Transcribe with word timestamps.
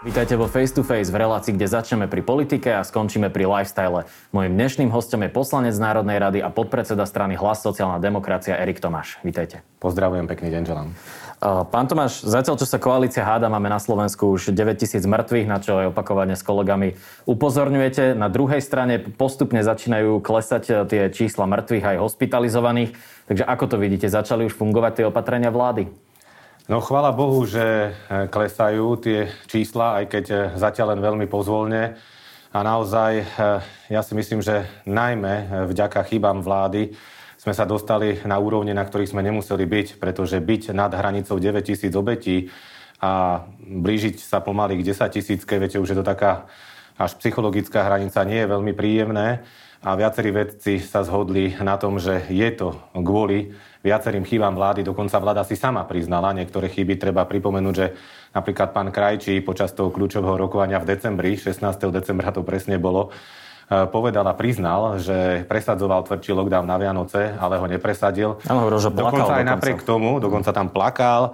Vítajte 0.00 0.32
vo 0.32 0.48
Face 0.48 0.72
to 0.72 0.80
Face 0.80 1.12
v 1.12 1.20
relácii, 1.20 1.52
kde 1.52 1.68
začneme 1.68 2.08
pri 2.08 2.24
politike 2.24 2.72
a 2.72 2.80
skončíme 2.80 3.28
pri 3.28 3.44
lifestyle. 3.44 4.08
Mojím 4.32 4.56
dnešným 4.56 4.88
hostom 4.88 5.20
je 5.20 5.28
poslanec 5.28 5.76
Národnej 5.76 6.16
rady 6.16 6.40
a 6.40 6.48
podpredseda 6.48 7.04
strany 7.04 7.36
Hlas 7.36 7.60
sociálna 7.60 8.00
demokracia 8.00 8.56
Erik 8.56 8.80
Tomáš. 8.80 9.20
Vítajte. 9.20 9.60
Pozdravujem, 9.76 10.24
pekný 10.24 10.56
deň 10.56 10.62
želám. 10.64 10.88
Pán 11.68 11.84
Tomáš, 11.84 12.24
zatiaľ 12.24 12.56
čo 12.56 12.64
sa 12.64 12.80
koalícia 12.80 13.28
háda, 13.28 13.52
máme 13.52 13.68
na 13.68 13.76
Slovensku 13.76 14.40
už 14.40 14.56
9 14.56 14.80
tisíc 14.80 15.04
mŕtvych, 15.04 15.44
na 15.44 15.60
čo 15.60 15.76
aj 15.76 15.92
opakovane 15.92 16.32
s 16.32 16.40
kolegami 16.48 16.96
upozorňujete. 17.28 18.16
Na 18.16 18.32
druhej 18.32 18.64
strane 18.64 19.04
postupne 19.04 19.60
začínajú 19.60 20.24
klesať 20.24 20.88
tie 20.88 21.12
čísla 21.12 21.44
mŕtvych 21.44 21.84
aj 21.84 21.96
hospitalizovaných. 22.00 22.96
Takže 23.28 23.44
ako 23.44 23.64
to 23.68 23.76
vidíte, 23.76 24.08
začali 24.08 24.48
už 24.48 24.56
fungovať 24.56 24.92
tie 24.96 25.04
opatrenia 25.04 25.52
vlády? 25.52 25.92
No 26.70 26.78
chvála 26.78 27.10
Bohu, 27.10 27.42
že 27.50 27.58
e, 27.66 27.90
klesajú 28.30 28.94
tie 29.02 29.26
čísla, 29.50 29.98
aj 29.98 30.04
keď 30.06 30.24
e, 30.30 30.36
zatiaľ 30.54 30.94
len 30.94 31.02
veľmi 31.02 31.26
pozvolne. 31.26 31.98
A 32.54 32.58
naozaj, 32.62 33.12
e, 33.18 33.24
ja 33.90 34.06
si 34.06 34.14
myslím, 34.14 34.38
že 34.38 34.70
najmä 34.86 35.66
vďaka 35.66 36.06
chybám 36.06 36.46
vlády 36.46 36.94
sme 37.42 37.58
sa 37.58 37.66
dostali 37.66 38.22
na 38.22 38.38
úrovne, 38.38 38.70
na 38.70 38.86
ktorých 38.86 39.10
sme 39.10 39.26
nemuseli 39.26 39.66
byť, 39.66 39.98
pretože 39.98 40.38
byť 40.38 40.70
nad 40.70 40.94
hranicou 40.94 41.42
9 41.42 41.58
tisíc 41.58 41.90
obetí 41.90 42.54
a 43.02 43.42
blížiť 43.58 44.22
sa 44.22 44.38
pomaly 44.38 44.78
k 44.78 44.94
10 44.94 45.10
tisícke, 45.10 45.58
viete, 45.58 45.82
už 45.82 45.90
je 45.90 45.98
to 45.98 46.06
taká 46.06 46.46
až 47.00 47.16
psychologická 47.16 47.88
hranica, 47.88 48.28
nie 48.28 48.44
je 48.44 48.52
veľmi 48.52 48.76
príjemné 48.76 49.40
a 49.80 49.96
viacerí 49.96 50.28
vedci 50.28 50.76
sa 50.76 51.00
zhodli 51.00 51.56
na 51.56 51.80
tom, 51.80 51.96
že 51.96 52.28
je 52.28 52.44
to 52.52 52.76
kvôli 52.92 53.56
viacerým 53.80 54.28
chybám 54.28 54.52
vlády. 54.52 54.84
Dokonca 54.84 55.16
vláda 55.16 55.40
si 55.40 55.56
sama 55.56 55.88
priznala 55.88 56.36
niektoré 56.36 56.68
chyby. 56.68 57.00
Treba 57.00 57.24
pripomenúť, 57.24 57.74
že 57.74 57.96
napríklad 58.36 58.76
pán 58.76 58.92
Krajčí 58.92 59.40
počas 59.40 59.72
toho 59.72 59.88
kľúčového 59.88 60.36
rokovania 60.36 60.76
v 60.84 60.92
decembri, 60.92 61.40
16. 61.40 61.64
decembra 61.88 62.28
to 62.28 62.44
presne 62.44 62.76
bolo, 62.76 63.08
e, 63.72 63.88
povedal 63.88 64.28
a 64.28 64.36
priznal, 64.36 65.00
že 65.00 65.48
presadzoval 65.48 66.04
tvrdší 66.04 66.36
lockdown 66.36 66.68
na 66.68 66.76
Vianoce, 66.76 67.32
ale 67.40 67.56
ho 67.56 67.64
nepresadil. 67.64 68.36
Ano, 68.52 68.68
že 68.76 68.92
plakal 68.92 69.16
dokonca 69.16 69.32
aj 69.40 69.46
napriek 69.48 69.80
tomu, 69.80 70.20
dokonca 70.20 70.52
tam 70.52 70.68
plakal. 70.68 71.32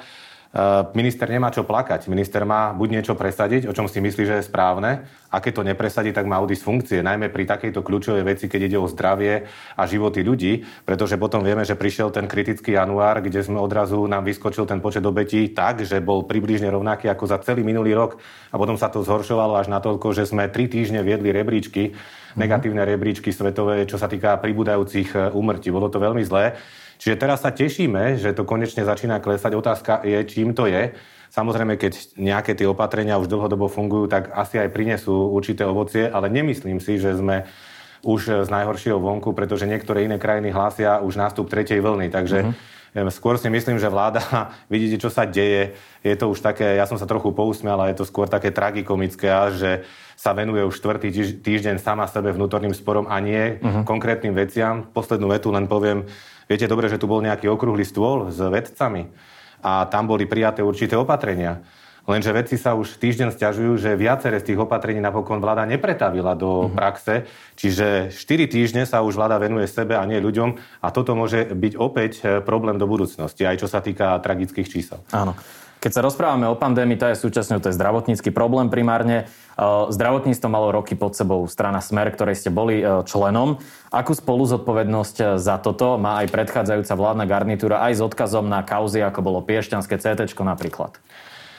Eh, 0.56 0.82
minister 0.96 1.28
nemá 1.28 1.52
čo 1.52 1.68
plakať. 1.68 2.08
Minister 2.08 2.40
má 2.48 2.72
buď 2.72 2.88
niečo 2.88 3.12
presadiť, 3.12 3.68
o 3.68 3.76
čom 3.76 3.92
si 3.92 4.00
myslí, 4.00 4.24
že 4.24 4.34
je 4.40 4.48
správne, 4.48 5.04
a 5.28 5.36
keď 5.36 5.52
to 5.60 5.68
nepresadí, 5.68 6.16
tak 6.16 6.24
má 6.24 6.40
odísť 6.40 6.64
funkcie. 6.64 6.98
Najmä 7.04 7.28
pri 7.28 7.44
takejto 7.44 7.84
kľúčovej 7.84 8.24
veci, 8.24 8.48
keď 8.48 8.72
ide 8.72 8.78
o 8.80 8.88
zdravie 8.88 9.44
a 9.76 9.82
životy 9.84 10.24
ľudí, 10.24 10.64
pretože 10.88 11.20
potom 11.20 11.44
vieme, 11.44 11.60
že 11.60 11.76
prišiel 11.76 12.08
ten 12.08 12.24
kritický 12.24 12.72
január, 12.72 13.20
kde 13.20 13.44
sme 13.44 13.60
odrazu 13.60 14.00
nám 14.08 14.24
vyskočil 14.24 14.64
ten 14.64 14.80
počet 14.80 15.04
obetí 15.04 15.52
tak, 15.52 15.84
že 15.84 16.00
bol 16.00 16.24
približne 16.24 16.72
rovnaký 16.72 17.12
ako 17.12 17.28
za 17.28 17.36
celý 17.44 17.60
minulý 17.60 17.92
rok 17.92 18.16
a 18.48 18.56
potom 18.56 18.80
sa 18.80 18.88
to 18.88 19.04
zhoršovalo 19.04 19.60
až 19.60 19.68
na 19.68 19.84
toľko, 19.84 20.16
že 20.16 20.24
sme 20.24 20.48
tri 20.48 20.72
týždne 20.72 21.04
viedli 21.04 21.36
rebríčky, 21.36 21.92
mm-hmm. 21.92 22.40
negatívne 22.40 22.80
rebríčky 22.80 23.28
svetové, 23.28 23.84
čo 23.84 24.00
sa 24.00 24.08
týka 24.08 24.40
pribúdajúcich 24.40 25.08
eh, 25.12 25.36
úmrtí. 25.36 25.68
Bolo 25.68 25.92
to 25.92 26.00
veľmi 26.00 26.24
zlé. 26.24 26.56
Čiže 26.96 27.20
teraz 27.20 27.44
sa 27.44 27.52
tešíme, 27.52 28.16
že 28.16 28.32
to 28.32 28.48
konečne 28.48 28.82
začína 28.84 29.20
klesať. 29.20 29.52
Otázka 29.52 29.92
je, 30.04 30.18
čím 30.24 30.56
to 30.56 30.68
je. 30.68 30.96
Samozrejme, 31.30 31.76
keď 31.76 32.16
nejaké 32.16 32.56
tie 32.56 32.64
opatrenia 32.64 33.20
už 33.20 33.28
dlhodobo 33.28 33.68
fungujú, 33.68 34.08
tak 34.08 34.32
asi 34.32 34.56
aj 34.56 34.72
prinesú 34.72 35.28
určité 35.34 35.68
ovocie, 35.68 36.08
ale 36.08 36.32
nemyslím 36.32 36.80
si, 36.80 36.96
že 36.96 37.12
sme 37.18 37.44
už 38.06 38.46
z 38.46 38.48
najhoršieho 38.48 39.02
vonku, 39.02 39.34
pretože 39.34 39.66
niektoré 39.66 40.06
iné 40.06 40.16
krajiny 40.16 40.54
hlásia 40.54 41.02
už 41.02 41.18
nástup 41.18 41.50
tretej 41.50 41.82
vlny. 41.82 42.06
Takže 42.14 42.38
uh-huh. 42.46 43.10
skôr 43.10 43.34
si 43.34 43.50
myslím, 43.50 43.82
že 43.82 43.90
vláda, 43.90 44.22
vidíte, 44.72 45.02
čo 45.02 45.10
sa 45.10 45.26
deje, 45.26 45.74
je 46.06 46.14
to 46.14 46.30
už 46.30 46.38
také, 46.38 46.78
ja 46.78 46.86
som 46.86 46.96
sa 46.96 47.08
trochu 47.10 47.34
pousmial, 47.34 47.82
ale 47.82 47.92
je 47.92 48.00
to 48.00 48.08
skôr 48.08 48.30
také 48.30 48.54
tragikomické, 48.54 49.28
že 49.58 49.70
sa 50.14 50.32
venuje 50.32 50.62
už 50.62 50.78
štvrtý 50.78 51.10
týždeň 51.42 51.82
sama 51.82 52.06
sebe 52.06 52.30
vnútorným 52.32 52.72
sporom 52.72 53.10
a 53.10 53.18
nie 53.18 53.58
uh-huh. 53.58 53.82
konkrétnym 53.82 54.32
veciam. 54.32 54.86
Poslednú 54.94 55.28
vetu 55.28 55.50
len 55.50 55.66
poviem, 55.66 56.06
Viete 56.46 56.70
dobre, 56.70 56.86
že 56.86 56.98
tu 56.98 57.10
bol 57.10 57.22
nejaký 57.22 57.50
okrúhly 57.50 57.82
stôl 57.82 58.30
s 58.30 58.38
vedcami 58.38 59.10
a 59.62 59.86
tam 59.90 60.06
boli 60.06 60.30
prijaté 60.30 60.62
určité 60.62 60.94
opatrenia. 60.94 61.62
Lenže 62.06 62.30
vedci 62.30 62.54
sa 62.54 62.78
už 62.78 63.02
týždeň 63.02 63.34
stiažujú, 63.34 63.82
že 63.82 63.98
viaceré 63.98 64.38
z 64.38 64.54
tých 64.54 64.62
opatrení 64.62 65.02
napokon 65.02 65.42
vláda 65.42 65.66
nepretavila 65.66 66.38
do 66.38 66.70
mm-hmm. 66.70 66.76
praxe. 66.78 67.14
Čiže 67.58 68.14
4 68.14 68.46
týždne 68.46 68.82
sa 68.86 69.02
už 69.02 69.18
vláda 69.18 69.42
venuje 69.42 69.66
sebe 69.66 69.98
a 69.98 70.06
nie 70.06 70.22
ľuďom 70.22 70.54
a 70.86 70.88
toto 70.94 71.18
môže 71.18 71.50
byť 71.50 71.72
opäť 71.74 72.12
e, 72.22 72.38
problém 72.46 72.78
do 72.78 72.86
budúcnosti, 72.86 73.42
aj 73.42 73.58
čo 73.58 73.66
sa 73.66 73.82
týka 73.82 74.22
tragických 74.22 74.70
čísel. 74.70 75.02
Áno. 75.10 75.34
Keď 75.76 75.92
sa 75.92 76.04
rozprávame 76.04 76.48
o 76.48 76.56
pandémii, 76.56 76.96
to 76.96 77.12
je 77.12 77.20
súčasne 77.20 77.60
to 77.60 77.68
je 77.68 77.76
zdravotnícky 77.76 78.32
problém 78.32 78.72
primárne. 78.72 79.28
E, 79.54 79.64
zdravotníctvo 79.92 80.48
malo 80.48 80.72
roky 80.72 80.96
pod 80.96 81.12
sebou 81.14 81.44
strana 81.46 81.84
Smer, 81.84 82.08
ktorej 82.10 82.40
ste 82.40 82.50
boli 82.50 82.80
e, 82.80 82.84
členom. 83.04 83.60
Akú 83.92 84.16
spolu 84.16 84.48
zodpovednosť 84.48 85.16
e, 85.20 85.24
za 85.36 85.60
toto 85.60 86.00
má 86.00 86.24
aj 86.24 86.32
predchádzajúca 86.32 86.94
vládna 86.96 87.24
garnitúra 87.28 87.84
aj 87.86 87.92
s 87.96 88.00
odkazom 88.00 88.48
na 88.48 88.64
kauzy, 88.64 89.04
ako 89.04 89.20
bolo 89.20 89.38
Piešťanské 89.44 90.00
CT 90.00 90.32
napríklad? 90.40 90.96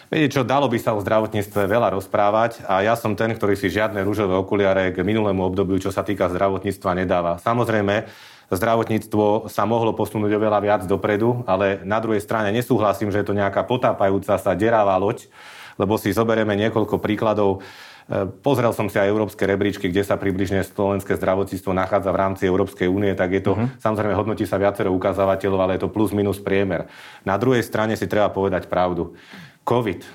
Viete 0.07 0.39
čo, 0.39 0.47
dalo 0.47 0.71
by 0.71 0.79
sa 0.79 0.95
o 0.95 1.03
zdravotníctve 1.03 1.67
veľa 1.67 1.99
rozprávať 1.99 2.63
a 2.63 2.79
ja 2.79 2.95
som 2.95 3.11
ten, 3.19 3.35
ktorý 3.35 3.59
si 3.59 3.67
žiadne 3.67 4.07
rúžové 4.07 4.39
okuliare 4.39 4.95
k 4.95 5.03
minulému 5.03 5.43
obdobiu, 5.43 5.75
čo 5.83 5.91
sa 5.91 5.99
týka 5.99 6.31
zdravotníctva, 6.31 6.95
nedáva. 6.95 7.43
Samozrejme, 7.43 8.07
zdravotníctvo 8.55 9.51
sa 9.51 9.67
mohlo 9.67 9.91
posunúť 9.91 10.31
oveľa 10.39 10.59
viac 10.63 10.81
dopredu, 10.87 11.43
ale 11.43 11.83
na 11.83 11.99
druhej 11.99 12.23
strane 12.23 12.55
nesúhlasím, 12.55 13.11
že 13.11 13.19
je 13.19 13.27
to 13.27 13.35
nejaká 13.35 13.67
potápajúca 13.67 14.39
sa 14.39 14.55
deravá 14.55 14.95
loď, 14.95 15.27
lebo 15.75 15.99
si 15.99 16.15
zoberieme 16.15 16.55
niekoľko 16.55 16.95
príkladov. 17.03 17.59
E, 18.07 18.23
pozrel 18.39 18.71
som 18.71 18.87
si 18.87 18.95
aj 18.95 19.11
európske 19.11 19.43
rebríčky, 19.43 19.91
kde 19.91 20.07
sa 20.07 20.15
približne 20.15 20.63
slovenské 20.63 21.19
zdravotníctvo 21.19 21.71
nachádza 21.75 22.09
v 22.15 22.19
rámci 22.23 22.43
Európskej 22.47 22.87
únie, 22.87 23.11
tak 23.19 23.35
je 23.35 23.41
to, 23.43 23.59
uh-huh. 23.59 23.67
samozrejme, 23.83 24.15
hodnotí 24.15 24.47
sa 24.47 24.55
viacero 24.55 24.95
ukazovateľov, 24.95 25.59
ale 25.59 25.75
je 25.75 25.83
to 25.83 25.91
plus 25.91 26.15
minus 26.15 26.39
priemer. 26.39 26.87
Na 27.27 27.35
druhej 27.35 27.67
strane 27.67 27.99
si 27.99 28.07
treba 28.07 28.31
povedať 28.31 28.71
pravdu. 28.71 29.11
COVID 29.67 30.07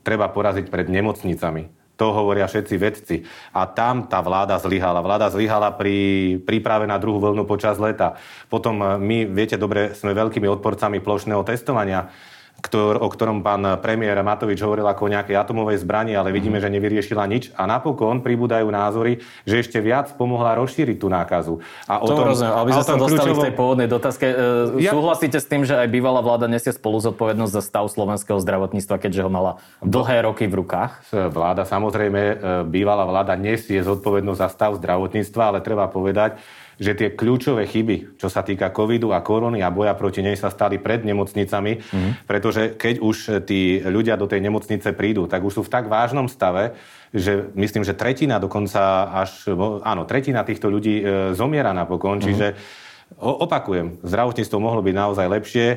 treba 0.00 0.32
poraziť 0.32 0.72
pred 0.72 0.88
nemocnicami 0.88 1.83
to 1.94 2.10
hovoria 2.10 2.50
všetci 2.50 2.74
vedci. 2.74 3.16
A 3.54 3.70
tam 3.70 4.10
tá 4.10 4.18
vláda 4.18 4.58
zlyhala. 4.58 4.98
Vláda 4.98 5.30
zlyhala 5.30 5.74
pri 5.74 5.94
príprave 6.42 6.90
na 6.90 6.98
druhú 6.98 7.22
vlnu 7.22 7.46
počas 7.46 7.78
leta. 7.78 8.18
Potom 8.50 8.98
my, 8.98 9.18
viete 9.30 9.54
dobre, 9.54 9.94
sme 9.94 10.10
veľkými 10.10 10.50
odporcami 10.50 10.98
plošného 10.98 11.42
testovania 11.46 12.10
ktor, 12.64 12.96
o 12.96 13.08
ktorom 13.12 13.44
pán 13.44 13.60
premiér 13.84 14.18
Matovič 14.24 14.58
hovoril 14.64 14.88
ako 14.88 15.06
o 15.06 15.12
nejakej 15.12 15.36
atomovej 15.36 15.84
zbrani, 15.84 16.16
ale 16.16 16.32
vidíme, 16.32 16.56
že 16.58 16.72
nevyriešila 16.72 17.24
nič. 17.28 17.52
A 17.60 17.68
napokon 17.68 18.24
pribúdajú 18.24 18.66
názory, 18.72 19.20
že 19.44 19.60
ešte 19.60 19.78
viac 19.84 20.16
pomohla 20.16 20.56
rozšíriť 20.56 20.96
tú 20.96 21.12
nákazu. 21.12 21.60
A 21.84 22.00
o 22.00 22.06
to 22.08 22.16
tom, 22.16 22.24
rozumiem, 22.32 22.56
aby 22.56 22.70
sme 22.72 22.84
sa 22.84 22.96
dostali 22.96 23.30
kľúčovom... 23.30 23.36
v 23.36 23.44
tej 23.44 23.54
pôvodnej 23.54 23.88
dotázke. 23.88 24.26
E, 24.26 24.34
ja... 24.80 24.90
Súhlasíte 24.96 25.38
s 25.38 25.46
tým, 25.46 25.68
že 25.68 25.76
aj 25.76 25.88
bývalá 25.92 26.24
vláda 26.24 26.48
nesie 26.48 26.72
spolu 26.72 26.96
zodpovednosť 27.04 27.52
za 27.52 27.62
stav 27.62 27.84
slovenského 27.92 28.40
zdravotníctva, 28.40 28.96
keďže 28.96 29.20
ho 29.22 29.30
mala 29.30 29.52
dlhé 29.84 30.24
roky 30.24 30.48
v 30.48 30.64
rukách? 30.64 31.04
Vláda, 31.12 31.68
samozrejme, 31.68 32.20
e, 32.20 32.34
bývalá 32.64 33.04
vláda 33.04 33.36
nesie 33.36 33.84
zodpovednosť 33.84 34.40
za 34.40 34.48
stav 34.48 34.72
zdravotníctva, 34.80 35.42
ale 35.52 35.58
treba 35.60 35.84
povedať, 35.86 36.40
že 36.78 36.92
tie 36.94 37.08
kľúčové 37.14 37.66
chyby, 37.66 38.18
čo 38.18 38.26
sa 38.26 38.42
týka 38.42 38.70
covidu 38.74 39.14
a 39.14 39.22
korony 39.22 39.62
a 39.62 39.70
boja 39.70 39.94
proti 39.94 40.20
nej 40.22 40.34
sa 40.34 40.50
stali 40.50 40.82
pred 40.82 41.06
nemocnicami, 41.06 41.78
mm. 41.80 42.10
pretože 42.26 42.74
keď 42.74 42.94
už 42.98 43.16
tí 43.46 43.78
ľudia 43.82 44.18
do 44.18 44.26
tej 44.26 44.42
nemocnice 44.42 44.90
prídu, 44.94 45.30
tak 45.30 45.42
už 45.42 45.60
sú 45.60 45.62
v 45.62 45.72
tak 45.72 45.86
vážnom 45.86 46.26
stave, 46.26 46.74
že 47.14 47.46
myslím, 47.54 47.86
že 47.86 47.94
tretina 47.94 48.42
dokonca 48.42 49.06
až, 49.14 49.46
áno, 49.86 50.02
tretina 50.02 50.42
týchto 50.42 50.66
ľudí 50.66 50.98
e, 50.98 51.04
zomiera 51.38 51.70
napokon, 51.70 52.18
mm. 52.18 52.24
čiže 52.26 52.46
Opakujem, 53.14 54.02
zdravotníctvo 54.02 54.58
mohlo 54.58 54.82
byť 54.82 54.94
naozaj 54.94 55.26
lepšie, 55.30 55.66
e, 55.70 55.76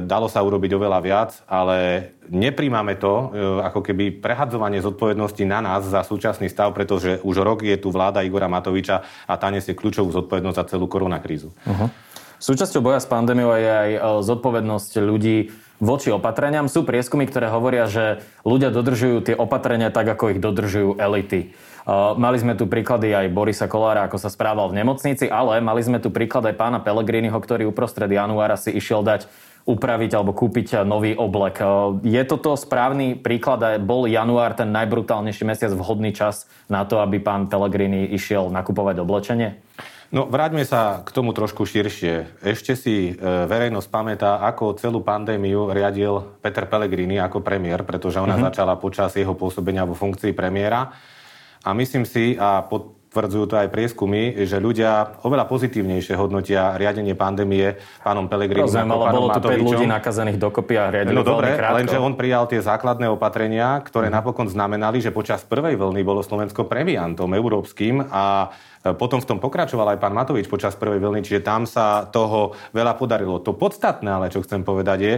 dalo 0.00 0.32
sa 0.32 0.40
urobiť 0.40 0.72
oveľa 0.72 0.98
viac, 1.04 1.30
ale 1.44 2.08
nepríjmame 2.32 2.96
to 2.96 3.12
e, 3.12 3.24
ako 3.68 3.84
keby 3.84 4.16
prehadzovanie 4.16 4.80
zodpovednosti 4.80 5.44
na 5.44 5.60
nás 5.60 5.84
za 5.84 6.00
súčasný 6.00 6.48
stav, 6.48 6.72
pretože 6.72 7.20
už 7.20 7.36
rok 7.44 7.60
je 7.60 7.76
tu 7.76 7.92
vláda 7.92 8.24
Igora 8.24 8.48
Matoviča 8.48 9.04
a 9.28 9.34
tá 9.36 9.52
nesie 9.52 9.76
kľúčovú 9.76 10.08
zodpovednosť 10.08 10.56
za 10.56 10.64
celú 10.72 10.88
koronakrízu. 10.88 11.52
Uh-huh. 11.52 11.92
Súčasťou 12.40 12.80
boja 12.80 13.00
s 13.00 13.08
pandémiou 13.12 13.52
je 13.60 13.68
aj 13.68 13.90
e, 13.92 14.00
zodpovednosť 14.24 14.92
ľudí 15.04 15.52
voči 15.84 16.08
opatreniam. 16.08 16.66
Sú 16.72 16.82
prieskumy, 16.88 17.28
ktoré 17.28 17.52
hovoria, 17.52 17.84
že 17.84 18.24
ľudia 18.48 18.72
dodržujú 18.72 19.20
tie 19.20 19.36
opatrenia 19.36 19.92
tak, 19.92 20.08
ako 20.08 20.32
ich 20.32 20.40
dodržujú 20.40 20.96
elity. 20.96 21.52
Mali 22.16 22.40
sme 22.40 22.56
tu 22.56 22.64
príklady 22.64 23.12
aj 23.12 23.28
Borisa 23.28 23.68
Kolára, 23.68 24.08
ako 24.08 24.16
sa 24.16 24.32
správal 24.32 24.72
v 24.72 24.80
nemocnici, 24.80 25.28
ale 25.28 25.60
mali 25.60 25.84
sme 25.84 26.00
tu 26.00 26.08
príklad 26.08 26.48
aj 26.48 26.56
pána 26.56 26.80
Pellegriniho, 26.80 27.36
ktorý 27.36 27.68
uprostred 27.68 28.08
januára 28.08 28.56
si 28.56 28.72
išiel 28.72 29.04
dať 29.04 29.28
upraviť 29.64 30.10
alebo 30.12 30.36
kúpiť 30.36 30.84
nový 30.84 31.16
oblek. 31.16 31.60
Je 32.04 32.20
toto 32.24 32.56
správny 32.56 33.20
príklad 33.20 33.60
a 33.64 33.70
bol 33.80 34.04
január 34.04 34.56
ten 34.56 34.68
najbrutálnejší 34.72 35.44
mesiac 35.44 35.72
vhodný 35.76 36.12
čas 36.12 36.48
na 36.68 36.84
to, 36.84 37.00
aby 37.00 37.20
pán 37.20 37.48
Pellegrini 37.48 38.08
išiel 38.12 38.48
nakupovať 38.48 39.00
oblečenie? 39.04 39.56
No, 40.12 40.28
vráťme 40.28 40.66
sa 40.68 41.00
k 41.00 41.10
tomu 41.14 41.32
trošku 41.32 41.64
širšie. 41.64 42.44
Ešte 42.44 42.76
si 42.76 43.12
e, 43.12 43.12
verejnosť 43.20 43.88
pamätá, 43.88 44.42
ako 44.44 44.76
celú 44.76 45.00
pandémiu 45.00 45.72
riadil 45.72 46.36
Peter 46.44 46.68
Pellegrini 46.68 47.16
ako 47.20 47.40
premiér, 47.40 47.86
pretože 47.86 48.20
ona 48.20 48.36
mm-hmm. 48.36 48.46
začala 48.52 48.74
počas 48.76 49.16
jeho 49.16 49.32
pôsobenia 49.32 49.88
vo 49.88 49.96
funkcii 49.96 50.36
premiéra. 50.36 50.92
A 51.64 51.72
myslím 51.72 52.04
si, 52.04 52.36
a 52.36 52.60
pod, 52.60 53.03
tvrdzujú 53.14 53.44
to 53.46 53.54
aj 53.54 53.70
prieskumy, 53.70 54.42
že 54.42 54.58
ľudia 54.58 55.22
oveľa 55.22 55.46
pozitívnejšie 55.46 56.18
hodnotia 56.18 56.74
riadenie 56.74 57.14
pandémie 57.14 57.78
pánom 58.02 58.26
Pelegrinom 58.26 58.66
Rozumiem, 58.66 58.90
ale 58.90 59.14
bolo 59.14 59.26
tu 59.30 59.40
5 59.46 59.62
ľudí 59.62 59.86
nakazených 59.86 60.38
dokopy 60.42 60.74
a 60.74 60.84
riadili 60.90 61.14
No 61.14 61.22
dobre, 61.22 61.54
lenže 61.54 62.02
on 62.02 62.18
prijal 62.18 62.50
tie 62.50 62.58
základné 62.58 63.06
opatrenia, 63.06 63.78
ktoré 63.86 64.10
mm. 64.10 64.14
napokon 64.18 64.50
znamenali, 64.50 64.98
že 64.98 65.14
počas 65.14 65.46
prvej 65.46 65.78
vlny 65.78 66.02
bolo 66.02 66.26
Slovensko 66.26 66.66
premiantom 66.66 67.30
európskym 67.30 68.02
a 68.10 68.50
e, 68.82 68.90
potom 68.98 69.22
v 69.22 69.28
tom 69.30 69.38
pokračoval 69.38 69.94
aj 69.94 69.98
pán 70.02 70.12
Matovič 70.12 70.50
počas 70.50 70.74
prvej 70.74 70.98
vlny, 70.98 71.22
čiže 71.22 71.46
tam 71.46 71.70
sa 71.70 72.10
toho 72.10 72.58
veľa 72.74 72.98
podarilo. 72.98 73.38
To 73.46 73.54
podstatné 73.54 74.10
ale, 74.10 74.34
čo 74.34 74.42
chcem 74.42 74.66
povedať 74.66 74.98
je, 74.98 75.14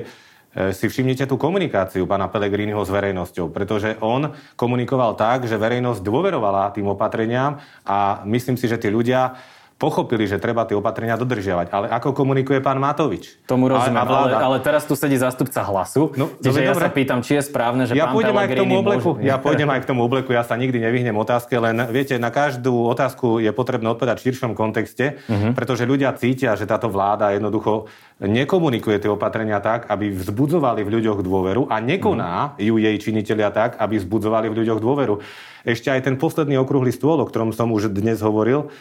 si 0.73 0.89
všimnite 0.89 1.29
tú 1.29 1.37
komunikáciu 1.37 2.09
pána 2.09 2.33
Pelegriniho 2.33 2.81
s 2.81 2.89
verejnosťou, 2.89 3.53
pretože 3.53 4.01
on 4.01 4.33
komunikoval 4.57 5.13
tak, 5.13 5.45
že 5.45 5.61
verejnosť 5.61 6.01
dôverovala 6.01 6.73
tým 6.73 6.89
opatreniam 6.89 7.61
a 7.85 8.25
myslím 8.25 8.57
si, 8.57 8.65
že 8.65 8.81
tí 8.81 8.89
ľudia 8.89 9.37
pochopili, 9.77 10.25
že 10.25 10.41
treba 10.41 10.65
tie 10.65 10.73
opatrenia 10.73 11.21
dodržiavať. 11.21 11.69
Ale 11.69 11.87
ako 11.93 12.17
komunikuje 12.17 12.65
pán 12.65 12.81
Matovič? 12.81 13.45
Tomu 13.45 13.69
rozumiem, 13.69 14.01
a, 14.01 14.09
a 14.09 14.17
ale, 14.25 14.31
ale 14.33 14.59
teraz 14.65 14.89
tu 14.89 14.97
sedí 14.97 15.21
zástupca 15.21 15.61
hlasu. 15.61 16.17
No, 16.17 16.33
Čiže 16.41 16.61
ja 16.65 16.73
dobre. 16.73 16.85
sa 16.85 16.89
pýtam, 16.89 17.21
či 17.21 17.37
je 17.37 17.43
správne, 17.45 17.85
že 17.85 17.93
ja 17.93 18.09
pán 18.09 18.17
pôjdem 18.17 18.37
aj 18.41 18.49
k 18.49 18.57
tomu 18.57 18.75
obleku. 18.81 19.11
Môže... 19.21 19.29
Ja 19.29 19.37
pôjdem 19.37 19.69
aj 19.69 19.81
k 19.85 19.87
tomu 19.93 20.01
obleku, 20.09 20.33
ja 20.33 20.49
sa 20.49 20.57
nikdy 20.57 20.81
nevyhnem 20.81 21.13
otázke, 21.13 21.61
len 21.61 21.77
viete, 21.93 22.17
na 22.17 22.33
každú 22.33 22.89
otázku 22.89 23.37
je 23.45 23.53
potrebné 23.53 23.93
odpovedať 23.93 24.25
v 24.25 24.25
širšom 24.33 24.53
kontexte, 24.57 25.21
uh-huh. 25.29 25.53
pretože 25.53 25.85
ľudia 25.85 26.17
cítia, 26.17 26.57
že 26.57 26.65
táto 26.65 26.89
vláda 26.89 27.37
jednoducho 27.37 27.93
nekomunikuje 28.25 28.97
tie 28.97 29.13
opatrenia 29.13 29.61
tak, 29.61 29.93
aby 29.93 30.09
vzbudzovali 30.09 30.89
v 30.89 30.93
ľuďoch 31.01 31.21
dôveru 31.21 31.69
a 31.69 31.85
nekoná 31.85 32.57
uh-huh. 32.57 32.65
ju 32.65 32.81
jej 32.81 32.97
činiteľia 32.97 33.53
tak, 33.53 33.77
aby 33.77 34.01
vzbudzovali 34.01 34.49
v 34.49 34.57
ľuďoch 34.65 34.81
dôveru. 34.81 35.21
Ešte 35.69 35.93
aj 35.93 36.01
ten 36.09 36.17
posledný 36.17 36.57
okrúhly 36.57 36.95
stôl, 36.97 37.21
o 37.21 37.29
ktorom 37.29 37.53
som 37.53 37.69
už 37.75 37.93
dnes 37.93 38.25
hovoril, 38.25 38.73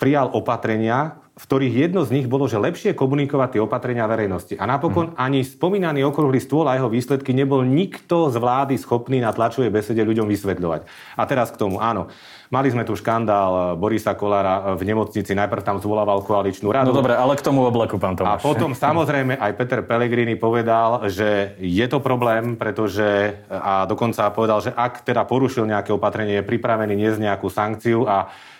prijal 0.00 0.32
opatrenia, 0.32 1.22
v 1.32 1.44
ktorých 1.48 1.74
jedno 1.88 2.04
z 2.04 2.12
nich 2.12 2.26
bolo, 2.28 2.44
že 2.44 2.60
lepšie 2.60 2.92
komunikovať 2.92 3.56
tie 3.56 3.64
opatrenia 3.64 4.04
verejnosti. 4.04 4.52
A 4.60 4.68
napokon 4.68 5.16
hmm. 5.16 5.18
ani 5.18 5.40
spomínaný 5.40 6.04
okrúhly 6.04 6.36
stôl 6.36 6.68
a 6.68 6.76
jeho 6.76 6.92
výsledky 6.92 7.32
nebol 7.32 7.64
nikto 7.64 8.28
z 8.28 8.36
vlády 8.36 8.76
schopný 8.76 9.24
na 9.24 9.32
tlačovej 9.32 9.72
besede 9.72 10.04
ľuďom 10.04 10.28
vysvetľovať. 10.28 10.84
A 11.16 11.22
teraz 11.24 11.48
k 11.48 11.56
tomu, 11.56 11.80
áno. 11.80 12.12
Mali 12.52 12.68
sme 12.68 12.84
tu 12.84 12.92
škandál 12.92 13.80
Borisa 13.80 14.12
Kolára 14.12 14.76
v 14.76 14.84
nemocnici, 14.84 15.32
najprv 15.32 15.64
tam 15.64 15.80
zvolával 15.80 16.20
koaličnú 16.20 16.68
radu. 16.68 16.92
No 16.92 17.00
dobre, 17.00 17.16
ale 17.16 17.32
k 17.32 17.40
tomu 17.40 17.64
obleku, 17.64 17.96
pán 17.96 18.12
Tomáš. 18.12 18.44
A 18.44 18.52
potom 18.52 18.76
samozrejme 18.84 19.40
aj 19.40 19.56
Peter 19.56 19.80
Pellegrini 19.80 20.36
povedal, 20.36 21.08
že 21.08 21.56
je 21.56 21.86
to 21.88 22.04
problém, 22.04 22.60
pretože 22.60 23.40
a 23.48 23.88
dokonca 23.88 24.28
povedal, 24.36 24.60
že 24.60 24.68
ak 24.68 25.00
teda 25.00 25.24
porušil 25.24 25.64
nejaké 25.64 25.96
opatrenie, 25.96 26.44
je 26.44 26.48
pripravený 26.52 26.92
niesť 26.92 27.24
nejakú 27.24 27.48
sankciu 27.48 28.04
a 28.04 28.28
Eh, 28.28 28.51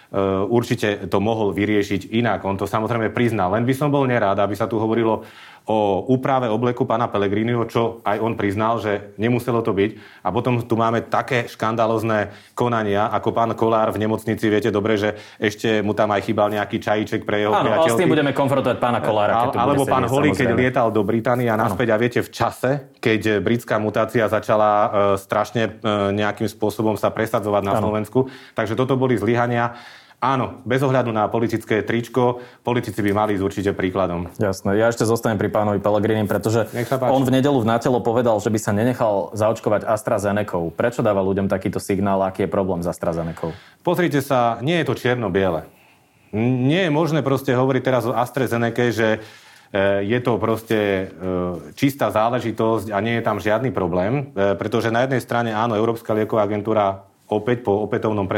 určite 0.53 1.09
to 1.09 1.19
mohol 1.25 1.57
vyriešiť 1.57 2.13
inak. 2.13 2.45
On 2.45 2.61
to 2.61 2.69
samozrejme 2.69 3.11
priznal. 3.17 3.57
Len 3.57 3.65
by 3.65 3.75
som 3.77 3.89
bol 3.89 4.05
nerád, 4.05 4.37
aby 4.45 4.53
sa 4.53 4.69
tu 4.69 4.77
hovorilo 4.77 5.25
o 5.63 6.03
úprave 6.11 6.51
obleku 6.51 6.83
pána 6.83 7.07
Pelegriniho, 7.07 7.63
čo 7.71 8.03
aj 8.03 8.19
on 8.19 8.35
priznal, 8.35 8.83
že 8.83 9.15
nemuselo 9.15 9.63
to 9.63 9.71
byť. 9.71 9.91
A 10.27 10.35
potom 10.35 10.59
tu 10.67 10.75
máme 10.75 11.07
také 11.07 11.47
škandalozné 11.47 12.35
konania, 12.59 13.07
ako 13.15 13.31
pán 13.31 13.55
Kolár 13.55 13.95
v 13.95 14.03
nemocnici. 14.03 14.51
Viete 14.51 14.75
dobre, 14.75 14.99
že 14.99 15.15
ešte 15.39 15.79
mu 15.87 15.95
tam 15.95 16.11
aj 16.11 16.27
chýbal 16.27 16.51
nejaký 16.51 16.83
čajíček 16.83 17.23
pre 17.23 17.47
jeho 17.47 17.55
Áno, 17.55 17.63
priateľky. 17.63 17.95
s 17.95 18.03
tým 18.03 18.11
budeme 18.11 18.33
konfrontovať 18.35 18.79
pána 18.83 18.99
Kolára. 18.99 19.55
Keď 19.55 19.55
alebo 19.55 19.83
pán 19.87 20.07
Holý, 20.11 20.35
keď 20.35 20.51
lietal 20.51 20.91
do 20.91 21.07
Británie 21.07 21.47
a 21.47 21.55
naspäť. 21.55 21.95
A 21.95 21.97
viete, 21.97 22.21
v 22.27 22.31
čase, 22.35 22.91
keď 22.99 23.39
britská 23.39 23.79
mutácia 23.79 24.27
začala 24.27 24.71
e, 24.71 24.89
strašne 25.23 25.79
e, 25.79 26.11
nejakým 26.11 26.51
spôsobom 26.51 26.99
sa 26.99 27.15
presadzovať 27.15 27.63
na 27.63 27.79
ano. 27.79 27.87
Slovensku. 27.87 28.27
Takže 28.59 28.75
toto 28.75 28.99
boli 28.99 29.15
zlyhania 29.15 29.79
Áno, 30.23 30.63
bez 30.63 30.79
ohľadu 30.87 31.11
na 31.11 31.27
politické 31.27 31.83
tričko, 31.83 32.39
politici 32.63 33.03
by 33.03 33.11
mali 33.11 33.35
ísť 33.35 33.43
určite 33.43 33.71
príkladom. 33.75 34.31
Jasné. 34.39 34.79
Ja 34.79 34.87
ešte 34.87 35.03
zostanem 35.03 35.35
pri 35.35 35.51
pánovi 35.51 35.83
Pelegrinim, 35.83 36.31
pretože 36.31 36.71
on 37.11 37.27
v 37.27 37.35
nedelu 37.35 37.59
v 37.59 37.67
nátelo 37.67 37.99
povedal, 37.99 38.39
že 38.39 38.47
by 38.47 38.59
sa 38.63 38.71
nenechal 38.71 39.35
zaočkovať 39.35 39.83
AstraZeneca. 39.83 40.63
Prečo 40.79 41.03
dáva 41.03 41.27
ľuďom 41.27 41.51
takýto 41.51 41.83
signál, 41.83 42.23
aký 42.23 42.47
je 42.47 42.55
problém 42.55 42.87
s 42.87 42.89
AstraZeneca? 42.95 43.51
Pozrite 43.83 44.23
sa, 44.23 44.63
nie 44.63 44.79
je 44.79 44.87
to 44.87 44.95
čierno-biele. 44.95 45.67
Nie 46.39 46.87
je 46.87 46.95
možné 46.95 47.27
proste 47.27 47.59
hovoriť 47.59 47.83
teraz 47.83 48.07
o 48.07 48.15
AstraZeneca, 48.15 48.95
že 48.95 49.09
e, 49.75 50.07
je 50.07 50.19
to 50.23 50.39
proste 50.39 50.79
e, 50.79 51.05
čistá 51.75 52.15
záležitosť 52.15 52.95
a 52.95 53.03
nie 53.03 53.19
je 53.19 53.27
tam 53.27 53.43
žiadny 53.43 53.75
problém, 53.75 54.31
e, 54.39 54.55
pretože 54.55 54.95
na 54.95 55.03
jednej 55.03 55.19
strane 55.19 55.51
áno, 55.51 55.75
Európska 55.75 56.15
lieková 56.15 56.47
agentúra 56.47 57.11
opäť 57.33 57.65
po 57.65 57.85
opätovnom 57.89 58.29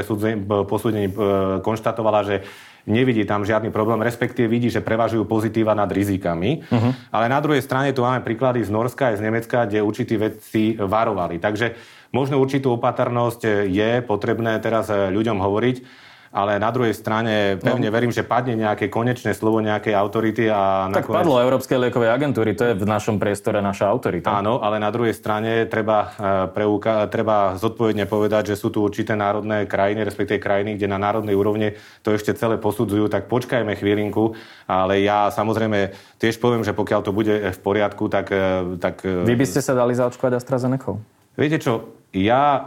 posúdení 0.66 1.10
e, 1.10 1.14
konštatovala, 1.60 2.20
že 2.22 2.36
nevidí 2.84 3.24
tam 3.24 3.42
žiadny 3.42 3.72
problém, 3.72 4.00
respektíve 4.04 4.46
vidí, 4.46 4.68
že 4.68 4.84
prevažujú 4.84 5.24
pozitíva 5.24 5.72
nad 5.72 5.88
rizikami. 5.88 6.62
Uh-huh. 6.68 6.92
Ale 7.10 7.32
na 7.32 7.40
druhej 7.40 7.64
strane 7.64 7.96
tu 7.96 8.04
máme 8.04 8.20
príklady 8.20 8.60
z 8.60 8.70
Norska 8.70 9.12
aj 9.12 9.18
z 9.18 9.24
Nemecka, 9.24 9.64
kde 9.64 9.80
určití 9.80 10.14
vedci 10.20 10.76
varovali. 10.76 11.40
Takže 11.40 11.74
možno 12.12 12.36
určitú 12.38 12.76
opatrnosť 12.76 13.72
je 13.72 14.04
potrebné 14.04 14.60
teraz 14.60 14.92
ľuďom 14.92 15.40
hovoriť 15.40 16.03
ale 16.34 16.58
na 16.58 16.74
druhej 16.74 16.90
strane 16.98 17.62
pevne 17.62 17.86
no. 17.86 17.94
verím, 17.94 18.10
že 18.10 18.26
padne 18.26 18.58
nejaké 18.58 18.90
konečné 18.90 19.38
slovo 19.38 19.62
nejakej 19.62 19.94
autority. 19.94 20.50
A 20.50 20.90
tak 20.90 21.06
nakoniec... 21.06 21.18
padlo 21.22 21.38
Európskej 21.38 21.78
liekovej 21.78 22.10
agentúry, 22.10 22.58
to 22.58 22.66
je 22.66 22.74
v 22.74 22.82
našom 22.82 23.22
priestore 23.22 23.62
naša 23.62 23.86
autorita. 23.86 24.34
Áno, 24.42 24.58
ale 24.58 24.82
na 24.82 24.90
druhej 24.90 25.14
strane 25.14 25.70
treba, 25.70 26.10
e, 26.18 26.50
preuka- 26.50 27.06
treba 27.06 27.54
zodpovedne 27.54 28.10
povedať, 28.10 28.50
že 28.50 28.58
sú 28.58 28.74
tu 28.74 28.82
určité 28.82 29.14
národné 29.14 29.70
krajiny, 29.70 30.02
respektíve 30.02 30.42
krajiny, 30.42 30.74
kde 30.74 30.90
na 30.90 30.98
národnej 30.98 31.38
úrovni 31.38 31.78
to 32.02 32.10
ešte 32.10 32.34
celé 32.34 32.58
posudzujú, 32.58 33.06
tak 33.06 33.30
počkajme 33.30 33.78
chvílinku, 33.78 34.34
ale 34.66 35.06
ja 35.06 35.30
samozrejme 35.30 35.94
tiež 36.18 36.42
poviem, 36.42 36.66
že 36.66 36.74
pokiaľ 36.74 37.00
to 37.06 37.14
bude 37.14 37.30
v 37.30 37.60
poriadku, 37.62 38.10
tak... 38.10 38.34
E, 38.34 38.74
tak 38.82 39.06
Vy 39.06 39.38
by 39.38 39.46
ste 39.46 39.62
sa 39.62 39.78
dali 39.78 39.94
zaočkovať 39.94 40.42
AstraZeneca? 40.42 40.98
Viete 41.38 41.62
čo, 41.62 41.94
ja 42.10 42.66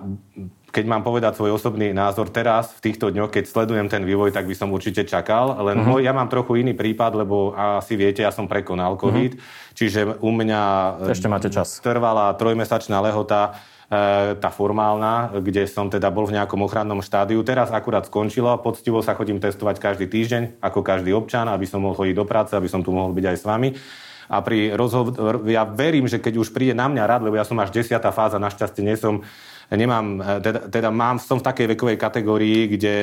keď 0.68 0.84
mám 0.84 1.00
povedať 1.02 1.40
svoj 1.40 1.56
osobný 1.56 1.96
názor 1.96 2.28
teraz, 2.28 2.76
v 2.76 2.92
týchto 2.92 3.08
dňoch, 3.08 3.32
keď 3.32 3.44
sledujem 3.48 3.88
ten 3.88 4.04
vývoj, 4.04 4.36
tak 4.36 4.46
by 4.46 4.56
som 4.56 4.70
určite 4.76 5.08
čakal. 5.08 5.56
Len 5.64 5.80
uh-huh. 5.80 6.04
ja 6.04 6.12
mám 6.12 6.28
trochu 6.28 6.60
iný 6.60 6.76
prípad, 6.76 7.24
lebo 7.24 7.56
asi 7.56 7.96
viete, 7.96 8.22
ja 8.22 8.36
som 8.36 8.52
prekonal 8.52 9.00
COVID, 9.00 9.32
uh-huh. 9.40 9.74
čiže 9.74 10.20
u 10.20 10.30
mňa 10.30 10.62
Ešte 11.08 11.32
máte 11.32 11.48
čas. 11.48 11.80
trvala 11.80 12.36
trojmesačná 12.36 13.00
lehota 13.00 13.56
e, 13.88 14.36
tá 14.36 14.52
formálna, 14.52 15.40
kde 15.40 15.64
som 15.72 15.88
teda 15.88 16.12
bol 16.12 16.28
v 16.28 16.36
nejakom 16.36 16.60
ochrannom 16.60 17.00
štádiu. 17.00 17.40
Teraz 17.48 17.72
akurát 17.72 18.04
skončilo, 18.04 18.60
poctivo 18.60 19.00
sa 19.00 19.16
chodím 19.16 19.40
testovať 19.40 19.80
každý 19.80 20.12
týždeň, 20.12 20.60
ako 20.60 20.84
každý 20.84 21.16
občan, 21.16 21.48
aby 21.48 21.64
som 21.64 21.80
mohol 21.80 21.96
chodiť 21.96 22.16
do 22.16 22.28
práce, 22.28 22.52
aby 22.52 22.68
som 22.68 22.84
tu 22.84 22.92
mohol 22.92 23.16
byť 23.16 23.26
aj 23.26 23.38
s 23.40 23.46
vami. 23.48 23.70
A 24.28 24.44
pri 24.44 24.76
rozhovor, 24.76 25.44
ja 25.48 25.64
verím, 25.64 26.08
že 26.08 26.20
keď 26.20 26.40
už 26.44 26.52
príde 26.52 26.76
na 26.76 26.92
mňa 26.92 27.04
rad, 27.08 27.22
lebo 27.24 27.40
ja 27.40 27.48
som 27.48 27.56
až 27.64 27.72
desiatá 27.72 28.12
fáza, 28.12 28.40
našťastie 28.40 28.84
nie 28.84 29.00
som 29.00 29.24
nemám, 29.76 30.24
e, 30.24 30.40
teda, 30.40 30.60
teda 30.72 30.90
mám, 30.96 31.20
som 31.20 31.44
v 31.44 31.44
takej 31.44 31.76
vekovej 31.76 31.98
kategórii, 32.00 32.72
kde 32.72 32.96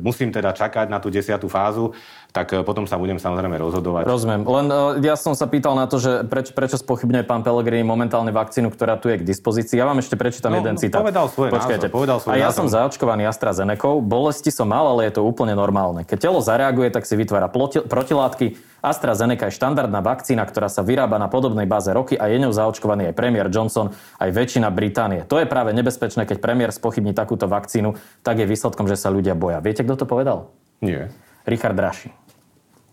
musím 0.00 0.32
teda 0.32 0.56
čakať 0.56 0.88
na 0.88 0.96
tú 0.96 1.12
desiatú 1.12 1.44
fázu, 1.52 1.92
tak 2.32 2.56
e, 2.56 2.64
potom 2.64 2.88
sa 2.88 2.96
budem 2.96 3.20
samozrejme 3.20 3.60
rozhodovať. 3.60 4.08
Rozumiem. 4.08 4.40
Len 4.48 4.66
e, 4.72 5.04
ja 5.04 5.20
som 5.20 5.36
sa 5.36 5.44
pýtal 5.44 5.76
na 5.76 5.84
to, 5.84 6.00
že 6.00 6.24
preč, 6.24 6.56
prečo 6.56 6.80
spochybňuje 6.80 7.28
pán 7.28 7.44
Pellegrini 7.44 7.84
momentálne 7.84 8.32
vakcínu, 8.32 8.72
ktorá 8.72 8.96
tu 8.96 9.12
je 9.12 9.20
k 9.20 9.24
dispozícii. 9.28 9.76
Ja 9.76 9.84
vám 9.84 10.00
ešte 10.00 10.16
prečítam 10.16 10.56
no, 10.56 10.64
jeden 10.64 10.80
citát. 10.80 11.04
Povedal 11.04 11.28
svoje 11.28 11.52
Počkajte. 11.52 11.92
názor, 11.92 11.96
povedal 12.00 12.16
svoj 12.24 12.32
A 12.32 12.34
ja 12.40 12.48
názor. 12.48 12.56
som 12.64 12.66
zaočkovaný 12.72 13.28
AstraZeneca, 13.28 13.88
bolesti 14.00 14.48
som 14.48 14.72
mal, 14.72 14.88
ale 14.88 15.12
je 15.12 15.20
to 15.20 15.22
úplne 15.24 15.52
normálne. 15.52 16.08
Keď 16.08 16.16
telo 16.16 16.40
zareaguje, 16.40 16.88
tak 16.88 17.04
si 17.04 17.12
vytvára 17.12 17.52
protilátky, 17.84 18.56
AstraZeneca 18.86 19.50
je 19.50 19.58
štandardná 19.58 19.98
vakcína, 19.98 20.46
ktorá 20.46 20.70
sa 20.70 20.86
vyrába 20.86 21.18
na 21.18 21.26
podobnej 21.26 21.66
báze 21.66 21.90
roky 21.90 22.14
a 22.14 22.30
je 22.30 22.38
ňou 22.38 22.54
zaočkovaný 22.54 23.10
aj 23.10 23.18
premiér 23.18 23.50
Johnson, 23.50 23.90
aj 24.22 24.30
väčšina 24.30 24.70
Británie. 24.70 25.26
To 25.26 25.42
je 25.42 25.50
práve 25.50 25.74
nebezpečné, 25.74 26.22
keď 26.22 26.38
premiér 26.38 26.70
spochybní 26.70 27.10
takúto 27.10 27.50
vakcínu, 27.50 27.98
tak 28.22 28.38
je 28.38 28.46
výsledkom, 28.46 28.86
že 28.86 28.94
sa 28.94 29.10
ľudia 29.10 29.34
boja. 29.34 29.58
Viete, 29.58 29.82
kto 29.82 29.98
to 29.98 30.06
povedal? 30.06 30.54
Nie. 30.78 31.10
Richard 31.42 31.74
Raši. 31.74 32.25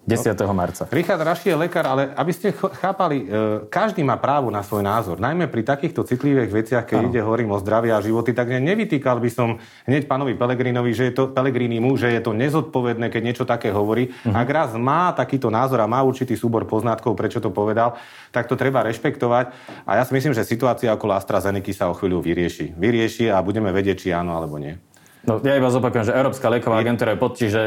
10. 0.04 0.36
No, 0.36 0.52
marca. 0.52 0.84
Richard 0.92 1.24
Raši 1.24 1.56
je 1.56 1.56
lekár, 1.56 1.88
ale 1.88 2.12
aby 2.12 2.32
ste 2.36 2.52
chápali, 2.52 3.24
e, 3.24 3.64
každý 3.72 4.04
má 4.04 4.20
právo 4.20 4.52
na 4.52 4.60
svoj 4.60 4.84
názor. 4.84 5.16
Najmä 5.16 5.48
pri 5.48 5.64
takýchto 5.64 6.04
citlivých 6.04 6.52
veciach, 6.52 6.84
keď 6.84 6.98
ano. 7.00 7.08
ide, 7.08 7.24
hovorím 7.24 7.56
o 7.56 7.58
zdraví 7.64 7.88
a 7.88 8.04
životy, 8.04 8.36
tak 8.36 8.52
nevytýkal 8.52 9.24
by 9.24 9.30
som 9.32 9.64
hneď 9.88 10.04
pánovi 10.04 10.36
Pelegrinovi, 10.36 10.92
že 10.92 11.08
je 11.08 11.14
to 11.16 11.32
Pelegrinimu, 11.32 11.96
že 11.96 12.12
je 12.12 12.20
to 12.20 12.36
nezodpovedné, 12.36 13.08
keď 13.08 13.22
niečo 13.24 13.46
také 13.48 13.72
hovorí. 13.72 14.12
Uh-huh. 14.12 14.36
Ak 14.36 14.48
raz 14.52 14.70
má 14.76 15.16
takýto 15.16 15.48
názor 15.48 15.80
a 15.80 15.88
má 15.88 16.04
určitý 16.04 16.36
súbor 16.36 16.68
poznatkov, 16.68 17.16
prečo 17.16 17.40
to 17.40 17.48
povedal, 17.48 17.96
tak 18.36 18.52
to 18.52 18.60
treba 18.60 18.84
rešpektovať. 18.84 19.56
A 19.88 19.96
ja 19.96 20.04
si 20.04 20.12
myslím, 20.12 20.36
že 20.36 20.44
situácia 20.44 20.92
okolo 20.92 21.16
AstraZeneca 21.16 21.72
sa 21.72 21.88
o 21.88 21.96
chvíľu 21.96 22.20
vyrieši. 22.20 22.76
Vyrieši 22.76 23.32
a 23.32 23.40
budeme 23.40 23.72
vedieť, 23.72 24.04
či 24.04 24.10
áno 24.12 24.36
alebo 24.36 24.60
nie. 24.60 24.76
No, 25.24 25.40
ja 25.40 25.56
iba 25.56 25.72
zopakujem, 25.72 26.12
že 26.12 26.18
Európska 26.20 26.52
lieková 26.52 26.84
agentúra 26.84 27.16
je 27.16 27.20
pod, 27.20 27.40
čiže 27.40 27.62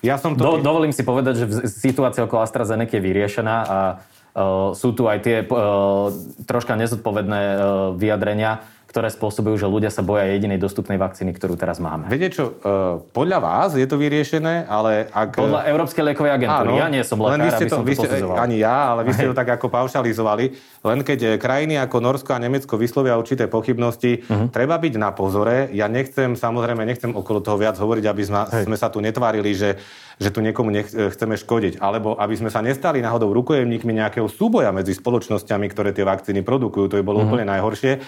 ja 0.00 0.16
som 0.16 0.32
to... 0.32 0.40
do, 0.40 0.50
dovolím 0.64 0.96
si 0.96 1.04
povedať, 1.04 1.44
že 1.44 1.46
situácia 1.68 2.24
okolo 2.24 2.40
AstraZeneca 2.40 2.96
je 2.96 3.04
vyriešená 3.04 3.56
a 3.68 3.78
uh, 4.00 4.72
sú 4.72 4.96
tu 4.96 5.04
aj 5.04 5.18
tie 5.20 5.36
uh, 5.44 6.08
troška 6.48 6.80
nezodpovedné 6.80 7.40
uh, 7.52 7.56
vyjadrenia, 8.00 8.64
ktoré 8.90 9.06
spôsobujú, 9.06 9.54
že 9.54 9.70
ľudia 9.70 9.86
sa 9.86 10.02
boja 10.02 10.26
jedinej 10.26 10.58
dostupnej 10.58 10.98
vakcíny, 10.98 11.30
ktorú 11.30 11.54
teraz 11.54 11.78
máme. 11.78 12.10
Viete 12.10 12.34
čo, 12.34 12.58
uh, 12.58 12.98
podľa 13.14 13.38
vás 13.38 13.70
je 13.78 13.86
to 13.86 13.94
vyriešené, 13.94 14.66
ale 14.66 15.06
ak... 15.14 15.38
Podľa 15.38 15.62
Európskej 15.70 16.02
liekovej 16.10 16.32
agentúry. 16.34 16.74
Áno, 16.74 16.82
ja 16.82 16.90
nie 16.90 17.06
som 17.06 17.22
lekár, 17.22 17.38
len 17.38 17.46
vy 17.46 17.50
ste 17.54 17.66
to, 17.70 17.86
to 17.86 18.02
ste, 18.02 18.18
Ani 18.34 18.58
ja, 18.58 18.90
ale 18.90 19.06
vy 19.06 19.14
ste 19.14 19.30
to 19.30 19.34
tak 19.38 19.46
ako 19.46 19.70
paušalizovali. 19.70 20.44
Len 20.82 20.98
keď 21.06 21.18
eh, 21.22 21.30
krajiny 21.38 21.78
ako 21.78 22.02
Norsko 22.02 22.34
a 22.34 22.42
Nemecko 22.42 22.74
vyslovia 22.74 23.14
určité 23.14 23.46
pochybnosti, 23.46 24.26
uh-huh. 24.26 24.50
treba 24.50 24.74
byť 24.74 24.94
na 24.98 25.14
pozore. 25.14 25.70
Ja 25.70 25.86
nechcem, 25.86 26.34
samozrejme, 26.34 26.82
nechcem 26.82 27.14
okolo 27.14 27.38
toho 27.38 27.62
viac 27.62 27.78
hovoriť, 27.78 28.04
aby 28.10 28.22
sme, 28.26 28.42
sme 28.66 28.74
sa 28.74 28.90
tu 28.90 28.98
netvárili, 28.98 29.54
že 29.54 29.78
že 30.20 30.28
tu 30.28 30.44
niekomu 30.44 30.68
nech, 30.68 30.92
eh, 30.92 31.08
chceme 31.08 31.32
škodiť, 31.32 31.80
alebo 31.80 32.12
aby 32.20 32.36
sme 32.36 32.52
sa 32.52 32.60
nestali 32.60 33.00
náhodou 33.00 33.32
rukojemníkmi 33.32 34.04
nejakého 34.04 34.28
súboja 34.28 34.68
medzi 34.68 34.92
spoločnosťami, 34.92 35.72
ktoré 35.72 35.96
tie 35.96 36.04
vakcíny 36.04 36.44
produkujú. 36.44 36.92
To 36.92 36.98
je 37.00 37.06
bolo 37.06 37.24
uh-huh. 37.24 37.32
úplne 37.32 37.48
najhoršie. 37.48 38.04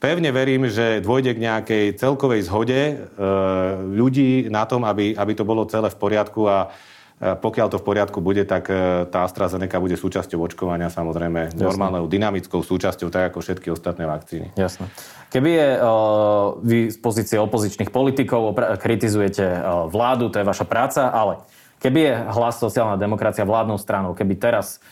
Pevne 0.00 0.32
verím, 0.32 0.64
že 0.72 1.04
dôjde 1.04 1.36
k 1.36 1.44
nejakej 1.44 1.84
celkovej 2.00 2.48
zhode 2.48 2.72
e, 2.72 2.94
ľudí 3.92 4.48
na 4.48 4.64
tom, 4.64 4.88
aby, 4.88 5.12
aby 5.12 5.32
to 5.36 5.44
bolo 5.44 5.68
celé 5.68 5.92
v 5.92 6.00
poriadku 6.00 6.48
a 6.48 6.72
e, 7.20 7.36
pokiaľ 7.36 7.68
to 7.68 7.76
v 7.76 7.84
poriadku 7.84 8.24
bude, 8.24 8.48
tak 8.48 8.72
e, 8.72 9.04
tá 9.12 9.28
AstraZeneca 9.28 9.76
bude 9.76 10.00
súčasťou 10.00 10.40
očkovania, 10.40 10.88
samozrejme 10.88 11.52
Jasne. 11.52 11.60
normálnou 11.60 12.08
dynamickou 12.08 12.64
súčasťou, 12.64 13.12
tak 13.12 13.28
ako 13.28 13.44
všetky 13.44 13.68
ostatné 13.68 14.08
vakcíny. 14.08 14.56
Jasne. 14.56 14.88
Keby 15.30 15.50
je 15.52 15.68
uh, 15.78 16.58
vy 16.58 16.78
z 16.90 16.98
pozície 16.98 17.38
opozičných 17.38 17.94
politikov, 17.94 18.56
kritizujete 18.82 19.46
uh, 19.46 19.86
vládu, 19.86 20.26
to 20.32 20.42
je 20.42 20.48
vaša 20.48 20.66
práca, 20.66 21.12
ale 21.12 21.44
keby 21.78 21.98
je 22.02 22.14
hlas 22.34 22.58
sociálna 22.58 22.98
demokracia 22.98 23.46
vládnou 23.46 23.78
stranou, 23.78 24.16
keby 24.16 24.34
teraz 24.40 24.82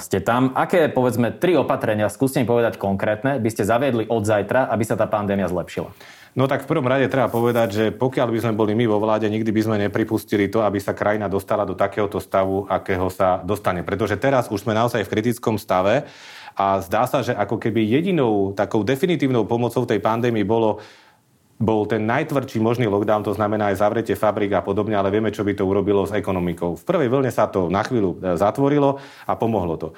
ste 0.00 0.24
tam. 0.24 0.56
Aké, 0.56 0.88
povedzme, 0.88 1.34
tri 1.36 1.54
opatrenia, 1.54 2.08
skúste 2.08 2.40
mi 2.40 2.48
povedať 2.48 2.80
konkrétne, 2.80 3.36
by 3.36 3.50
ste 3.52 3.68
zaviedli 3.68 4.08
od 4.08 4.24
zajtra, 4.24 4.72
aby 4.72 4.84
sa 4.84 4.96
tá 4.96 5.04
pandémia 5.04 5.48
zlepšila? 5.48 5.92
No 6.34 6.50
tak 6.50 6.66
v 6.66 6.70
prvom 6.74 6.90
rade 6.90 7.06
treba 7.06 7.30
povedať, 7.30 7.68
že 7.70 7.84
pokiaľ 7.94 8.28
by 8.34 8.38
sme 8.42 8.58
boli 8.58 8.74
my 8.74 8.90
vo 8.90 8.98
vláde, 8.98 9.30
nikdy 9.30 9.54
by 9.54 9.62
sme 9.62 9.76
nepripustili 9.86 10.50
to, 10.50 10.66
aby 10.66 10.82
sa 10.82 10.90
krajina 10.90 11.30
dostala 11.30 11.62
do 11.62 11.78
takéhoto 11.78 12.18
stavu, 12.18 12.66
akého 12.66 13.06
sa 13.06 13.38
dostane. 13.46 13.86
Pretože 13.86 14.18
teraz 14.18 14.50
už 14.50 14.66
sme 14.66 14.74
naozaj 14.74 15.06
v 15.06 15.12
kritickom 15.14 15.62
stave 15.62 16.10
a 16.58 16.82
zdá 16.82 17.06
sa, 17.06 17.22
že 17.22 17.38
ako 17.38 17.62
keby 17.62 17.86
jedinou 17.86 18.50
takou 18.50 18.82
definitívnou 18.82 19.46
pomocou 19.46 19.86
tej 19.86 20.02
pandémii 20.02 20.42
bolo 20.42 20.82
bol 21.54 21.86
ten 21.86 22.02
najtvrdší 22.02 22.58
možný 22.58 22.90
lockdown, 22.90 23.22
to 23.22 23.36
znamená 23.36 23.70
aj 23.70 23.78
zavretie 23.78 24.18
fabrik 24.18 24.50
a 24.58 24.64
podobne, 24.64 24.98
ale 24.98 25.14
vieme, 25.14 25.30
čo 25.30 25.46
by 25.46 25.54
to 25.54 25.62
urobilo 25.62 26.02
s 26.02 26.10
ekonomikou. 26.10 26.74
V 26.74 26.82
prvej 26.82 27.06
vlne 27.06 27.30
sa 27.30 27.46
to 27.46 27.70
na 27.70 27.86
chvíľu 27.86 28.18
e, 28.18 28.34
zatvorilo 28.34 28.98
a 29.22 29.32
pomohlo 29.38 29.78
to. 29.78 29.88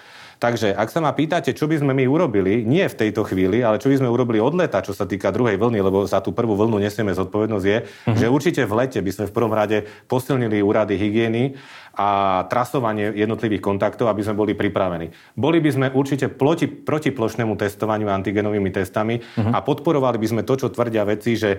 Takže 0.46 0.78
ak 0.78 0.94
sa 0.94 1.02
ma 1.02 1.10
pýtate, 1.10 1.50
čo 1.58 1.66
by 1.66 1.82
sme 1.82 1.90
my 1.90 2.06
urobili, 2.06 2.62
nie 2.62 2.86
v 2.86 2.94
tejto 2.94 3.26
chvíli, 3.26 3.66
ale 3.66 3.82
čo 3.82 3.90
by 3.90 3.98
sme 3.98 4.06
urobili 4.06 4.38
od 4.38 4.54
leta, 4.54 4.78
čo 4.78 4.94
sa 4.94 5.02
týka 5.02 5.34
druhej 5.34 5.58
vlny, 5.58 5.82
lebo 5.82 6.06
za 6.06 6.22
tú 6.22 6.30
prvú 6.30 6.54
vlnu 6.54 6.78
nesieme 6.78 7.10
zodpovednosť, 7.18 7.66
je, 7.66 7.78
mm-hmm. 7.82 8.14
že 8.14 8.30
určite 8.30 8.62
v 8.62 8.72
lete 8.78 9.02
by 9.02 9.10
sme 9.10 9.24
v 9.26 9.34
prvom 9.34 9.50
rade 9.50 9.82
posilnili 10.06 10.62
úrady 10.62 10.94
hygieny 10.94 11.58
a 11.98 12.42
trasovanie 12.46 13.10
jednotlivých 13.18 13.58
kontaktov, 13.58 14.06
aby 14.06 14.22
sme 14.22 14.38
boli 14.38 14.54
pripravení. 14.54 15.10
Boli 15.34 15.58
by 15.58 15.70
sme 15.74 15.86
určite 15.90 16.30
proti, 16.30 16.70
proti 16.70 17.10
plošnému 17.10 17.58
testovaniu 17.58 18.06
antigenovými 18.06 18.70
testami 18.70 19.18
uh-huh. 19.18 19.50
a 19.50 19.58
podporovali 19.66 20.22
by 20.22 20.26
sme 20.30 20.42
to, 20.46 20.54
čo 20.54 20.70
tvrdia 20.70 21.02
veci, 21.02 21.34
že 21.34 21.58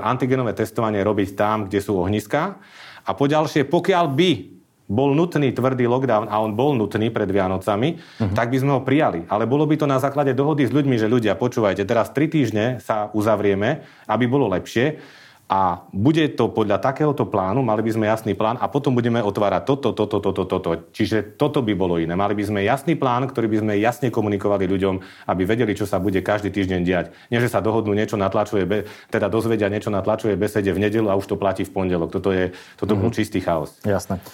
antigenové 0.00 0.56
testovanie 0.56 1.04
robiť 1.04 1.36
tam, 1.36 1.68
kde 1.68 1.82
sú 1.84 2.00
ohniská. 2.00 2.56
A 3.04 3.12
poďalšie, 3.12 3.68
pokiaľ 3.68 4.06
by 4.16 4.53
bol 4.84 5.16
nutný 5.16 5.52
tvrdý 5.56 5.88
lockdown 5.88 6.28
a 6.28 6.40
on 6.44 6.52
bol 6.52 6.76
nutný 6.76 7.08
pred 7.08 7.28
Vianocami, 7.28 7.96
uh-huh. 7.96 8.36
tak 8.36 8.52
by 8.52 8.58
sme 8.60 8.72
ho 8.76 8.80
prijali. 8.84 9.24
Ale 9.32 9.48
bolo 9.48 9.64
by 9.64 9.80
to 9.80 9.86
na 9.88 9.96
základe 9.96 10.36
dohody 10.36 10.68
s 10.68 10.72
ľuďmi, 10.72 11.00
že 11.00 11.08
ľudia, 11.08 11.40
počúvajte, 11.40 11.88
teraz 11.88 12.12
tri 12.12 12.28
týždne 12.28 12.80
sa 12.84 13.08
uzavrieme, 13.16 13.80
aby 14.04 14.24
bolo 14.28 14.48
lepšie 14.52 15.00
a 15.44 15.84
bude 15.92 16.24
to 16.32 16.48
podľa 16.48 16.80
takéhoto 16.80 17.28
plánu, 17.28 17.60
mali 17.60 17.84
by 17.84 17.92
sme 17.92 18.08
jasný 18.08 18.32
plán 18.32 18.56
a 18.56 18.64
potom 18.64 18.96
budeme 18.96 19.20
otvárať 19.20 19.68
toto, 19.68 19.92
toto, 19.92 20.16
toto, 20.16 20.48
toto. 20.48 20.70
Čiže 20.88 21.36
toto 21.36 21.60
by 21.60 21.76
bolo 21.76 22.00
iné. 22.00 22.16
Mali 22.16 22.32
by 22.32 22.48
sme 22.48 22.60
jasný 22.64 22.96
plán, 22.96 23.28
ktorý 23.28 23.52
by 23.52 23.58
sme 23.60 23.72
jasne 23.76 24.08
komunikovali 24.08 24.64
ľuďom, 24.64 25.04
aby 25.28 25.42
vedeli, 25.44 25.76
čo 25.76 25.84
sa 25.84 26.00
bude 26.00 26.24
každý 26.24 26.48
týždeň 26.48 26.80
diať. 26.80 27.06
Nie, 27.28 27.44
že 27.44 27.52
sa 27.52 27.60
dohodnú 27.60 27.92
niečo 27.92 28.16
na 28.16 28.32
tlačuje, 28.32 28.88
teda 29.12 29.28
dozvedia 29.28 29.68
niečo 29.68 29.92
na 29.92 30.00
tlačuje 30.00 30.32
besede 30.32 30.72
v 30.72 30.80
nedelu 30.80 31.12
a 31.12 31.18
už 31.20 31.28
to 31.28 31.36
platí 31.36 31.68
v 31.68 31.76
pondelok. 31.76 32.08
Toto, 32.08 32.32
je, 32.32 32.56
toto 32.80 32.96
mm-hmm. 32.96 33.04
bol 33.04 33.12
čistý 33.12 33.44
chaos. 33.44 33.76
Jasné. 33.84 34.24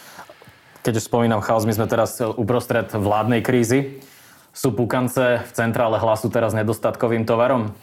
Keď 0.80 0.96
už 0.96 1.12
spomínam 1.12 1.44
chaos, 1.44 1.68
my 1.68 1.76
sme 1.76 1.84
teraz 1.84 2.16
uprostred 2.25 2.88
vládnej 2.88 3.44
krízy. 3.44 4.00
Sú 4.56 4.72
pukance 4.72 5.44
v 5.44 5.50
centrále 5.52 6.00
hlasu 6.00 6.32
teraz 6.32 6.56
nedostatkovým 6.56 7.28
tovarom? 7.28 7.76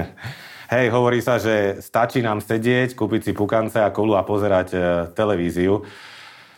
Hej, 0.72 0.88
hovorí 0.88 1.20
sa, 1.20 1.36
že 1.36 1.84
stačí 1.84 2.24
nám 2.24 2.40
sedieť, 2.40 2.96
kúpiť 2.96 3.20
si 3.28 3.32
pukance 3.36 3.76
a 3.76 3.92
kolu 3.92 4.16
a 4.16 4.24
pozerať 4.24 4.68
e, 4.72 4.78
televíziu. 5.12 5.84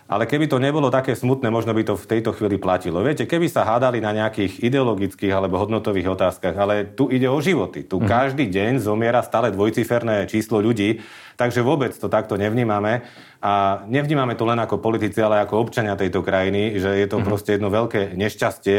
Ale 0.06 0.28
keby 0.28 0.46
to 0.46 0.60
nebolo 0.60 0.92
také 0.92 1.16
smutné, 1.16 1.48
možno 1.48 1.72
by 1.72 1.82
to 1.88 1.94
v 1.96 2.08
tejto 2.14 2.36
chvíli 2.36 2.60
platilo. 2.60 3.00
Viete, 3.00 3.24
keby 3.24 3.48
sa 3.48 3.64
hádali 3.64 4.04
na 4.04 4.12
nejakých 4.12 4.60
ideologických 4.62 5.32
alebo 5.32 5.56
hodnotových 5.56 6.12
otázkach, 6.14 6.52
ale 6.52 6.86
tu 6.94 7.08
ide 7.08 7.26
o 7.26 7.40
životy. 7.40 7.88
Tu 7.88 7.96
mm. 7.96 8.06
každý 8.06 8.46
deň 8.52 8.84
zomiera 8.84 9.24
stále 9.24 9.48
dvojciferné 9.50 10.28
číslo 10.28 10.60
ľudí, 10.60 11.00
takže 11.40 11.64
vôbec 11.64 11.96
to 11.96 12.12
takto 12.12 12.36
nevnímame. 12.36 13.02
A 13.42 13.82
nevnímame 13.90 14.38
to 14.38 14.46
len 14.46 14.62
ako 14.62 14.78
politici, 14.78 15.18
ale 15.18 15.42
ako 15.42 15.66
občania 15.66 15.99
tejto 15.99 16.22
krajiny, 16.22 16.78
že 16.78 16.94
je 16.94 17.06
to 17.11 17.18
mm. 17.18 17.26
proste 17.26 17.58
jedno 17.58 17.75
veľké 17.75 18.14
nešťastie, 18.14 18.76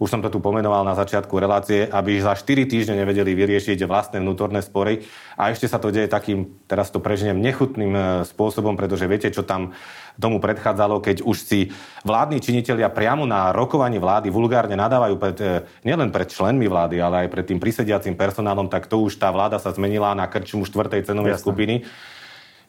už 0.00 0.08
som 0.08 0.24
to 0.24 0.32
tu 0.32 0.40
pomenoval 0.40 0.88
na 0.88 0.96
začiatku 0.96 1.36
relácie, 1.36 1.84
aby 1.84 2.16
za 2.20 2.32
4 2.32 2.64
týždne 2.64 2.96
nevedeli 2.96 3.36
vyriešiť 3.36 3.84
vlastné 3.84 4.24
vnútorné 4.24 4.64
spory. 4.64 5.04
A 5.36 5.52
ešte 5.52 5.68
sa 5.68 5.76
to 5.76 5.92
deje 5.92 6.08
takým, 6.08 6.48
teraz 6.64 6.88
to 6.88 6.96
preženiem, 6.96 7.44
nechutným 7.44 7.92
e, 7.92 8.00
spôsobom, 8.24 8.72
pretože 8.76 9.04
viete, 9.04 9.28
čo 9.28 9.44
tam 9.44 9.76
tomu 10.16 10.40
predchádzalo, 10.40 11.04
keď 11.04 11.20
už 11.20 11.36
si 11.36 11.60
vládni 12.04 12.40
činitelia 12.40 12.88
priamo 12.88 13.28
na 13.28 13.52
rokovanie 13.52 14.00
vlády 14.00 14.32
vulgárne 14.32 14.80
nadávajú 14.80 15.16
pred, 15.20 15.38
e, 15.44 15.60
nielen 15.84 16.08
pred 16.08 16.32
členmi 16.32 16.68
vlády, 16.68 17.00
ale 17.04 17.28
aj 17.28 17.32
pred 17.32 17.44
tým 17.52 17.60
prisediacím 17.60 18.16
personálom, 18.16 18.72
tak 18.72 18.88
to 18.88 18.96
už 19.00 19.20
tá 19.20 19.28
vláda 19.28 19.60
sa 19.60 19.76
zmenila 19.76 20.16
na 20.16 20.24
krčmu 20.24 20.64
štvrtej 20.64 21.04
cenovej 21.04 21.36
Jasne. 21.36 21.44
skupiny 21.44 21.76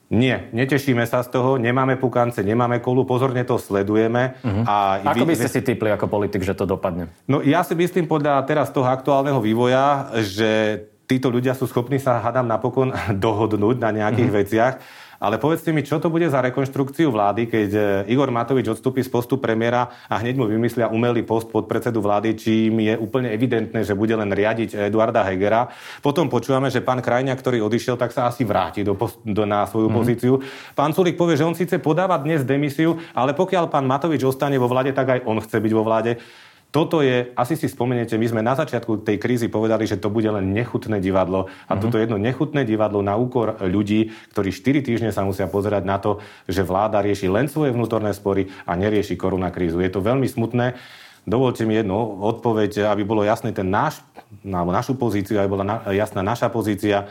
nie, 0.08 0.36
netešíme 0.56 1.04
sa 1.04 1.20
z 1.20 1.36
toho, 1.36 1.60
nemáme 1.60 2.00
pukance, 2.00 2.40
nemáme 2.40 2.80
kolu, 2.80 3.04
pozorne 3.04 3.44
to 3.44 3.60
sledujeme. 3.60 4.40
Uh-huh. 4.40 4.64
A 4.64 5.04
ako 5.04 5.28
by 5.28 5.36
ste 5.36 5.52
si 5.52 5.60
typli 5.60 5.92
ako 5.92 6.08
politik, 6.08 6.48
že 6.48 6.56
to 6.56 6.64
dopadne? 6.64 7.12
No 7.28 7.44
ja 7.44 7.60
si 7.68 7.76
myslím 7.76 8.08
podľa 8.08 8.40
teraz 8.48 8.72
toho 8.72 8.88
aktuálneho 8.88 9.44
vývoja, 9.44 10.08
že 10.24 10.80
títo 11.12 11.28
ľudia 11.28 11.60
sú 11.60 11.68
schopní 11.68 12.00
sa, 12.00 12.24
hadám, 12.24 12.48
napokon 12.48 12.96
dohodnúť 13.26 13.84
na 13.84 13.92
nejakých 13.92 14.32
uh-huh. 14.32 14.40
veciach. 14.48 14.74
Ale 15.18 15.42
povedzte 15.42 15.74
mi, 15.74 15.82
čo 15.82 15.98
to 15.98 16.14
bude 16.14 16.30
za 16.30 16.46
rekonštrukciu 16.46 17.10
vlády, 17.10 17.50
keď 17.50 17.70
e, 17.74 17.82
Igor 18.14 18.30
Matovič 18.30 18.70
odstúpi 18.70 19.02
z 19.02 19.10
postu 19.10 19.42
premiéra 19.42 19.90
a 20.06 20.22
hneď 20.22 20.38
mu 20.38 20.46
vymyslia 20.46 20.94
umelý 20.94 21.26
post 21.26 21.50
pod 21.50 21.66
predsedu 21.66 22.06
vlády, 22.06 22.38
čím 22.38 22.78
je 22.86 22.94
úplne 22.94 23.34
evidentné, 23.34 23.82
že 23.82 23.98
bude 23.98 24.14
len 24.14 24.30
riadiť 24.30 24.94
Eduarda 24.94 25.26
Hegera. 25.26 25.74
Potom 26.06 26.30
počúvame, 26.30 26.70
že 26.70 26.86
pán 26.86 27.02
Krajňa, 27.02 27.34
ktorý 27.34 27.66
odišiel, 27.66 27.98
tak 27.98 28.14
sa 28.14 28.30
asi 28.30 28.46
vráti 28.46 28.86
do, 28.86 28.94
post, 28.94 29.18
do, 29.26 29.50
na 29.50 29.66
svoju 29.66 29.90
mm-hmm. 29.90 29.98
pozíciu. 29.98 30.34
Pán 30.78 30.94
Sulik 30.94 31.18
povie, 31.18 31.34
že 31.34 31.48
on 31.50 31.58
síce 31.58 31.82
podáva 31.82 32.22
dnes 32.22 32.46
demisiu, 32.46 33.02
ale 33.18 33.34
pokiaľ 33.34 33.74
pán 33.74 33.90
Matovič 33.90 34.22
ostane 34.22 34.62
vo 34.62 34.70
vláde, 34.70 34.94
tak 34.94 35.18
aj 35.18 35.20
on 35.26 35.42
chce 35.42 35.58
byť 35.58 35.74
vo 35.74 35.82
vláde. 35.82 36.22
Toto 36.68 37.00
je, 37.00 37.32
asi 37.40 37.56
si 37.56 37.72
spomeniete, 37.72 38.20
my 38.20 38.28
sme 38.28 38.42
na 38.44 38.52
začiatku 38.52 39.08
tej 39.08 39.18
krízy 39.18 39.48
povedali, 39.48 39.88
že 39.88 39.96
to 39.96 40.12
bude 40.12 40.28
len 40.28 40.52
nechutné 40.52 41.00
divadlo. 41.00 41.48
A 41.66 41.74
uh-huh. 41.74 41.80
toto 41.80 41.96
je 41.96 42.04
jedno 42.04 42.20
nechutné 42.20 42.68
divadlo 42.68 43.00
na 43.00 43.16
úkor 43.16 43.56
ľudí, 43.64 44.12
ktorí 44.36 44.52
4 44.52 44.84
týždne 44.84 45.12
sa 45.16 45.24
musia 45.24 45.48
pozerať 45.48 45.88
na 45.88 45.96
to, 45.96 46.20
že 46.44 46.68
vláda 46.68 47.00
rieši 47.00 47.32
len 47.32 47.48
svoje 47.48 47.72
vnútorné 47.72 48.12
spory 48.12 48.52
a 48.68 48.76
nerieši 48.76 49.16
koronakrízu. 49.16 49.80
Je 49.80 49.92
to 49.96 50.04
veľmi 50.04 50.28
smutné. 50.28 50.76
Dovolte 51.28 51.68
mi 51.68 51.76
jednu 51.76 52.24
odpoveď, 52.24 52.88
aby 52.88 53.04
bolo 53.04 53.24
jasné 53.24 53.52
ten 53.52 53.68
náš, 53.68 54.00
alebo 54.48 54.72
našu 54.72 54.96
pozíciu, 54.96 55.40
aby 55.40 55.50
bola 55.52 55.84
jasná 55.92 56.24
naša 56.24 56.48
pozícia. 56.48 57.08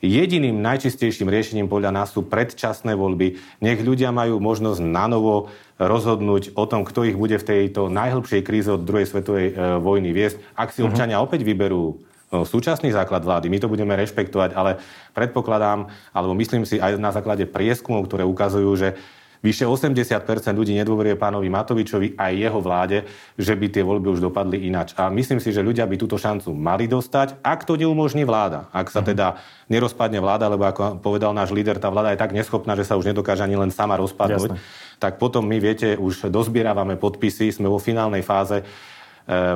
Jediným 0.00 0.64
najčistejším 0.64 1.28
riešením 1.28 1.68
podľa 1.68 1.92
nás 1.92 2.16
sú 2.16 2.24
predčasné 2.24 2.96
voľby. 2.96 3.36
Nech 3.60 3.84
ľudia 3.84 4.08
majú 4.08 4.40
možnosť 4.40 4.80
nanovo 4.80 5.52
rozhodnúť 5.76 6.56
o 6.56 6.64
tom, 6.64 6.88
kto 6.88 7.04
ich 7.04 7.20
bude 7.20 7.36
v 7.36 7.44
tejto 7.44 7.92
najhlbšej 7.92 8.40
kríze 8.40 8.72
od 8.72 8.80
druhej 8.80 9.04
svetovej 9.04 9.52
e, 9.52 9.54
vojny 9.76 10.16
viesť. 10.16 10.40
Ak 10.56 10.72
si 10.72 10.80
mhm. 10.80 10.88
občania 10.88 11.20
opäť 11.20 11.44
vyberú 11.44 12.00
e, 12.32 12.44
súčasný 12.48 12.96
základ 12.96 13.28
vlády, 13.28 13.52
my 13.52 13.60
to 13.60 13.68
budeme 13.68 13.92
rešpektovať, 13.92 14.56
ale 14.56 14.80
predpokladám, 15.12 15.92
alebo 16.16 16.32
myslím 16.32 16.64
si 16.64 16.80
aj 16.80 16.96
na 16.96 17.12
základe 17.12 17.44
prieskumov, 17.44 18.08
ktoré 18.08 18.24
ukazujú, 18.24 18.72
že 18.80 18.96
Vyše 19.40 19.64
80% 19.64 20.20
ľudí 20.52 20.76
nedôveruje 20.76 21.16
pánovi 21.16 21.48
Matovičovi 21.48 22.12
aj 22.12 22.32
jeho 22.36 22.60
vláde, 22.60 23.08
že 23.40 23.56
by 23.56 23.72
tie 23.72 23.80
voľby 23.80 24.12
už 24.12 24.20
dopadli 24.20 24.68
inač. 24.68 24.92
A 25.00 25.08
myslím 25.08 25.40
si, 25.40 25.48
že 25.48 25.64
ľudia 25.64 25.88
by 25.88 25.96
túto 25.96 26.20
šancu 26.20 26.52
mali 26.52 26.84
dostať, 26.84 27.40
ak 27.40 27.64
to 27.64 27.80
neumožní 27.80 28.28
vláda. 28.28 28.68
Ak 28.68 28.92
sa 28.92 29.00
mhm. 29.00 29.06
teda 29.16 29.26
nerozpadne 29.72 30.20
vláda, 30.20 30.52
lebo 30.52 30.68
ako 30.68 31.00
povedal 31.00 31.32
náš 31.32 31.56
líder, 31.56 31.80
tá 31.80 31.88
vláda 31.88 32.12
je 32.12 32.20
tak 32.20 32.36
neschopná, 32.36 32.76
že 32.76 32.84
sa 32.84 33.00
už 33.00 33.08
nedokáže 33.08 33.40
ani 33.40 33.56
len 33.56 33.72
sama 33.72 33.96
rozpadnúť. 33.96 34.60
Jasne. 34.60 35.00
Tak 35.00 35.16
potom 35.16 35.48
my, 35.48 35.56
viete, 35.56 35.96
už 35.96 36.28
dozbierávame 36.28 37.00
podpisy, 37.00 37.48
sme 37.48 37.72
vo 37.72 37.80
finálnej 37.80 38.20
fáze 38.20 38.60
e, 38.60 38.64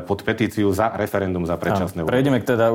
pod 0.01 0.25
petíciu 0.25 0.73
za 0.73 0.97
referendum 0.97 1.45
za 1.45 1.61
predčasné 1.61 2.01
voľby. 2.01 2.13
Prejdeme 2.17 2.41
k 2.41 2.57
teda, 2.57 2.73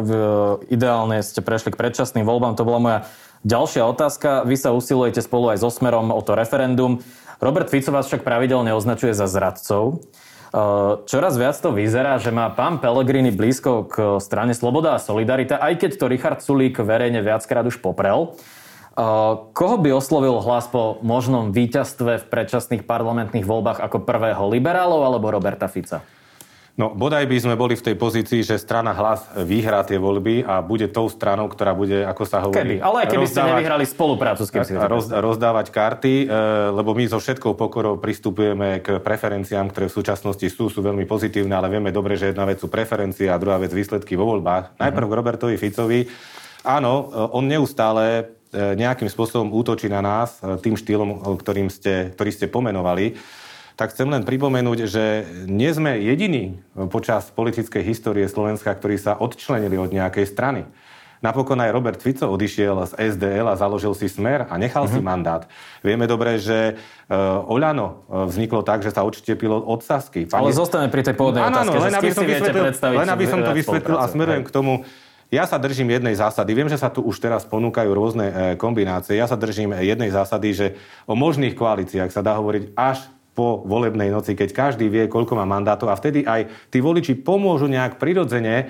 ideálne 0.70 1.18
ste 1.25 1.42
prešli 1.42 1.74
k 1.74 1.80
predčasným 1.82 2.22
voľbám, 2.22 2.54
to 2.54 2.62
bola 2.62 2.78
moja 2.78 3.00
Ďalšia 3.48 3.88
otázka. 3.88 4.43
Vy 4.43 4.60
sa 4.60 4.75
usilujete 4.75 5.24
spolu 5.24 5.55
aj 5.55 5.63
so 5.63 5.72
Smerom 5.72 6.12
o 6.12 6.19
to 6.19 6.36
referendum. 6.36 7.00
Robert 7.39 7.72
Fico 7.72 7.96
vás 7.96 8.12
však 8.12 8.27
pravidelne 8.27 8.75
označuje 8.75 9.15
za 9.15 9.31
zradcov. 9.31 9.96
E, 9.96 10.58
čoraz 11.08 11.39
viac 11.39 11.55
to 11.55 11.72
vyzerá, 11.72 12.19
že 12.19 12.36
má 12.36 12.51
pán 12.51 12.84
Pellegrini 12.84 13.31
blízko 13.31 13.88
k 13.88 13.96
strane 14.19 14.51
Sloboda 14.51 15.00
a 15.00 15.00
Solidarita, 15.00 15.55
aj 15.55 15.79
keď 15.79 15.91
to 15.96 16.12
Richard 16.12 16.39
Sulík 16.43 16.84
verejne 16.84 17.24
viackrát 17.24 17.63
už 17.63 17.79
poprel. 17.79 18.27
E, 18.27 19.08
koho 19.55 19.75
by 19.79 19.96
oslovil 19.96 20.43
hlas 20.43 20.67
po 20.67 21.00
možnom 21.00 21.55
víťazstve 21.55 22.19
v 22.19 22.25
predčasných 22.27 22.84
parlamentných 22.84 23.48
voľbách 23.48 23.79
ako 23.79 24.03
prvého 24.03 24.51
liberálov 24.51 25.00
alebo 25.00 25.31
Roberta 25.31 25.72
Fica? 25.72 26.03
No, 26.79 26.95
bodaj 26.95 27.27
by 27.27 27.38
sme 27.43 27.55
boli 27.59 27.75
v 27.75 27.91
tej 27.91 27.95
pozícii, 28.00 28.39
že 28.39 28.55
strana 28.55 28.95
hlas 28.95 29.27
vyhrá 29.36 29.83
tie 29.83 30.00
voľby 30.00 30.48
a 30.48 30.63
bude 30.63 30.88
tou 30.88 31.12
stranou, 31.12 31.51
ktorá 31.51 31.75
bude, 31.75 32.07
ako 32.07 32.24
sa 32.24 32.39
hovorí... 32.39 32.55
Keby? 32.55 32.75
Ale 32.79 33.03
aj 33.03 33.07
keby 33.12 33.25
rozdávať, 33.27 33.36
ste 33.36 33.51
nevyhrali 33.51 33.83
spoluprácu 33.83 34.41
s 34.48 34.50
kým 34.50 34.63
si 34.63 34.74
roz, 34.79 35.12
Rozdávať 35.12 35.75
karty, 35.75 36.15
e, 36.24 36.25
lebo 36.71 36.95
my 36.95 37.03
so 37.12 37.19
všetkou 37.19 37.59
pokorou 37.59 38.00
pristupujeme 38.00 38.79
k 38.79 39.03
preferenciám, 39.03 39.67
ktoré 39.75 39.91
v 39.91 39.95
súčasnosti 40.00 40.48
sú, 40.48 40.71
sú 40.71 40.79
veľmi 40.79 41.03
pozitívne, 41.03 41.51
ale 41.51 41.67
vieme 41.67 41.91
dobre, 41.91 42.15
že 42.15 42.31
jedna 42.31 42.48
vec 42.48 42.63
sú 42.63 42.71
preferencie 42.71 43.27
a 43.27 43.36
druhá 43.36 43.59
vec 43.59 43.75
výsledky 43.75 44.15
vo 44.15 44.31
voľbách. 44.31 44.79
Najprv 44.79 45.07
k 45.12 45.17
Robertovi 45.19 45.55
Ficovi. 45.59 46.07
Áno, 46.63 47.12
e, 47.12 47.27
on 47.36 47.43
neustále 47.43 48.24
e, 48.55 48.79
nejakým 48.79 49.12
spôsobom 49.12 49.51
útočí 49.51 49.91
na 49.91 50.00
nás 50.00 50.39
tým 50.63 50.79
štýlom, 50.79 51.27
ktorým 51.43 51.67
ste, 51.67 52.15
ktorý 52.15 52.31
ste 52.31 52.48
pomenovali 52.48 53.19
tak 53.79 53.95
chcem 53.95 54.12
len 54.12 54.27
pripomenúť, 54.27 54.79
že 54.91 55.24
nie 55.48 55.71
sme 55.71 55.95
jediní 56.03 56.59
počas 56.91 57.31
politickej 57.31 57.79
histórie 57.79 58.27
Slovenska, 58.27 58.75
ktorí 58.75 59.00
sa 59.00 59.15
odčlenili 59.15 59.79
od 59.79 59.95
nejakej 59.95 60.27
strany. 60.27 60.67
Napokon 61.24 61.59
aj 61.59 61.71
Robert 61.71 62.00
Fico 62.00 62.27
odišiel 62.31 62.75
z 62.91 63.15
SDL 63.15 63.48
a 63.48 63.55
založil 63.55 63.91
si 63.91 64.07
smer 64.07 64.48
a 64.48 64.55
nechal 64.55 64.88
uh-huh. 64.88 64.95
si 64.95 65.00
mhm. 65.00 65.07
mandát. 65.07 65.41
Vieme 65.79 66.12
dobre, 66.12 66.39
že 66.39 66.75
uh, 66.75 67.43
Oľano 67.43 67.88
e, 68.07 68.27
vzniklo 68.31 68.63
tak, 68.63 68.83
že 68.83 68.91
sa 68.95 69.03
odštepilo 69.03 69.63
od 69.63 69.83
Sasky. 69.83 70.27
Pani... 70.27 70.48
Ale 70.48 70.55
zostane 70.55 70.88
pri 70.88 71.03
tej 71.03 71.19
pôvodnej 71.19 71.43
no, 71.43 71.51
otázke, 71.51 71.75
len 71.75 71.95
aby, 71.95 72.12
som 72.15 72.24
vysvetlil, 72.24 72.63
len 73.00 73.09
aby 73.12 73.25
som 73.27 73.39
to 73.43 73.51
vysvetlil 73.51 73.98
a 74.00 74.07
smerujem 74.07 74.43
k 74.48 74.51
tomu, 74.51 74.88
ja 75.27 75.43
sa 75.43 75.59
držím 75.59 75.91
jednej 75.91 76.15
zásady. 76.15 76.51
Viem, 76.55 76.71
že 76.71 76.79
sa 76.79 76.88
tu 76.88 77.03
už 77.03 77.19
teraz 77.19 77.43
ponúkajú 77.43 77.91
rôzne 77.91 78.25
e, 78.31 78.33
kombinácie. 78.55 79.19
Ja 79.19 79.27
sa 79.27 79.36
držím 79.36 79.75
jednej 79.75 80.15
zásady, 80.15 80.55
že 80.55 80.67
o 81.03 81.19
možných 81.19 81.53
koalíciách 81.53 82.15
sa 82.15 82.24
dá 82.24 82.39
hovoriť 82.39 82.74
až 82.79 83.12
po 83.39 83.63
volebnej 83.63 84.12
noci, 84.12 84.36
keď 84.36 84.51
každý 84.51 84.91
vie, 84.91 85.08
koľko 85.08 85.39
má 85.39 85.48
mandátov 85.48 85.88
a 85.88 85.96
vtedy 85.96 86.27
aj 86.27 86.67
tí 86.67 86.84
voliči 86.84 87.15
pomôžu 87.15 87.72
nejak 87.72 87.96
prirodzene 87.96 88.55
e, 88.60 88.65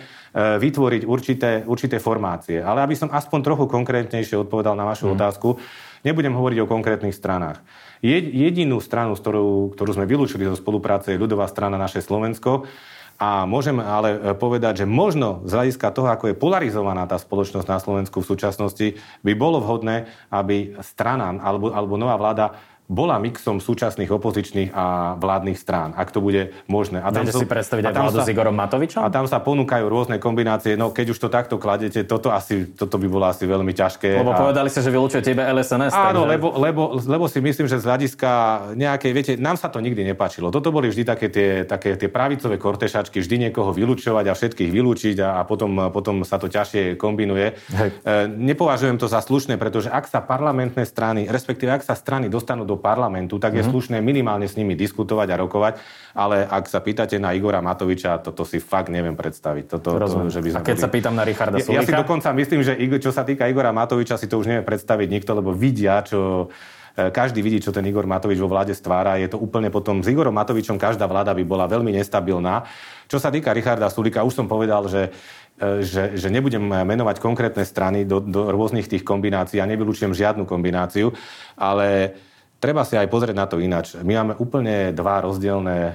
vytvoriť 0.61 1.09
určité, 1.09 1.65
určité 1.65 1.97
formácie. 1.97 2.61
Ale 2.61 2.85
aby 2.85 2.93
som 2.93 3.09
aspoň 3.09 3.41
trochu 3.41 3.65
konkrétnejšie 3.65 4.37
odpovedal 4.37 4.77
na 4.77 4.85
vašu 4.85 5.09
mm. 5.09 5.13
otázku, 5.17 5.57
nebudem 6.05 6.37
hovoriť 6.37 6.61
o 6.61 6.69
konkrétnych 6.69 7.17
stranách. 7.17 7.65
Jedinú 8.05 8.77
stranu, 8.77 9.17
ktorú, 9.17 9.73
ktorú 9.73 9.91
sme 9.97 10.05
vylúčili 10.05 10.45
zo 10.45 10.53
spolupráce, 10.53 11.17
je 11.17 11.19
ľudová 11.19 11.49
strana 11.49 11.81
naše 11.81 12.05
Slovensko. 12.05 12.69
A 13.17 13.49
môžem 13.49 13.81
ale 13.81 14.15
e, 14.15 14.19
povedať, 14.37 14.85
že 14.85 14.85
možno 14.85 15.41
z 15.49 15.57
hľadiska 15.57 15.89
toho, 15.97 16.13
ako 16.13 16.29
je 16.29 16.37
polarizovaná 16.37 17.09
tá 17.09 17.17
spoločnosť 17.17 17.65
na 17.65 17.81
Slovensku 17.81 18.21
v 18.21 18.29
súčasnosti, 18.29 19.01
by 19.25 19.33
bolo 19.33 19.65
vhodné, 19.65 20.05
aby 20.29 20.77
strana 20.85 21.33
alebo, 21.41 21.73
alebo 21.73 21.97
nová 21.97 22.21
vláda 22.21 22.53
bola 22.89 23.21
mixom 23.21 23.61
súčasných 23.61 24.09
opozičných 24.09 24.73
a 24.73 25.13
vládnych 25.13 25.61
strán, 25.61 25.93
ak 25.93 26.09
to 26.09 26.25
bude 26.25 26.57
možné. 26.65 26.97
A 27.05 27.13
tam 27.13 27.29
sú, 27.29 27.45
si 27.45 27.45
predstaviť 27.45 27.85
aj 27.85 27.93
vládu 27.93 28.17
sa, 28.17 28.25
s 28.25 28.33
Igorom 28.33 28.57
Matovičom? 28.57 29.05
A 29.05 29.13
tam 29.13 29.29
sa 29.29 29.37
ponúkajú 29.37 29.85
rôzne 29.85 30.17
kombinácie. 30.17 30.73
No 30.73 30.89
keď 30.89 31.13
už 31.13 31.21
to 31.21 31.29
takto 31.29 31.61
kladete, 31.61 32.01
toto, 32.09 32.33
asi, 32.33 32.65
toto 32.73 32.97
by 32.97 33.05
bolo 33.05 33.29
asi 33.29 33.45
veľmi 33.45 33.77
ťažké. 33.77 34.25
Lebo 34.25 34.33
a... 34.33 34.41
povedali 34.41 34.73
ste, 34.73 34.81
že 34.81 34.89
vylúčujete 34.89 35.37
tebe 35.37 35.45
LSNS. 35.45 35.93
Áno, 35.93 36.25
takže... 36.25 36.33
lebo, 36.33 36.47
lebo, 36.57 36.81
lebo, 36.97 37.25
si 37.29 37.37
myslím, 37.37 37.69
že 37.69 37.77
z 37.77 37.85
hľadiska 37.85 38.31
nejakej, 38.73 39.11
viete, 39.13 39.31
nám 39.37 39.61
sa 39.61 39.69
to 39.69 39.77
nikdy 39.85 40.01
nepáčilo. 40.01 40.49
Toto 40.49 40.73
boli 40.73 40.89
vždy 40.89 41.05
také 41.05 41.29
tie, 41.29 41.69
také 41.69 41.93
tie 41.93 42.09
pravicové 42.09 42.57
kortešačky, 42.57 43.21
vždy 43.21 43.49
niekoho 43.49 43.69
vylúčovať 43.69 44.25
a 44.25 44.33
všetkých 44.33 44.73
vylúčiť 44.73 45.21
a, 45.21 45.37
a 45.37 45.41
potom, 45.45 45.93
potom 45.93 46.25
sa 46.25 46.41
to 46.41 46.49
ťažšie 46.49 46.97
kombinuje. 46.97 47.53
Hej. 47.69 47.89
E, 48.01 48.25
nepovažujem 48.33 48.97
to 48.97 49.05
za 49.05 49.21
slušné, 49.21 49.61
pretože 49.61 49.93
ak 49.93 50.09
sa 50.09 50.25
parlamentné 50.25 50.89
strany, 50.89 51.29
respektíve 51.29 51.69
ak 51.69 51.85
sa 51.85 51.93
strany 51.93 52.33
dostanú 52.33 52.65
do 52.65 52.78
parlamentu, 52.81 53.37
tak 53.37 53.53
je 53.53 53.61
mm-hmm. 53.61 53.71
slušné 53.71 53.97
minimálne 53.99 54.47
s 54.47 54.55
nimi 54.55 54.73
diskutovať 54.73 55.27
a 55.29 55.35
rokovať, 55.35 55.73
ale 56.15 56.47
ak 56.47 56.65
sa 56.65 56.79
pýtate 56.79 57.19
na 57.21 57.35
Igora 57.35 57.59
Matoviča, 57.59 58.17
toto 58.23 58.47
si 58.47 58.57
fakt 58.57 58.89
neviem 58.89 59.13
predstaviť. 59.13 59.63
Toto, 59.67 59.99
to, 59.99 60.31
že 60.31 60.39
by 60.39 60.49
a 60.57 60.65
keď 60.65 60.77
boli... 60.79 60.83
sa 60.83 60.89
pýtam 60.89 61.13
na 61.13 61.23
Richarda 61.27 61.59
Sulika? 61.59 61.75
Ja, 61.75 61.83
ja 61.83 61.87
si 61.87 61.93
dokonca 61.93 62.31
myslím, 62.33 62.61
že 62.63 62.73
čo 62.99 63.11
sa 63.11 63.27
týka 63.27 63.45
Igora 63.45 63.75
Matoviča, 63.75 64.17
si 64.17 64.25
to 64.25 64.39
už 64.39 64.49
neviem 64.49 64.65
predstaviť 64.65 65.07
nikto, 65.11 65.31
lebo 65.35 65.51
vidia, 65.51 66.01
čo 66.01 66.49
e, 66.95 67.11
každý 67.11 67.43
vidí, 67.43 67.59
čo 67.61 67.75
ten 67.75 67.83
Igor 67.85 68.07
Matovič 68.07 68.39
vo 68.39 68.49
vláde 68.49 68.73
stvára. 68.73 69.19
Je 69.21 69.29
to 69.29 69.37
úplne 69.37 69.67
potom... 69.69 70.01
S 70.01 70.07
Igorom 70.09 70.33
Matovičom 70.33 70.79
každá 70.79 71.05
vláda 71.05 71.35
by 71.35 71.43
bola 71.43 71.67
veľmi 71.67 71.91
nestabilná. 71.93 72.65
Čo 73.11 73.19
sa 73.19 73.29
týka 73.29 73.51
Richarda 73.51 73.91
Sulika, 73.91 74.25
už 74.25 74.33
som 74.33 74.47
povedal, 74.47 74.87
že 74.87 75.13
E, 75.59 75.83
že, 75.83 76.15
že 76.15 76.31
nebudem 76.31 76.63
menovať 76.63 77.19
konkrétne 77.19 77.67
strany 77.67 78.07
do, 78.07 78.23
do 78.23 78.47
rôznych 78.47 78.87
tých 78.87 79.03
kombinácií 79.03 79.59
a 79.59 79.67
nevylučujem 79.67 80.15
žiadnu 80.15 80.47
kombináciu, 80.47 81.11
ale 81.59 82.15
treba 82.59 82.83
si 82.83 82.99
aj 82.99 83.07
pozrieť 83.07 83.35
na 83.35 83.47
to 83.47 83.57
ináč. 83.57 83.95
My 84.03 84.19
máme 84.21 84.35
úplne 84.37 84.91
dva 84.91 85.23
rozdielne 85.23 85.77
e, 85.87 85.93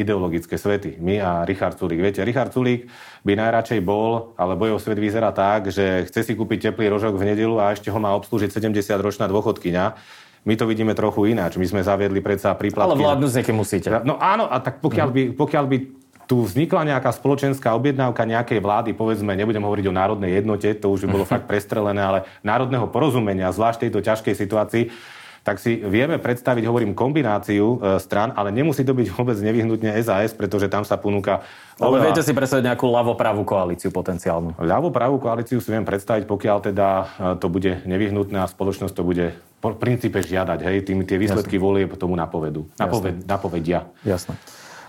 ideologické 0.00 0.56
svety. 0.56 0.98
My 0.98 1.20
a 1.20 1.30
Richard 1.44 1.76
Sulík. 1.76 2.00
Viete, 2.00 2.24
Richard 2.24 2.50
Sulík 2.50 2.88
by 3.22 3.32
najradšej 3.36 3.80
bol, 3.84 4.32
alebo 4.40 4.66
jeho 4.66 4.80
svet 4.80 4.98
vyzerá 4.98 5.30
tak, 5.30 5.68
že 5.68 6.08
chce 6.08 6.32
si 6.32 6.32
kúpiť 6.32 6.72
teplý 6.72 6.90
rožok 6.90 7.20
v 7.20 7.36
nedelu 7.36 7.60
a 7.60 7.76
ešte 7.76 7.92
ho 7.92 7.98
má 8.00 8.16
obslúžiť 8.16 8.50
70-ročná 8.50 9.28
dôchodkyňa. 9.28 9.84
My 10.42 10.58
to 10.58 10.66
vidíme 10.66 10.90
trochu 10.98 11.30
ináč. 11.30 11.54
My 11.54 11.68
sme 11.70 11.86
zaviedli 11.86 12.18
predsa 12.18 12.50
príplatky. 12.58 12.98
Ale 12.98 12.98
vládnu 12.98 13.30
z 13.30 13.46
musíte. 13.54 13.86
No 14.02 14.18
áno, 14.18 14.50
a 14.50 14.58
tak 14.58 14.82
pokiaľ 14.82 15.08
by, 15.14 15.22
pokiaľ 15.38 15.64
by 15.70 15.76
tu 16.26 16.42
vznikla 16.42 16.88
nejaká 16.88 17.12
spoločenská 17.14 17.76
objednávka 17.76 18.26
nejakej 18.26 18.58
vlády, 18.58 18.90
povedzme, 18.96 19.36
nebudem 19.36 19.62
hovoriť 19.62 19.86
o 19.86 19.94
národnej 19.94 20.40
jednote, 20.40 20.72
to 20.74 20.90
už 20.90 21.06
by 21.06 21.08
bolo 21.14 21.24
fakt 21.32 21.46
prestrelené, 21.46 22.02
ale 22.02 22.18
národného 22.42 22.90
porozumenia, 22.90 23.54
zvlášť 23.54 23.86
tejto 23.86 24.00
ťažkej 24.02 24.34
situácii, 24.34 24.84
tak 25.42 25.58
si 25.58 25.82
vieme 25.82 26.22
predstaviť, 26.22 26.62
hovorím, 26.62 26.94
kombináciu 26.94 27.78
e, 27.82 27.98
stran, 27.98 28.30
ale 28.38 28.54
nemusí 28.54 28.86
to 28.86 28.94
byť 28.94 29.06
vôbec 29.10 29.34
nevyhnutne 29.42 29.90
SAS, 29.98 30.30
pretože 30.38 30.70
tam 30.70 30.86
sa 30.86 30.94
ponúka... 30.94 31.42
Ale 31.82 31.98
oveľa... 31.98 32.14
viete 32.14 32.22
si 32.22 32.30
predstaviť 32.30 32.70
nejakú 32.70 32.86
ľavopravú 32.86 33.42
koalíciu 33.42 33.90
potenciálnu? 33.90 34.54
Ľavopravú 34.62 35.18
koalíciu 35.18 35.58
si 35.58 35.74
viem 35.74 35.82
predstaviť, 35.82 36.30
pokiaľ 36.30 36.56
teda 36.70 36.88
e, 36.88 37.04
to 37.42 37.50
bude 37.50 37.82
nevyhnutné 37.82 38.38
a 38.38 38.46
spoločnosť 38.46 38.94
to 38.94 39.02
bude 39.02 39.34
v 39.34 39.78
princípe 39.82 40.22
žiadať. 40.22 40.58
Hej, 40.62 40.76
tým 40.86 41.02
tie 41.02 41.18
výsledky 41.18 41.58
volieb 41.58 41.90
tomu 41.98 42.14
napovedú. 42.14 42.70
Napoved, 42.78 43.26
napovedia. 43.26 43.90
Jasné. 44.06 44.38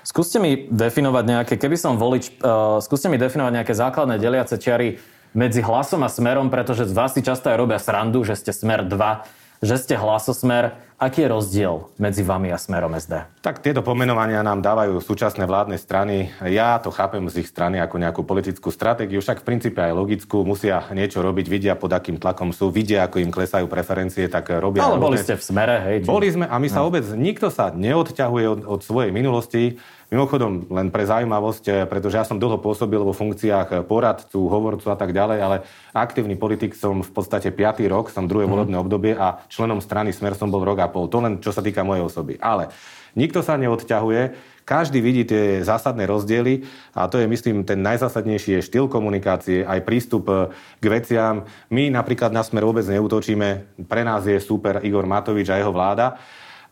Skúste 0.06 0.38
mi 0.38 0.70
definovať 0.70 1.24
nejaké, 1.26 1.54
keby 1.56 1.78
som 1.80 1.96
volič, 1.96 2.36
uh, 2.44 2.82
skúste 2.84 3.08
mi 3.08 3.16
definovať 3.16 3.54
nejaké 3.56 3.74
základné 3.74 4.20
deliace 4.20 4.60
čiary 4.60 5.00
medzi 5.32 5.64
hlasom 5.64 6.04
a 6.04 6.10
smerom, 6.12 6.52
pretože 6.52 6.90
z 6.90 6.94
vás 6.94 7.16
si 7.16 7.24
často 7.24 7.48
aj 7.48 7.58
robia 7.58 7.80
srandu, 7.80 8.22
že 8.28 8.36
ste 8.36 8.52
smer 8.52 8.84
2, 8.84 9.43
že 9.64 9.80
ste 9.80 9.96
hlasosmer. 9.96 10.76
Aký 11.04 11.26
je 11.26 11.36
rozdiel 11.36 11.92
medzi 12.00 12.24
vami 12.24 12.48
a 12.48 12.56
smerom 12.56 12.96
SD? 12.96 13.44
Tak 13.44 13.60
tieto 13.60 13.84
pomenovania 13.84 14.40
nám 14.40 14.64
dávajú 14.64 15.04
súčasné 15.04 15.44
vládne 15.44 15.76
strany. 15.76 16.32
Ja 16.48 16.80
to 16.80 16.96
chápem 16.96 17.28
z 17.28 17.44
ich 17.44 17.50
strany 17.52 17.76
ako 17.84 18.00
nejakú 18.00 18.22
politickú 18.24 18.72
stratégiu, 18.72 19.20
však 19.20 19.44
v 19.44 19.48
princípe 19.48 19.84
aj 19.84 19.92
logickú. 19.92 20.48
Musia 20.48 20.88
niečo 20.96 21.20
robiť, 21.20 21.46
vidia 21.52 21.74
pod 21.76 21.92
akým 21.92 22.24
tlakom 22.24 22.56
sú, 22.56 22.72
vidia, 22.72 23.04
ako 23.04 23.20
im 23.20 23.36
klesajú 23.36 23.68
preferencie, 23.68 24.32
tak 24.32 24.48
robia... 24.64 24.88
Ale 24.88 24.96
boli 24.96 25.20
ste 25.20 25.36
v 25.36 25.44
smere, 25.44 25.76
hej? 25.92 25.96
Či... 26.04 26.08
Boli 26.08 26.28
sme 26.32 26.46
a 26.48 26.56
my 26.56 26.68
sa 26.72 26.80
no. 26.80 26.88
vôbec, 26.88 27.04
nikto 27.20 27.52
sa 27.52 27.76
neodťahuje 27.76 28.46
od, 28.48 28.60
od 28.64 28.80
svojej 28.80 29.12
minulosti. 29.12 29.84
Mimochodom, 30.14 30.70
len 30.70 30.94
pre 30.94 31.10
zaujímavosť, 31.10 31.66
eh, 31.74 31.76
pretože 31.90 32.22
ja 32.22 32.22
som 32.22 32.38
dlho 32.38 32.62
pôsobil 32.62 33.02
vo 33.02 33.18
funkciách 33.18 33.68
eh, 33.74 33.78
poradcu, 33.82 34.46
hovorcu 34.46 34.94
a 34.94 34.98
tak 35.00 35.10
ďalej, 35.10 35.38
ale 35.42 35.66
aktívny 35.90 36.38
politik 36.38 36.78
som 36.78 37.02
v 37.02 37.10
podstate 37.10 37.50
5. 37.50 37.82
rok, 37.90 38.14
som 38.14 38.30
druhé 38.30 38.46
mm. 38.46 38.52
volebné 38.54 38.78
obdobie 38.78 39.18
a 39.18 39.42
členom 39.50 39.82
strany 39.82 40.14
Smer 40.14 40.38
som 40.38 40.54
bol 40.54 40.62
rok 40.62 40.86
a 40.86 40.88
pol. 40.94 41.10
To 41.10 41.18
len 41.18 41.42
čo 41.42 41.50
sa 41.50 41.66
týka 41.66 41.82
mojej 41.82 42.06
osoby. 42.06 42.38
Ale 42.38 42.70
nikto 43.18 43.42
sa 43.42 43.58
neodťahuje, 43.58 44.54
každý 44.70 45.02
vidí 45.02 45.26
tie 45.26 45.66
zásadné 45.66 46.06
rozdiely 46.06 46.62
a 46.94 47.10
to 47.10 47.18
je, 47.18 47.26
myslím, 47.26 47.66
ten 47.66 47.82
najzásadnejší 47.82 48.62
je 48.62 48.66
štýl 48.70 48.86
komunikácie, 48.86 49.66
aj 49.66 49.82
prístup 49.82 50.30
eh, 50.30 50.54
k 50.78 50.94
veciam. 50.94 51.42
My 51.74 51.90
napríklad 51.90 52.30
na 52.30 52.46
smer 52.46 52.70
vôbec 52.70 52.86
neútočíme. 52.86 53.82
Pre 53.90 54.02
nás 54.06 54.30
je 54.30 54.38
super 54.38 54.78
Igor 54.86 55.10
Matovič 55.10 55.50
a 55.50 55.58
jeho 55.58 55.74
vláda. 55.74 56.22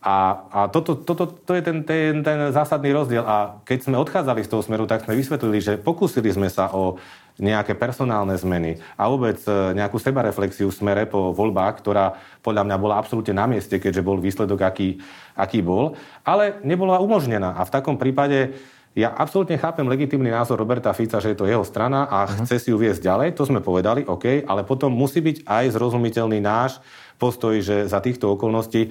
A, 0.02 0.50
a 0.50 0.60
toto, 0.66 0.98
toto, 0.98 1.30
to 1.30 1.54
je 1.54 1.62
ten, 1.62 1.86
ten, 1.86 2.26
ten 2.26 2.50
zásadný 2.50 2.90
rozdiel. 2.90 3.22
A 3.22 3.62
keď 3.62 3.86
sme 3.86 3.96
odchádzali 4.02 4.42
z 4.42 4.50
toho 4.50 4.62
smeru, 4.66 4.84
tak 4.90 5.06
sme 5.06 5.14
vysvetlili, 5.14 5.62
že 5.62 5.78
pokúsili 5.78 6.26
sme 6.34 6.50
sa 6.50 6.74
o 6.74 6.98
nejaké 7.40 7.78
personálne 7.78 8.36
zmeny 8.36 8.76
a 8.98 9.08
vôbec 9.08 9.40
eh, 9.46 9.72
nejakú 9.72 9.96
sebareflexiu 9.96 10.68
v 10.68 10.76
smere 10.76 11.02
po 11.08 11.32
voľbách, 11.32 11.80
ktorá 11.80 12.18
podľa 12.44 12.66
mňa 12.68 12.76
bola 12.76 12.98
absolútne 13.00 13.32
na 13.32 13.48
mieste, 13.48 13.78
keďže 13.78 14.04
bol 14.04 14.20
výsledok, 14.20 14.60
aký, 14.60 15.00
aký 15.38 15.64
bol, 15.64 15.96
ale 16.26 16.60
nebola 16.66 17.00
umožnená. 17.00 17.56
A 17.56 17.64
v 17.64 17.72
takom 17.72 17.96
prípade 17.96 18.52
ja 18.92 19.08
absolútne 19.08 19.56
chápem 19.56 19.88
legitímny 19.88 20.28
názor 20.28 20.60
Roberta 20.60 20.92
Fica, 20.92 21.16
že 21.16 21.32
je 21.32 21.38
to 21.40 21.48
jeho 21.48 21.64
strana 21.64 22.04
a 22.04 22.28
uh-huh. 22.28 22.44
chce 22.44 22.60
si 22.60 22.68
ju 22.68 22.76
viesť 22.76 23.00
ďalej, 23.00 23.32
to 23.32 23.48
sme 23.48 23.64
povedali, 23.64 24.04
OK, 24.04 24.44
ale 24.44 24.68
potom 24.68 24.92
musí 24.92 25.24
byť 25.24 25.48
aj 25.48 25.64
zrozumiteľný 25.72 26.44
náš 26.44 26.76
postoj, 27.22 27.54
že 27.62 27.86
za 27.86 28.02
týchto 28.02 28.34
okolností 28.34 28.90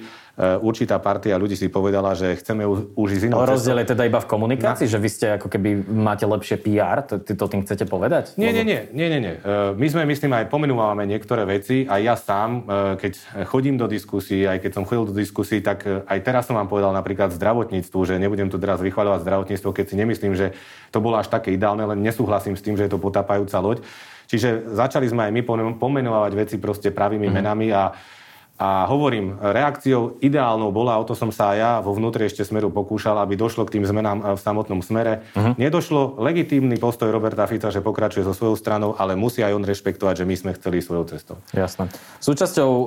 určitá 0.64 0.96
partia 0.96 1.36
ľudí 1.36 1.52
si 1.52 1.68
povedala, 1.68 2.16
že 2.16 2.40
chceme 2.40 2.64
už 2.96 3.08
ísť 3.20 3.28
inou 3.28 3.44
Rozdiel 3.44 3.84
je 3.84 3.92
teda 3.92 4.08
iba 4.08 4.16
v 4.16 4.28
komunikácii, 4.32 4.88
Na... 4.88 4.92
že 4.96 4.98
vy 4.98 5.08
ste 5.12 5.26
ako 5.36 5.52
keby 5.52 5.84
máte 5.92 6.24
lepšie 6.24 6.56
PR, 6.56 7.04
to, 7.04 7.20
to 7.20 7.44
tým 7.44 7.68
chcete 7.68 7.84
povedať? 7.84 8.40
Nie, 8.40 8.56
nie, 8.56 8.64
nie, 8.64 8.88
nie, 8.96 9.06
nie, 9.12 9.20
nie. 9.20 9.34
E, 9.36 9.76
my 9.76 9.86
sme, 9.92 10.08
myslím, 10.08 10.32
aj 10.32 10.48
pomenúvame 10.48 11.04
niektoré 11.04 11.44
veci 11.44 11.84
a 11.84 12.00
ja 12.00 12.16
sám, 12.16 12.64
e, 12.64 12.96
keď 12.96 13.12
chodím 13.44 13.76
do 13.76 13.84
diskusí, 13.84 14.48
aj 14.48 14.64
keď 14.64 14.80
som 14.80 14.88
chodil 14.88 15.12
do 15.12 15.14
diskusí, 15.20 15.60
tak 15.60 15.84
aj 15.84 16.18
teraz 16.24 16.48
som 16.48 16.56
vám 16.56 16.72
povedal 16.72 16.96
napríklad 16.96 17.36
zdravotníctvu, 17.36 18.00
že 18.08 18.16
nebudem 18.16 18.48
tu 18.48 18.56
teraz 18.56 18.80
vychvaľovať 18.80 19.20
zdravotníctvo, 19.28 19.68
keď 19.76 19.84
si 19.84 19.94
nemyslím, 20.00 20.32
že 20.32 20.56
to 20.88 21.04
bolo 21.04 21.20
až 21.20 21.28
také 21.28 21.52
ideálne, 21.52 21.84
len 21.84 22.00
nesúhlasím 22.00 22.56
s 22.56 22.64
tým, 22.64 22.80
že 22.80 22.88
je 22.88 22.92
to 22.96 23.02
potápajúca 23.02 23.60
loď. 23.60 23.84
Čiže 24.32 24.72
začali 24.72 25.04
sme 25.12 25.28
aj 25.28 25.32
my 25.36 25.42
pomenovať 25.76 26.32
veci 26.32 26.56
proste 26.56 26.88
pravými 26.88 27.28
mm-hmm. 27.28 27.36
menami 27.36 27.68
a 27.68 27.92
a 28.62 28.86
hovorím, 28.86 29.42
reakciou 29.42 30.22
ideálnou 30.22 30.70
bola, 30.70 30.94
o 30.94 31.02
to 31.02 31.18
som 31.18 31.34
sa 31.34 31.50
aj 31.50 31.58
ja 31.58 31.72
vo 31.82 31.90
vnútri 31.98 32.30
ešte 32.30 32.46
smeru 32.46 32.70
pokúšal, 32.70 33.18
aby 33.18 33.34
došlo 33.34 33.66
k 33.66 33.74
tým 33.74 33.84
zmenám 33.90 34.22
e, 34.22 34.38
v 34.38 34.40
samotnom 34.40 34.78
smere. 34.86 35.26
Uh-huh. 35.34 35.58
Nedošlo 35.58 36.22
legitímny 36.22 36.78
postoj 36.78 37.10
Roberta 37.10 37.42
Fica, 37.50 37.74
že 37.74 37.82
pokračuje 37.82 38.22
so 38.22 38.30
svojou 38.30 38.54
stranou, 38.54 38.94
ale 38.94 39.18
musí 39.18 39.42
aj 39.42 39.58
on 39.58 39.66
rešpektovať, 39.66 40.22
že 40.22 40.28
my 40.30 40.34
sme 40.38 40.50
chceli 40.54 40.78
svojou 40.78 41.10
cestou. 41.10 41.42
Jasné. 41.50 41.90
Súčasťou 42.22 42.70
uh, 42.70 42.86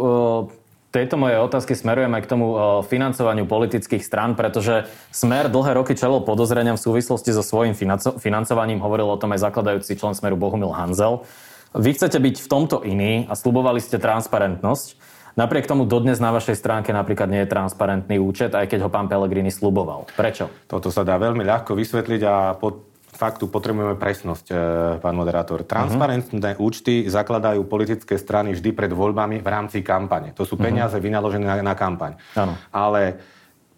tejto 0.96 1.20
mojej 1.20 1.44
otázky 1.44 1.76
smerujem 1.76 2.16
aj 2.16 2.24
k 2.24 2.32
tomu 2.32 2.56
uh, 2.56 2.80
financovaniu 2.88 3.44
politických 3.44 4.00
strán, 4.00 4.40
pretože 4.40 4.88
Smer 5.12 5.52
dlhé 5.52 5.76
roky 5.76 5.92
čelil 5.92 6.24
podozreniam 6.24 6.80
v 6.80 6.86
súvislosti 6.88 7.36
so 7.36 7.44
svojím 7.44 7.76
financo- 7.76 8.16
financovaním. 8.16 8.80
Hovoril 8.80 9.12
o 9.12 9.20
tom 9.20 9.36
aj 9.36 9.44
zakladajúci 9.44 10.00
člen 10.00 10.16
Smeru 10.16 10.40
Bohumil 10.40 10.72
Hanzel. 10.72 11.28
Vy 11.76 12.00
chcete 12.00 12.16
byť 12.16 12.36
v 12.40 12.48
tomto 12.48 12.80
iný 12.88 13.28
a 13.28 13.36
slubovali 13.36 13.84
ste 13.84 14.00
transparentnosť. 14.00 15.15
Napriek 15.36 15.68
tomu 15.68 15.84
dodnes 15.84 16.16
na 16.24 16.32
vašej 16.32 16.56
stránke 16.56 16.96
napríklad 16.96 17.28
nie 17.28 17.44
je 17.44 17.52
transparentný 17.52 18.24
účet, 18.24 18.56
aj 18.56 18.72
keď 18.72 18.88
ho 18.88 18.90
pán 18.90 19.12
Pellegrini 19.12 19.52
sluboval. 19.52 20.08
Prečo? 20.16 20.48
Toto 20.64 20.88
sa 20.88 21.04
dá 21.04 21.20
veľmi 21.20 21.44
ľahko 21.44 21.76
vysvetliť 21.76 22.22
a 22.24 22.56
pod 22.56 22.96
faktu 23.16 23.48
potrebujeme 23.48 23.96
presnosť, 23.96 24.46
e, 24.52 24.56
pán 25.00 25.16
moderátor. 25.16 25.64
Transparentné 25.64 26.56
uh-huh. 26.56 26.68
účty 26.68 27.08
zakladajú 27.08 27.64
politické 27.64 28.20
strany 28.20 28.52
vždy 28.52 28.76
pred 28.76 28.92
voľbami 28.92 29.40
v 29.40 29.48
rámci 29.48 29.80
kampane. 29.80 30.36
To 30.36 30.44
sú 30.44 30.60
mhm. 30.60 30.64
peniaze 30.64 30.96
uh-huh. 31.00 31.08
vynaložené 31.08 31.46
na, 31.48 31.56
na 31.64 31.76
kampaň. 31.76 32.20
Ano. 32.36 32.60
Ale 32.76 33.20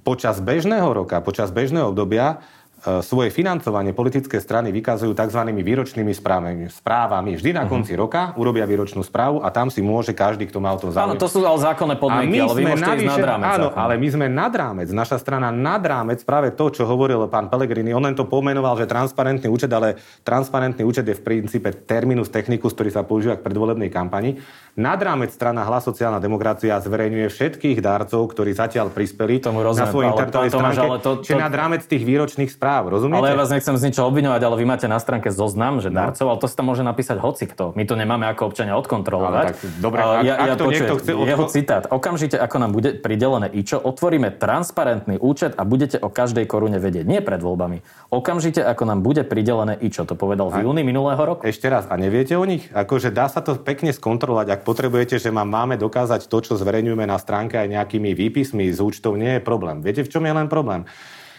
počas 0.02 0.42
bežného 0.42 0.90
roka, 0.90 1.22
počas 1.22 1.54
bežného 1.54 1.94
obdobia 1.94 2.42
svoje 2.78 3.34
financovanie 3.34 3.92
politické 3.92 4.38
strany 4.38 4.70
vykazujú 4.70 5.18
tzv. 5.18 5.42
výročnými 5.50 6.14
správami. 6.14 6.70
správami. 6.70 7.34
Vždy 7.34 7.52
na 7.58 7.66
mhm. 7.66 7.70
konci 7.70 7.98
uh-huh. 7.98 8.04
roka 8.06 8.22
urobia 8.38 8.70
výročnú 8.70 9.02
správu 9.02 9.42
a 9.42 9.50
tam 9.50 9.74
si 9.74 9.82
môže 9.82 10.14
každý, 10.14 10.46
kto 10.46 10.62
má 10.62 10.72
o 10.72 10.80
tom 10.80 10.94
záujem. 10.94 11.18
Áno, 11.18 11.20
to 11.20 11.28
sú 11.28 11.42
ale 11.42 11.58
zákonné 11.58 11.96
podmienky, 11.98 12.38
ale 12.38 12.54
vy 12.54 12.64
môžete 12.70 12.86
navyše, 12.86 13.06
ísť 13.10 13.18
nad 13.18 13.28
rámec. 13.28 13.48
Áno, 13.50 13.68
zákon. 13.74 13.82
ale 13.82 13.94
my 13.98 14.08
sme 14.14 14.26
nad 14.30 14.54
rámec. 14.54 14.88
Naša 14.94 15.18
strana 15.18 15.50
nad 15.50 15.82
rámec 15.82 16.20
práve 16.22 16.54
to, 16.54 16.70
čo 16.70 16.86
hovoril 16.86 17.26
pán 17.28 17.50
Pellegrini. 17.50 17.92
On 17.98 18.04
len 18.04 18.14
to 18.14 18.30
pomenoval, 18.30 18.78
že 18.78 18.86
transparentný 18.86 19.50
účet, 19.50 19.74
ale 19.74 19.98
transparentný 20.22 20.86
účet 20.86 21.04
je 21.10 21.18
v 21.18 21.22
princípe 21.26 21.74
terminus 21.74 22.30
technicus, 22.30 22.78
ktorý 22.78 22.94
sa 22.94 23.02
používa 23.02 23.36
k 23.36 23.44
predvolebnej 23.44 23.90
kampani. 23.90 24.38
Nad 24.78 25.02
rámec 25.02 25.34
strana 25.34 25.66
Hlas 25.66 25.90
sociálna 25.90 26.22
demokracia 26.22 26.78
zverejňuje 26.78 27.34
všetkých 27.34 27.82
darcov, 27.82 28.30
ktorí 28.30 28.54
zatiaľ 28.54 28.94
prispeli 28.94 29.42
Tomu 29.42 29.66
rozumiem, 29.66 29.82
na 29.82 29.90
svojej 29.90 30.08
internetovej 30.14 30.50
stránke, 30.54 30.86
to, 31.02 31.12
to... 31.26 31.34
nad 31.34 31.50
rámec 31.50 31.82
tých 31.82 32.06
výročných 32.06 32.54
správ. 32.54 32.67
Rozumiete? 32.92 33.24
Ale 33.24 33.32
ja 33.32 33.38
vás 33.40 33.52
nechcem 33.52 33.76
z 33.80 33.84
ničoho 33.88 34.12
obviňovať, 34.12 34.42
ale 34.44 34.56
vy 34.60 34.66
máte 34.68 34.88
na 34.92 35.00
stránke 35.00 35.32
zoznam, 35.32 35.80
že 35.80 35.88
no. 35.88 36.04
darcov, 36.04 36.26
ale 36.28 36.38
to 36.44 36.48
sa 36.52 36.56
tam 36.60 36.68
môže 36.68 36.84
napísať 36.84 37.18
hocikto. 37.24 37.72
My 37.80 37.88
to 37.88 37.96
nemáme 37.96 38.28
ako 38.28 38.52
občania 38.52 38.76
odkontrolovať. 38.76 39.46
Ale 39.48 39.54
tak, 39.56 39.58
dobre, 39.80 40.00
ak, 40.04 40.24
ja, 40.28 40.34
ak 40.36 40.48
ja 40.48 40.56
to 40.56 40.66
počujem, 40.68 40.76
niekto 40.76 40.96
chce... 41.00 41.12
Jeho 41.16 41.46
citát. 41.48 41.84
Okamžite, 41.88 42.36
ako 42.36 42.56
nám 42.60 42.72
bude 42.76 42.90
pridelené 43.00 43.48
IČO, 43.56 43.80
otvoríme 43.80 44.36
transparentný 44.36 45.16
účet 45.18 45.56
a 45.56 45.64
budete 45.64 45.98
o 46.04 46.12
každej 46.12 46.44
korune 46.44 46.78
vedieť. 46.78 47.08
Nie 47.08 47.24
pred 47.24 47.40
voľbami. 47.40 48.12
Okamžite, 48.12 48.60
ako 48.60 48.84
nám 48.84 49.00
bude 49.00 49.24
pridelené 49.24 49.80
IČO. 49.80 50.04
To 50.04 50.20
povedal 50.20 50.52
v 50.52 50.68
júni 50.68 50.84
minulého 50.84 51.20
roku. 51.24 51.48
Ešte 51.48 51.72
raz, 51.72 51.88
a 51.88 51.96
neviete 51.96 52.36
o 52.36 52.44
nich? 52.44 52.68
Akože 52.76 53.16
dá 53.16 53.32
sa 53.32 53.40
to 53.40 53.56
pekne 53.56 53.96
skontrolovať, 53.96 54.60
ak 54.60 54.62
potrebujete, 54.68 55.16
že 55.22 55.32
mám 55.32 55.48
máme 55.48 55.76
dokázať 55.80 56.28
to, 56.28 56.38
čo 56.44 56.54
zverejňujeme 56.60 57.06
na 57.08 57.18
stránke 57.22 57.56
aj 57.56 57.68
nejakými 57.72 58.12
výpismi 58.18 58.70
z 58.72 58.80
účtov, 58.80 59.16
nie 59.16 59.38
je 59.38 59.42
problém. 59.42 59.80
Viete, 59.80 60.04
v 60.04 60.12
čom 60.12 60.24
je 60.26 60.34
len 60.34 60.48
problém? 60.52 60.84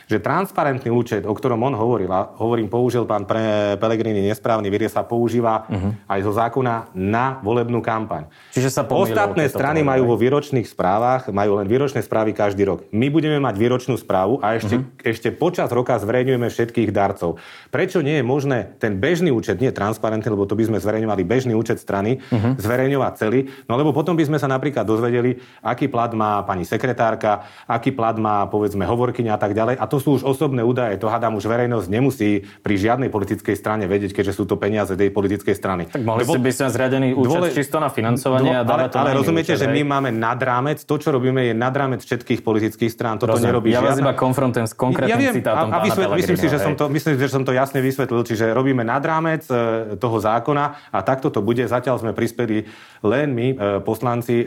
Že 0.08 0.24
transparentný 0.24 0.88
účet, 0.88 1.28
o 1.28 1.36
ktorom 1.36 1.60
on 1.68 1.76
hovoril, 1.76 2.08
a 2.08 2.32
hovorím, 2.40 2.72
použil 2.72 3.04
pán 3.04 3.28
pre 3.28 3.76
Pelegrini 3.76 4.24
nesprávny 4.24 4.72
výraz, 4.72 4.96
sa 4.96 5.04
používa 5.04 5.68
uh-huh. 5.68 5.92
aj 6.08 6.20
zo 6.24 6.32
zákona 6.32 6.96
na 6.96 7.36
volebnú 7.44 7.84
kampaň. 7.84 8.24
Čiže 8.56 8.72
sa 8.72 8.82
Ostatné 8.88 9.52
strany 9.52 9.84
majú 9.84 10.08
vo 10.08 10.16
výročných 10.16 10.64
správach, 10.64 11.28
majú 11.28 11.60
len 11.60 11.68
výročné 11.68 12.00
správy 12.00 12.32
každý 12.32 12.64
rok. 12.64 12.88
My 12.88 13.12
budeme 13.12 13.36
mať 13.36 13.54
výročnú 13.60 14.00
správu 14.00 14.40
a 14.40 14.56
ešte, 14.56 14.80
uh-huh. 14.80 15.04
ešte 15.04 15.28
počas 15.28 15.68
roka 15.68 15.92
zverejňujeme 16.00 16.48
všetkých 16.48 16.88
darcov. 16.88 17.36
Prečo 17.68 18.00
nie 18.00 18.18
je 18.18 18.24
možné 18.24 18.80
ten 18.80 18.96
bežný 18.96 19.28
účet, 19.28 19.60
nie 19.60 19.68
transparentný, 19.76 20.32
lebo 20.32 20.48
to 20.48 20.56
by 20.56 20.64
sme 20.64 20.80
zverejňovali 20.80 21.22
bežný 21.28 21.52
účet 21.52 21.84
strany, 21.84 22.16
uh-huh. 22.16 22.56
zverejňovať 22.56 23.12
celý, 23.20 23.52
no 23.68 23.76
lebo 23.76 23.92
potom 23.92 24.16
by 24.16 24.24
sme 24.24 24.40
sa 24.40 24.48
napríklad 24.48 24.88
dozvedeli, 24.88 25.36
aký 25.60 25.92
plat 25.92 26.08
má 26.16 26.40
pani 26.48 26.64
sekretárka, 26.64 27.44
aký 27.68 27.92
plat 27.92 28.16
má 28.16 28.48
povedzme 28.48 28.88
hovorkyňa 28.88 29.36
a 29.36 29.40
tak 29.40 29.52
ďalej. 29.52 29.76
A 29.76 29.84
to 29.84 29.97
to 29.98 30.06
sú 30.06 30.11
už 30.14 30.22
osobné 30.22 30.62
údaje, 30.62 30.94
to 31.02 31.11
hádam 31.11 31.34
už 31.34 31.50
verejnosť 31.50 31.90
nemusí 31.90 32.46
pri 32.62 32.74
žiadnej 32.78 33.11
politickej 33.11 33.58
strane 33.58 33.90
vedieť, 33.90 34.14
keďže 34.14 34.38
sú 34.38 34.46
to 34.46 34.54
peniaze 34.54 34.94
tej 34.94 35.11
politickej 35.11 35.54
strany. 35.58 35.90
Tak 35.90 36.06
mohli 36.06 36.22
Lebo, 36.22 36.38
ste 36.38 36.40
by 36.46 36.50
ste 36.54 36.64
zriadený 36.70 37.18
účet 37.18 37.42
dôle, 37.42 37.48
čisto 37.50 37.82
na 37.82 37.90
financovanie 37.90 38.62
dô, 38.62 38.70
a 38.70 38.78
ale, 38.78 38.87
to 38.87 38.96
ale 39.02 39.11
rozumiete, 39.18 39.58
účet, 39.58 39.66
že 39.66 39.74
my 39.74 39.82
máme 39.82 40.14
nad 40.14 40.38
rámec, 40.38 40.78
to, 40.87 40.94
čo 41.02 41.11
robíme, 41.11 41.50
je 41.50 41.54
nad 41.58 41.74
rámec 41.74 42.06
všetkých 42.06 42.46
politických 42.46 42.90
strán. 42.94 43.18
Toto 43.18 43.34
Rozumiem. 43.34 43.50
nerobí 43.50 43.68
Ja 43.74 43.82
vás 43.82 43.98
iba 43.98 44.14
konfrontujem 44.14 44.70
s 44.70 44.74
konkrétnym 44.78 45.11
ja 45.11 45.18
viem, 45.18 45.34
citátom 45.34 45.68
a, 45.74 45.82
a 45.82 45.82
vysvet, 45.82 46.06
myslím, 46.14 46.38
si, 46.38 46.46
že 46.46 46.58
som 46.62 46.72
to, 46.78 46.84
myslím, 46.87 47.14
že 47.18 47.26
som 47.26 47.42
to 47.42 47.50
jasne 47.50 47.82
vysvetlil, 47.82 48.22
čiže 48.22 48.54
robíme 48.54 48.87
nad 48.87 49.02
rámec 49.02 49.50
e, 49.50 49.98
toho 49.98 50.16
zákona 50.22 50.94
a 50.94 50.98
takto 51.02 51.34
to 51.34 51.42
bude. 51.42 51.66
Zatiaľ 51.66 51.98
sme 51.98 52.14
prispeli 52.14 52.70
len 53.02 53.34
my, 53.34 53.46
e, 53.50 53.54
poslanci, 53.82 54.46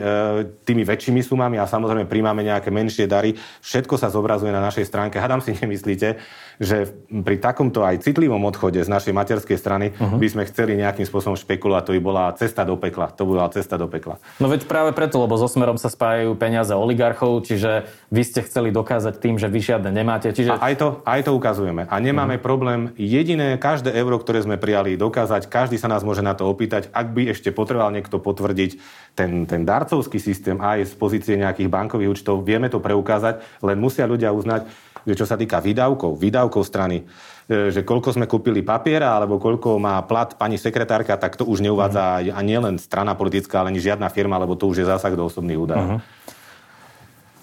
tými 0.64 0.88
väčšími 0.88 1.20
sumami 1.20 1.60
a 1.60 1.68
samozrejme 1.68 2.08
príjmame 2.08 2.40
nejaké 2.40 2.72
menšie 2.72 3.04
dary. 3.04 3.36
Všetko 3.60 4.00
sa 4.00 4.08
zobrazuje 4.08 4.48
na 4.48 4.64
našej 4.64 4.88
stránke. 4.88 5.20
Hadám 5.20 5.41
si 5.42 5.52
nemyslíte, 5.58 6.22
že 6.62 6.94
pri 7.10 7.42
takomto 7.42 7.82
aj 7.82 8.06
citlivom 8.06 8.38
odchode 8.46 8.78
z 8.78 8.86
našej 8.86 9.10
materskej 9.10 9.58
strany 9.58 9.90
uh-huh. 9.90 10.16
by 10.16 10.28
sme 10.30 10.42
chceli 10.46 10.78
nejakým 10.78 11.02
spôsobom 11.02 11.34
špekulovať, 11.34 11.82
to 11.90 11.94
by 11.98 12.00
bola 12.00 12.24
cesta 12.38 12.62
do 12.62 12.78
pekla. 12.78 13.10
To 13.18 13.26
bola 13.26 13.50
cesta 13.50 13.74
do 13.74 13.90
pekla. 13.90 14.22
No 14.38 14.46
veď 14.46 14.70
práve 14.70 14.94
preto, 14.94 15.18
lebo 15.18 15.34
so 15.34 15.50
Smerom 15.50 15.74
sa 15.74 15.90
spájajú 15.90 16.38
peniaze 16.38 16.70
oligarchov, 16.70 17.42
čiže 17.42 17.90
vy 18.14 18.22
ste 18.22 18.46
chceli 18.46 18.70
dokázať 18.70 19.18
tým, 19.18 19.42
že 19.42 19.50
vy 19.50 19.58
žiadne 19.58 19.90
nemáte. 19.90 20.30
Čiže... 20.30 20.54
A 20.54 20.70
aj 20.70 20.74
to, 20.78 20.88
aj 21.02 21.20
to 21.26 21.32
ukazujeme. 21.34 21.90
A 21.90 21.96
nemáme 21.98 22.38
uh-huh. 22.38 22.46
problém 22.46 22.80
jediné, 22.94 23.58
každé 23.58 23.90
euro, 23.98 24.22
ktoré 24.22 24.46
sme 24.46 24.54
prijali, 24.54 24.94
dokázať. 24.94 25.50
Každý 25.50 25.76
sa 25.82 25.90
nás 25.90 26.06
môže 26.06 26.22
na 26.22 26.38
to 26.38 26.46
opýtať. 26.46 26.92
Ak 26.94 27.10
by 27.10 27.34
ešte 27.34 27.50
potreboval 27.50 27.90
niekto 27.90 28.22
potvrdiť 28.22 28.78
ten, 29.12 29.44
ten 29.44 29.62
darcovský 29.62 30.16
systém 30.16 30.56
aj 30.56 30.88
z 30.88 30.94
pozície 30.96 31.34
nejakých 31.36 31.68
bankových 31.68 32.20
účtov, 32.20 32.40
vieme 32.44 32.72
to 32.72 32.80
preukázať, 32.80 33.44
len 33.60 33.76
musia 33.76 34.08
ľudia 34.08 34.32
uznať, 34.32 34.64
že 35.04 35.14
čo 35.18 35.26
sa 35.28 35.36
týka 35.36 35.60
výdavkov, 35.60 36.16
výdavkov 36.16 36.62
strany, 36.64 37.04
e, 37.50 37.68
že 37.68 37.84
koľko 37.84 38.16
sme 38.16 38.30
kúpili 38.30 38.64
papiera, 38.64 39.18
alebo 39.18 39.36
koľko 39.36 39.76
má 39.76 40.00
plat 40.08 40.32
pani 40.38 40.56
sekretárka, 40.56 41.18
tak 41.20 41.36
to 41.36 41.44
už 41.44 41.60
neuvádza 41.60 42.24
uh-huh. 42.24 42.38
ani 42.38 42.56
len 42.56 42.76
strana 42.80 43.12
politická, 43.12 43.60
ale 43.60 43.74
ani 43.74 43.82
žiadna 43.82 44.08
firma, 44.08 44.40
lebo 44.40 44.56
to 44.56 44.70
už 44.70 44.80
je 44.80 44.86
zásah 44.88 45.12
do 45.12 45.26
osobných 45.28 45.60
údajov. 45.60 45.98
Uh-huh. 45.98 46.00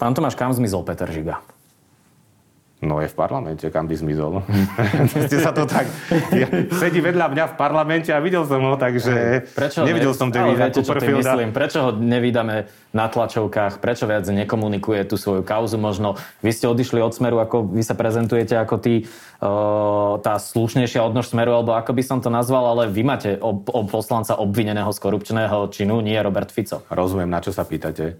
Pán 0.00 0.16
Tomáš, 0.16 0.34
kam 0.34 0.50
zmizol 0.50 0.82
Peter 0.82 1.06
Žiga? 1.06 1.59
No 2.80 2.96
je 2.96 3.12
v 3.12 3.16
parlamente, 3.16 3.68
kam 3.68 3.84
by 3.84 3.92
zmizol. 3.92 4.40
Ste 5.28 5.36
sa 5.36 5.52
to 5.52 5.68
tak... 5.68 5.84
Ja, 6.32 6.48
sedí 6.80 7.04
vedľa 7.04 7.28
mňa 7.28 7.44
v 7.52 7.54
parlamente 7.60 8.08
a 8.08 8.24
videl 8.24 8.48
som 8.48 8.64
ho, 8.64 8.72
takže 8.80 9.44
prečo 9.52 9.84
nevidel 9.84 10.16
ne, 10.16 10.16
som 10.16 10.32
Davida 10.32 10.72
myslím. 10.72 11.52
Prečo 11.52 11.78
ho 11.84 11.90
nevydáme 11.92 12.72
na 12.96 13.06
tlačovkách? 13.12 13.84
Prečo 13.84 14.08
viac 14.08 14.24
nekomunikuje 14.24 15.04
tú 15.04 15.20
svoju 15.20 15.44
kauzu? 15.44 15.76
Možno 15.76 16.16
vy 16.40 16.56
ste 16.56 16.72
odišli 16.72 17.04
od 17.04 17.12
smeru, 17.12 17.36
ako 17.44 17.68
vy 17.68 17.84
sa 17.84 17.92
prezentujete 17.92 18.56
ako 18.56 18.80
tí, 18.80 19.04
uh, 19.44 20.16
tá 20.24 20.40
slušnejšia 20.40 21.04
odnož 21.04 21.28
smeru, 21.28 21.52
alebo 21.52 21.76
ako 21.76 21.92
by 21.92 22.00
som 22.00 22.24
to 22.24 22.32
nazval, 22.32 22.64
ale 22.64 22.88
vy 22.88 23.04
máte 23.04 23.36
ob, 23.44 23.68
ob 23.68 23.92
poslanca 23.92 24.40
obvineného 24.40 24.88
z 24.88 24.98
korupčného 25.04 25.68
činu, 25.68 26.00
nie 26.00 26.16
Robert 26.16 26.48
Fico. 26.48 26.80
Rozumiem, 26.88 27.28
na 27.28 27.44
čo 27.44 27.52
sa 27.52 27.68
pýtate. 27.68 28.16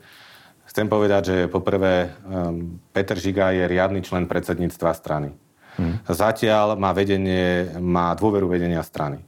Chcem 0.70 0.86
povedať, 0.86 1.22
že 1.26 1.36
poprvé 1.50 2.14
um, 2.22 2.78
Peter 2.94 3.18
Žiga 3.18 3.50
je 3.58 3.66
riadny 3.66 4.06
člen 4.06 4.30
predsedníctva 4.30 4.94
strany. 4.94 5.34
Hmm. 5.74 5.98
Zatiaľ 6.06 6.78
má, 6.78 6.94
vedenie, 6.94 7.74
má 7.82 8.14
dôveru 8.14 8.46
vedenia 8.46 8.78
strany. 8.86 9.18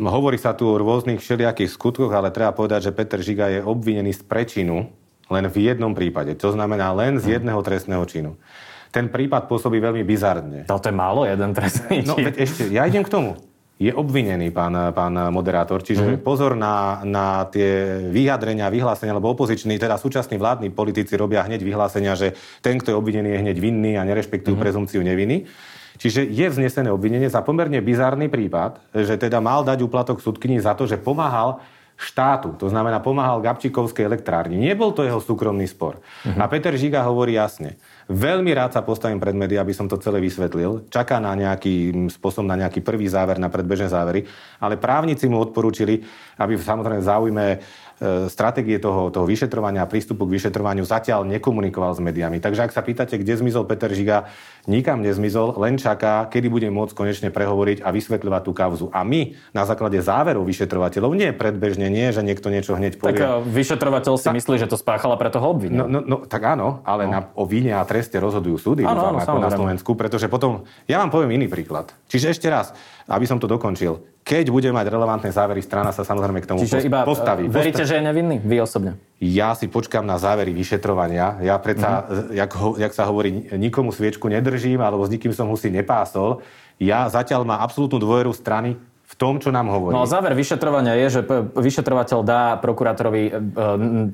Hovorí 0.00 0.40
sa 0.40 0.56
tu 0.56 0.64
o 0.64 0.80
rôznych 0.80 1.20
všelijakých 1.20 1.68
skutkoch, 1.68 2.08
ale 2.08 2.32
treba 2.32 2.56
povedať, 2.56 2.88
že 2.88 2.96
Peter 2.96 3.20
Žiga 3.20 3.52
je 3.52 3.60
obvinený 3.60 4.16
z 4.16 4.24
prečinu 4.24 4.88
len 5.28 5.44
v 5.44 5.56
jednom 5.68 5.92
prípade. 5.92 6.32
To 6.40 6.56
znamená 6.56 6.96
len 6.96 7.20
z 7.20 7.28
hm. 7.28 7.32
jedného 7.38 7.60
trestného 7.60 8.04
činu. 8.08 8.40
Ten 8.88 9.12
prípad 9.12 9.44
pôsobí 9.44 9.76
veľmi 9.76 10.08
bizarne. 10.08 10.64
No 10.72 10.80
to 10.80 10.88
je 10.88 10.96
málo, 10.96 11.28
jeden 11.28 11.52
trestný 11.52 12.00
čin. 12.00 12.08
No 12.08 12.16
veď 12.16 12.40
ešte, 12.40 12.72
ja 12.72 12.88
idem 12.88 13.04
k 13.04 13.12
tomu 13.12 13.36
je 13.74 13.90
obvinený 13.90 14.54
pán, 14.54 14.94
pán 14.94 15.34
moderátor. 15.34 15.82
Čiže 15.82 16.06
mm-hmm. 16.06 16.22
pozor 16.22 16.54
na, 16.54 17.02
na 17.02 17.42
tie 17.50 17.98
vyjadrenia, 18.06 18.70
vyhlásenia, 18.70 19.18
lebo 19.18 19.34
opoziční, 19.34 19.82
teda 19.82 19.98
súčasní 19.98 20.38
vládni 20.38 20.70
politici 20.70 21.18
robia 21.18 21.42
hneď 21.42 21.66
vyhlásenia, 21.66 22.14
že 22.14 22.38
ten, 22.62 22.78
kto 22.78 22.94
je 22.94 22.96
obvinený, 22.96 23.34
je 23.34 23.42
hneď 23.42 23.56
vinný 23.58 23.92
a 23.98 24.06
nerešpektujú 24.06 24.54
mm-hmm. 24.54 24.62
prezumciu 24.62 25.02
neviny. 25.02 25.50
Čiže 25.94 26.26
je 26.26 26.46
vznesené 26.50 26.90
obvinenie 26.90 27.30
za 27.30 27.42
pomerne 27.42 27.78
bizarný 27.78 28.26
prípad, 28.26 28.82
že 28.94 29.14
teda 29.14 29.38
mal 29.38 29.62
dať 29.62 29.78
úplatok 29.82 30.18
súdkyni 30.18 30.58
za 30.58 30.74
to, 30.74 30.90
že 30.90 30.98
pomáhal 30.98 31.62
štátu, 31.94 32.58
to 32.58 32.66
znamená 32.66 32.98
pomáhal 32.98 33.38
Gabčikovskej 33.38 34.02
elektrárni. 34.10 34.58
Nebol 34.58 34.90
to 34.90 35.06
jeho 35.06 35.22
súkromný 35.22 35.70
spor. 35.70 36.02
Mm-hmm. 36.26 36.42
A 36.42 36.44
Peter 36.50 36.74
Žiga 36.74 37.06
hovorí 37.06 37.38
jasne, 37.38 37.78
Veľmi 38.04 38.52
rád 38.52 38.76
sa 38.76 38.84
postavím 38.84 39.16
pred 39.16 39.32
médiá, 39.32 39.64
aby 39.64 39.72
som 39.72 39.88
to 39.88 39.96
celé 39.96 40.20
vysvetlil. 40.20 40.88
Čaká 40.92 41.16
na 41.20 41.32
nejaký 41.32 41.92
spôsob, 42.12 42.44
na 42.44 42.60
nejaký 42.60 42.84
prvý 42.84 43.08
záver, 43.08 43.40
na 43.40 43.48
predbežné 43.48 43.88
závery. 43.88 44.28
Ale 44.60 44.76
právnici 44.76 45.24
mu 45.24 45.40
odporúčili, 45.40 46.04
aby 46.36 46.52
samozrejme 46.60 47.00
v 47.00 47.08
záujme 47.08 47.46
E, 47.54 47.58
stratégie 48.02 48.82
toho, 48.82 49.08
toho 49.14 49.26
vyšetrovania 49.26 49.86
a 49.86 49.90
prístupu 49.90 50.26
k 50.26 50.34
vyšetrovaniu 50.36 50.82
zatiaľ 50.82 51.22
nekomunikoval 51.28 51.94
s 51.94 52.00
médiami. 52.02 52.42
Takže 52.42 52.66
ak 52.66 52.74
sa 52.74 52.82
pýtate, 52.82 53.16
kde 53.16 53.38
zmizol 53.38 53.64
Peter 53.70 53.90
Žiga, 53.90 54.28
nikam 54.66 55.00
nezmizol, 55.00 55.54
len 55.60 55.78
čaká, 55.78 56.26
kedy 56.26 56.50
bude 56.50 56.68
môcť 56.74 56.92
konečne 56.96 57.28
prehovoriť 57.30 57.86
a 57.86 57.94
vysvetľovať 57.94 58.42
tú 58.42 58.52
kauzu. 58.52 58.86
A 58.90 59.06
my 59.06 59.38
na 59.54 59.62
základe 59.62 60.00
záverov 60.02 60.42
vyšetrovateľov, 60.42 61.14
nie 61.14 61.30
predbežne, 61.30 61.86
nie, 61.86 62.10
že 62.10 62.26
niekto 62.26 62.50
niečo 62.50 62.74
hneď 62.74 62.98
povie. 62.98 63.20
Tak 63.20 63.46
e, 63.46 63.52
vyšetrovateľ 63.52 64.12
si 64.18 64.26
tak, 64.26 64.36
myslí, 64.36 64.54
že 64.58 64.66
to 64.66 64.76
spáchala, 64.80 65.14
preto 65.14 65.38
ho 65.38 65.48
obvinia. 65.54 65.84
No, 65.84 65.86
no, 65.86 66.00
no, 66.02 66.16
tak 66.26 66.42
áno, 66.42 66.82
ale 66.82 67.06
no. 67.06 67.10
na, 67.12 67.18
o 67.38 67.44
vine 67.46 67.76
a 67.76 67.82
treste 67.86 68.18
rozhodujú 68.18 68.56
súdy, 68.58 68.82
áno, 68.82 69.14
áno, 69.14 69.20
ako 69.20 69.38
na 69.38 69.52
Slovensku, 69.52 69.90
pretože 69.94 70.26
potom, 70.26 70.66
ja 70.90 70.98
vám 70.98 71.12
poviem 71.12 71.36
iný 71.38 71.46
príklad. 71.46 71.92
Čiže 72.10 72.34
ešte 72.34 72.48
raz, 72.50 72.72
aby 73.06 73.28
som 73.28 73.38
to 73.38 73.46
dokončil 73.46 74.13
keď 74.24 74.48
bude 74.48 74.72
mať 74.72 74.88
relevantné 74.88 75.28
závery, 75.28 75.60
strana 75.60 75.92
sa 75.92 76.00
samozrejme 76.00 76.40
k 76.40 76.48
tomu 76.48 76.64
Čiže 76.64 76.88
iba 76.88 77.04
postaví. 77.04 77.44
Veríte, 77.44 77.84
že 77.84 78.00
je 78.00 78.02
nevinný? 78.08 78.40
Vy 78.40 78.56
osobne? 78.64 78.96
Ja 79.20 79.52
si 79.52 79.68
počkám 79.68 80.00
na 80.00 80.16
závery 80.16 80.56
vyšetrovania. 80.56 81.44
Ja 81.44 81.60
predsa, 81.60 82.08
mm-hmm. 82.08 82.32
jak, 82.32 82.50
ho, 82.56 82.68
jak 82.80 82.92
sa 82.96 83.04
hovorí, 83.04 83.52
nikomu 83.52 83.92
sviečku 83.92 84.24
nedržím, 84.32 84.80
alebo 84.80 85.04
s 85.04 85.12
nikým 85.12 85.36
som 85.36 85.52
husy 85.52 85.68
nepásol. 85.68 86.40
Ja 86.80 87.04
zatiaľ 87.12 87.44
mám 87.44 87.60
absolútnu 87.60 88.00
dôveru 88.00 88.32
strany 88.32 88.80
v 89.04 89.14
tom, 89.20 89.36
čo 89.36 89.52
nám 89.52 89.68
hovorí. 89.68 89.92
No 89.92 90.02
a 90.02 90.08
záver 90.08 90.32
vyšetrovania 90.32 90.96
je, 90.96 91.20
že 91.20 91.20
vyšetrovateľ 91.54 92.18
dá 92.24 92.56
prokurátorovi 92.56 93.22
e, 93.28 93.32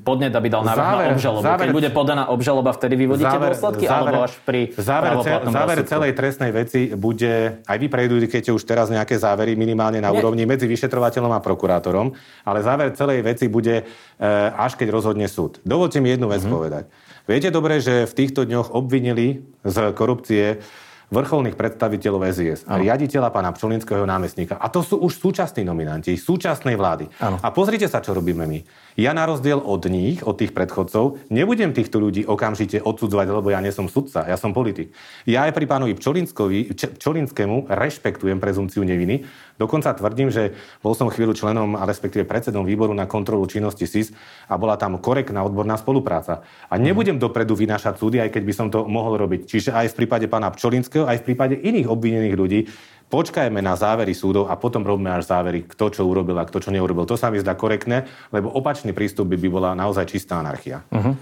podnet, 0.03 0.35
aby 0.35 0.47
dal 0.51 0.67
návrh 0.67 0.83
záver, 0.83 1.07
na 1.07 1.15
obžalobu. 1.15 1.43
Záver, 1.47 1.65
Keď 1.65 1.71
bude 1.71 1.89
podaná 1.95 2.23
obžaloba, 2.27 2.69
vtedy 2.75 2.95
vyvodíte 2.99 3.31
záver, 3.31 3.55
dôsledky? 3.55 3.85
Záver, 3.87 4.11
alebo 4.11 4.19
až 4.27 4.33
pri 4.43 4.61
záver, 4.75 5.11
záver 5.47 5.77
celej 5.87 6.11
trestnej 6.11 6.51
veci 6.51 6.91
bude, 6.91 7.63
aj 7.63 7.77
vy 7.79 7.87
prejdujete 7.87 8.51
už 8.51 8.63
teraz 8.67 8.91
nejaké 8.91 9.15
závery 9.15 9.55
minimálne 9.55 10.03
na 10.03 10.11
Nie. 10.11 10.19
úrovni 10.19 10.43
medzi 10.43 10.67
vyšetrovateľom 10.67 11.31
a 11.31 11.39
prokurátorom, 11.39 12.11
ale 12.43 12.59
záver 12.59 12.91
celej 12.91 13.23
veci 13.23 13.47
bude 13.47 13.81
e, 13.81 13.83
až 14.53 14.75
keď 14.75 14.91
rozhodne 14.91 15.31
súd. 15.31 15.63
Dovolte 15.63 16.03
mi 16.03 16.11
jednu 16.11 16.27
vec 16.27 16.43
mm-hmm. 16.43 16.51
povedať. 16.51 16.83
Viete 17.31 17.47
dobre, 17.47 17.79
že 17.79 18.03
v 18.09 18.13
týchto 18.17 18.43
dňoch 18.43 18.75
obvinili 18.75 19.45
z 19.63 19.95
korupcie 19.95 20.59
vrcholných 21.11 21.59
predstaviteľov 21.59 22.31
SIS, 22.31 22.63
ano. 22.63 22.79
riaditeľa 22.79 23.29
pána 23.35 23.51
Pčolinského 23.51 24.07
námestníka. 24.07 24.55
A 24.55 24.71
to 24.71 24.79
sú 24.79 24.95
už 25.03 25.19
súčasní 25.19 25.67
nominanti, 25.67 26.15
súčasnej 26.15 26.79
vlády. 26.79 27.11
Ano. 27.19 27.35
A 27.43 27.51
pozrite 27.51 27.91
sa, 27.91 27.99
čo 27.99 28.15
robíme 28.15 28.47
my. 28.47 28.59
Ja 28.95 29.11
na 29.11 29.27
rozdiel 29.27 29.59
od 29.59 29.87
nich, 29.87 30.23
od 30.23 30.39
tých 30.39 30.55
predchodcov, 30.55 31.19
nebudem 31.31 31.71
týchto 31.71 31.99
ľudí 31.99 32.27
okamžite 32.27 32.79
odsudzovať, 32.83 33.27
lebo 33.27 33.47
ja 33.51 33.59
nie 33.63 33.71
som 33.71 33.87
sudca, 33.91 34.27
ja 34.27 34.35
som 34.35 34.55
politik. 34.55 34.91
Ja 35.27 35.47
aj 35.47 35.55
pri 35.55 35.65
pánovi 35.67 35.93
Pčolinskému 35.95 37.71
rešpektujem 37.71 38.39
prezumciu 38.39 38.83
neviny. 38.83 39.27
Dokonca 39.55 39.95
tvrdím, 39.95 40.33
že 40.33 40.57
bol 40.81 40.97
som 40.97 41.07
chvíľu 41.07 41.37
členom 41.37 41.77
a 41.77 41.85
respektíve 41.85 42.25
predsedom 42.25 42.65
výboru 42.65 42.91
na 42.97 43.05
kontrolu 43.05 43.45
činnosti 43.45 43.85
SIS 43.85 44.11
a 44.49 44.57
bola 44.57 44.75
tam 44.75 44.97
korektná 44.97 45.43
odborná 45.45 45.77
spolupráca. 45.77 46.41
A 46.67 46.81
nebudem 46.81 47.21
dopredu 47.21 47.53
vynášať 47.53 48.01
súdy, 48.01 48.17
aj 48.19 48.33
keď 48.33 48.43
by 48.43 48.53
som 48.57 48.67
to 48.73 48.83
mohol 48.89 49.15
robiť. 49.15 49.45
Čiže 49.45 49.69
aj 49.71 49.93
v 49.93 49.97
prípade 50.03 50.25
pána 50.25 50.49
Pčolinského 50.49 51.00
aj 51.05 51.21
v 51.21 51.25
prípade 51.31 51.55
iných 51.57 51.87
obvinených 51.87 52.35
ľudí, 52.35 52.59
počkajme 53.11 53.59
na 53.59 53.75
závery 53.75 54.15
súdov 54.15 54.47
a 54.47 54.55
potom 54.55 54.87
robíme 54.87 55.11
až 55.11 55.27
závery, 55.27 55.67
kto 55.67 55.91
čo 55.91 56.01
urobil 56.07 56.39
a 56.39 56.47
kto 56.47 56.63
čo 56.63 56.69
neurobil. 56.71 57.03
To 57.03 57.19
sa 57.19 57.27
mi 57.27 57.43
zdá 57.43 57.59
korektné, 57.59 58.07
lebo 58.31 58.47
opačný 58.47 58.95
prístup 58.95 59.27
by, 59.27 59.35
by 59.35 59.49
bola 59.51 59.69
naozaj 59.75 60.07
čistá 60.07 60.39
anarchia. 60.39 60.87
Uh-huh. 60.87 61.19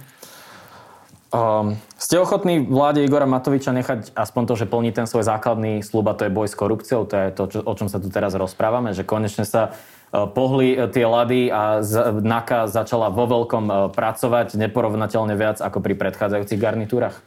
Um, 1.30 1.78
ste 1.94 2.18
ochotní 2.18 2.66
vláde 2.66 3.06
Igora 3.06 3.30
Matoviča 3.30 3.70
nechať 3.70 4.18
aspoň 4.18 4.44
to, 4.50 4.54
že 4.58 4.66
plní 4.66 4.90
ten 4.90 5.06
svoj 5.06 5.30
základný 5.30 5.86
slúb 5.86 6.10
a 6.10 6.18
to 6.18 6.26
je 6.26 6.34
boj 6.34 6.50
s 6.50 6.58
korupciou, 6.58 7.06
to 7.06 7.14
je 7.14 7.28
to, 7.34 7.44
čo, 7.54 7.60
o 7.62 7.74
čom 7.78 7.86
sa 7.86 8.02
tu 8.02 8.10
teraz 8.10 8.34
rozprávame, 8.34 8.98
že 8.98 9.06
konečne 9.06 9.46
sa 9.46 9.70
uh, 9.70 10.26
pohli 10.26 10.74
uh, 10.74 10.90
tie 10.90 11.06
lady 11.06 11.54
a 11.54 11.86
z, 11.86 12.22
NAKA 12.26 12.70
začala 12.70 13.14
vo 13.14 13.30
veľkom 13.30 13.94
pracovať 13.94 14.58
neporovnateľne 14.58 15.38
viac 15.38 15.62
ako 15.62 15.86
pri 15.86 15.94
predchádzajúcich 16.02 16.58
garnitúrach? 16.58 17.22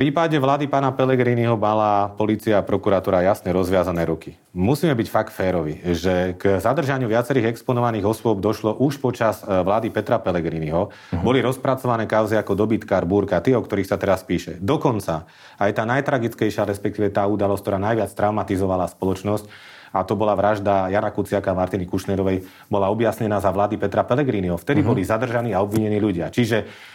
V 0.00 0.08
prípade 0.08 0.32
vlády 0.40 0.64
pána 0.64 0.96
Pelegriniho 0.96 1.60
mala 1.60 2.08
policia 2.16 2.56
a 2.56 2.64
prokuratúra 2.64 3.20
jasne 3.20 3.52
rozviazané 3.52 4.08
ruky. 4.08 4.32
Musíme 4.56 4.96
byť 4.96 5.08
fakt 5.12 5.28
férovi, 5.28 5.76
že 5.92 6.40
k 6.40 6.56
zadržaniu 6.56 7.04
viacerých 7.04 7.52
exponovaných 7.52 8.08
osôb 8.08 8.40
došlo 8.40 8.80
už 8.80 8.96
počas 8.96 9.44
e, 9.44 9.60
vlády 9.60 9.92
Petra 9.92 10.16
Pelegriniho. 10.16 10.88
Uh-huh. 10.88 11.20
Boli 11.20 11.44
rozpracované 11.44 12.08
kauzy 12.08 12.32
ako 12.40 12.56
dobytkár, 12.56 13.04
búrka, 13.04 13.44
tí, 13.44 13.52
o 13.52 13.60
ktorých 13.60 13.92
sa 13.92 14.00
teraz 14.00 14.24
píše. 14.24 14.56
Dokonca 14.56 15.28
aj 15.60 15.70
tá 15.76 15.84
najtragickejšia, 15.84 16.64
respektíve 16.64 17.12
tá 17.12 17.28
udalosť, 17.28 17.60
ktorá 17.60 17.76
najviac 17.76 18.08
traumatizovala 18.16 18.88
spoločnosť, 18.88 19.44
a 19.92 20.00
to 20.00 20.16
bola 20.16 20.32
vražda 20.32 20.88
Jana 20.88 21.12
Kuciaka 21.12 21.52
a 21.52 21.58
Martiny 21.60 21.84
Kušnerovej, 21.84 22.48
bola 22.72 22.88
objasnená 22.88 23.36
za 23.36 23.52
vlády 23.52 23.76
Petra 23.76 24.00
Pelegriniho. 24.08 24.56
Vtedy 24.56 24.80
uh-huh. 24.80 24.96
boli 24.96 25.04
zadržaní 25.04 25.52
a 25.52 25.60
obvinení 25.60 26.00
ľudia. 26.00 26.32
Čiže 26.32 26.88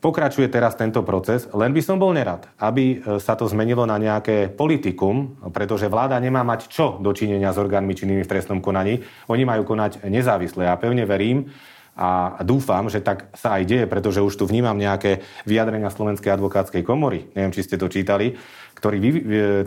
Pokračuje 0.00 0.48
teraz 0.48 0.80
tento 0.80 1.04
proces, 1.04 1.44
len 1.52 1.76
by 1.76 1.82
som 1.84 2.00
bol 2.00 2.16
nerad, 2.16 2.48
aby 2.56 2.84
e, 2.96 3.20
sa 3.20 3.36
to 3.36 3.44
zmenilo 3.44 3.84
na 3.84 4.00
nejaké 4.00 4.48
politikum, 4.48 5.36
pretože 5.52 5.92
vláda 5.92 6.16
nemá 6.16 6.40
mať 6.40 6.72
čo 6.72 6.96
dočinenia 7.04 7.52
s 7.52 7.60
orgánmi 7.60 7.92
činnými 7.92 8.24
v 8.24 8.30
trestnom 8.32 8.64
konaní. 8.64 9.04
Oni 9.28 9.44
majú 9.44 9.68
konať 9.68 10.08
nezávisle. 10.08 10.64
Ja 10.64 10.80
pevne 10.80 11.04
verím, 11.04 11.52
a 12.00 12.40
dúfam, 12.40 12.88
že 12.88 13.04
tak 13.04 13.28
sa 13.36 13.60
aj 13.60 13.68
deje, 13.68 13.84
pretože 13.84 14.24
už 14.24 14.32
tu 14.32 14.48
vnímam 14.48 14.72
nejaké 14.72 15.20
vyjadrenia 15.44 15.92
Slovenskej 15.92 16.32
advokátskej 16.32 16.80
komory. 16.80 17.28
Neviem, 17.36 17.52
či 17.52 17.60
ste 17.60 17.76
to 17.76 17.92
čítali 17.92 18.40
ktorý... 18.80 18.96
Vy, 18.96 19.10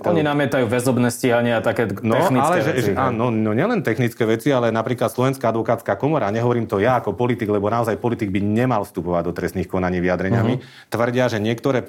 to... 0.02 0.10
Oni 0.10 0.26
namietajú 0.26 0.66
väzobné 0.66 1.14
stíhania 1.14 1.58
a 1.58 1.62
také 1.62 1.86
no, 2.02 2.18
technické 2.18 2.42
ale, 2.42 2.66
veci. 2.66 2.90
Že, 2.90 2.98
áno, 2.98 3.30
no 3.30 3.54
nielen 3.54 3.86
technické 3.86 4.26
veci, 4.26 4.50
ale 4.50 4.74
napríklad 4.74 5.14
Slovenská 5.14 5.54
advokátska 5.54 5.94
komora, 6.02 6.34
nehovorím 6.34 6.66
to 6.66 6.82
ja 6.82 6.98
ako 6.98 7.14
politik, 7.14 7.46
lebo 7.46 7.70
naozaj 7.70 8.02
politik 8.02 8.34
by 8.34 8.42
nemal 8.42 8.82
vstupovať 8.82 9.30
do 9.30 9.34
trestných 9.38 9.70
konaní 9.70 10.02
vyjadreniami, 10.02 10.54
uh-huh. 10.58 10.90
tvrdia, 10.90 11.30
že 11.30 11.38
niektoré 11.38 11.86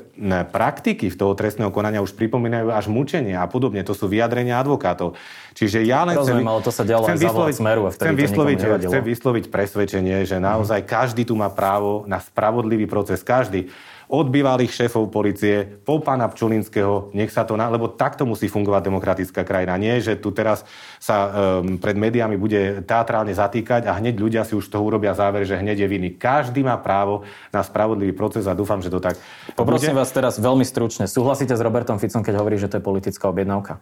praktiky 0.52 1.08
v 1.08 1.16
toho 1.16 1.32
trestného 1.32 1.72
konania 1.72 2.04
už 2.04 2.12
pripomínajú 2.12 2.68
až 2.68 2.92
mučenie 2.92 3.32
a 3.32 3.48
podobne. 3.48 3.80
To 3.88 3.96
sú 3.96 4.04
vyjadrenia 4.04 4.60
advokátov. 4.60 5.16
Čiže 5.56 5.80
ja 5.80 6.04
len 6.04 6.20
Rozumiem, 6.20 6.44
chcem, 6.44 6.52
ale 6.52 6.60
to 6.60 6.72
sa 6.76 6.82
dialo 6.84 7.08
chcem 7.08 7.18
vysloviť, 7.24 7.54
smeru 7.56 7.82
chcem 7.88 8.14
vysloviť, 8.14 8.58
chcem 8.84 9.02
vysloviť 9.02 9.44
presvedčenie, 9.48 10.28
že 10.28 10.36
naozaj 10.36 10.84
uh-huh. 10.84 10.92
každý 10.92 11.24
tu 11.24 11.32
má 11.32 11.48
právo 11.48 12.04
na 12.04 12.20
spravodlivý 12.20 12.84
proces. 12.84 13.24
Každý. 13.24 13.72
Od 14.08 14.26
bývalých 14.28 14.72
šéfov 14.72 15.08
policie, 15.08 15.64
po 15.84 16.00
pána 16.00 16.28
Pčulinského, 16.28 17.14
nech 17.16 17.32
sa 17.32 17.48
to... 17.48 17.56
Na... 17.56 17.72
Lebo 17.72 17.88
takto 17.88 18.28
musí 18.28 18.50
fungovať 18.52 18.82
demokratická 18.84 19.42
krajina. 19.42 19.80
Nie, 19.80 20.02
že 20.04 20.20
tu 20.20 20.30
teraz 20.30 20.66
sa 21.00 21.16
um, 21.60 21.80
pred 21.80 21.96
médiami 21.96 22.36
bude 22.36 22.84
teatrálne 22.84 23.32
zatýkať 23.32 23.88
a 23.88 23.96
hneď 23.96 24.14
ľudia 24.20 24.42
si 24.44 24.52
už 24.52 24.68
toho 24.68 24.84
urobia 24.84 25.16
záver, 25.16 25.48
že 25.48 25.56
hneď 25.56 25.84
je 25.84 25.88
vinný. 25.88 26.10
Každý 26.16 26.60
má 26.60 26.76
právo 26.76 27.24
na 27.48 27.64
spravodlivý 27.64 28.12
proces 28.12 28.44
a 28.44 28.52
dúfam, 28.52 28.84
že 28.84 28.92
to 28.92 29.00
tak 29.00 29.16
Poprosím 29.56 29.96
bude. 29.96 30.04
vás 30.04 30.10
teraz 30.12 30.36
veľmi 30.36 30.64
stručne. 30.64 31.08
Súhlasíte 31.08 31.56
s 31.56 31.60
Robertom 31.64 31.96
Ficom, 31.96 32.20
keď 32.20 32.34
hovorí, 32.40 32.60
že 32.60 32.68
to 32.68 32.78
je 32.78 32.84
politická 32.84 33.32
objednávka? 33.32 33.80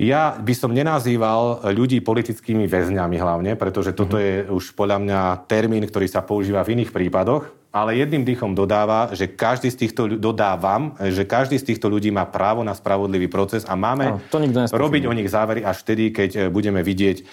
Ja 0.00 0.40
by 0.40 0.54
som 0.56 0.72
nenazýval 0.72 1.68
ľudí 1.76 2.00
politickými 2.00 2.64
väzňami 2.64 3.16
hlavne, 3.20 3.52
pretože 3.60 3.92
toto 3.92 4.16
mm-hmm. 4.16 4.48
je 4.48 4.54
už 4.56 4.64
podľa 4.72 4.98
mňa 5.04 5.20
termín, 5.44 5.84
ktorý 5.84 6.08
sa 6.08 6.24
používa 6.24 6.64
v 6.64 6.80
iných 6.80 6.90
prípadoch, 6.96 7.61
ale 7.72 7.96
jedným 7.96 8.28
dýchom 8.28 8.52
dodáva, 8.52 9.16
že 9.16 9.24
každý 9.24 9.72
z 9.72 9.76
týchto, 9.88 10.20
dodávam, 10.20 10.92
že 11.00 11.24
každý 11.24 11.56
z 11.56 11.72
týchto 11.72 11.88
ľudí 11.88 12.12
má 12.12 12.28
právo 12.28 12.60
na 12.60 12.76
spravodlivý 12.76 13.32
proces 13.32 13.64
a 13.64 13.72
máme 13.72 14.20
no, 14.20 14.20
to 14.28 14.76
robiť 14.76 15.08
o 15.08 15.16
nich 15.16 15.32
závery 15.32 15.64
až 15.64 15.80
vtedy, 15.80 16.12
keď 16.12 16.30
e, 16.36 16.40
budeme 16.52 16.84
vidieť 16.84 17.16
e, 17.18 17.24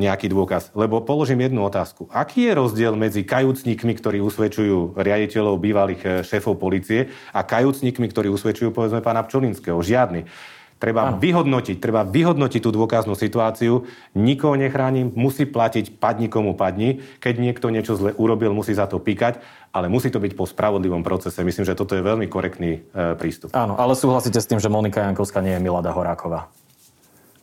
nejaký 0.00 0.32
dôkaz. 0.32 0.72
Lebo 0.72 1.04
položím 1.04 1.44
jednu 1.44 1.60
otázku. 1.60 2.08
Aký 2.08 2.48
je 2.48 2.56
rozdiel 2.56 2.96
medzi 2.96 3.20
kajúcnikmi, 3.20 3.92
ktorí 4.00 4.24
usvedčujú 4.24 4.96
riaditeľov 4.96 5.60
bývalých 5.60 6.02
e, 6.02 6.08
šéfov 6.24 6.56
policie 6.56 7.12
a 7.36 7.44
kajúcnikmi, 7.44 8.08
ktorí 8.08 8.32
usvedčujú 8.32 8.72
povedzme 8.72 9.04
pána 9.04 9.28
Pčolinského? 9.28 9.76
Žiadny. 9.76 10.24
Treba 10.80 11.12
ano. 11.12 11.20
vyhodnotiť, 11.20 11.76
treba 11.76 12.08
vyhodnotiť 12.08 12.60
tú 12.64 12.72
dôkaznú 12.72 13.12
situáciu. 13.12 13.84
Nikoho 14.16 14.56
nechránim, 14.56 15.12
musí 15.12 15.44
platiť 15.44 16.00
padni 16.00 16.32
komu 16.32 16.56
padni. 16.56 17.04
Keď 17.20 17.34
niekto 17.36 17.68
niečo 17.68 18.00
zle 18.00 18.16
urobil, 18.16 18.56
musí 18.56 18.72
za 18.72 18.88
to 18.88 18.96
píkať, 18.96 19.44
ale 19.76 19.92
musí 19.92 20.08
to 20.08 20.16
byť 20.16 20.32
po 20.32 20.48
spravodlivom 20.48 21.04
procese. 21.04 21.44
Myslím, 21.44 21.68
že 21.68 21.76
toto 21.76 21.92
je 21.92 22.00
veľmi 22.00 22.32
korektný 22.32 22.80
e, 22.80 23.12
prístup. 23.20 23.52
Áno, 23.52 23.76
ale 23.76 23.92
súhlasíte 23.92 24.40
s 24.40 24.48
tým, 24.48 24.56
že 24.56 24.72
Monika 24.72 25.04
Jankovská 25.04 25.44
nie 25.44 25.52
je 25.52 25.60
Milada 25.60 25.92
Horáková? 25.92 26.48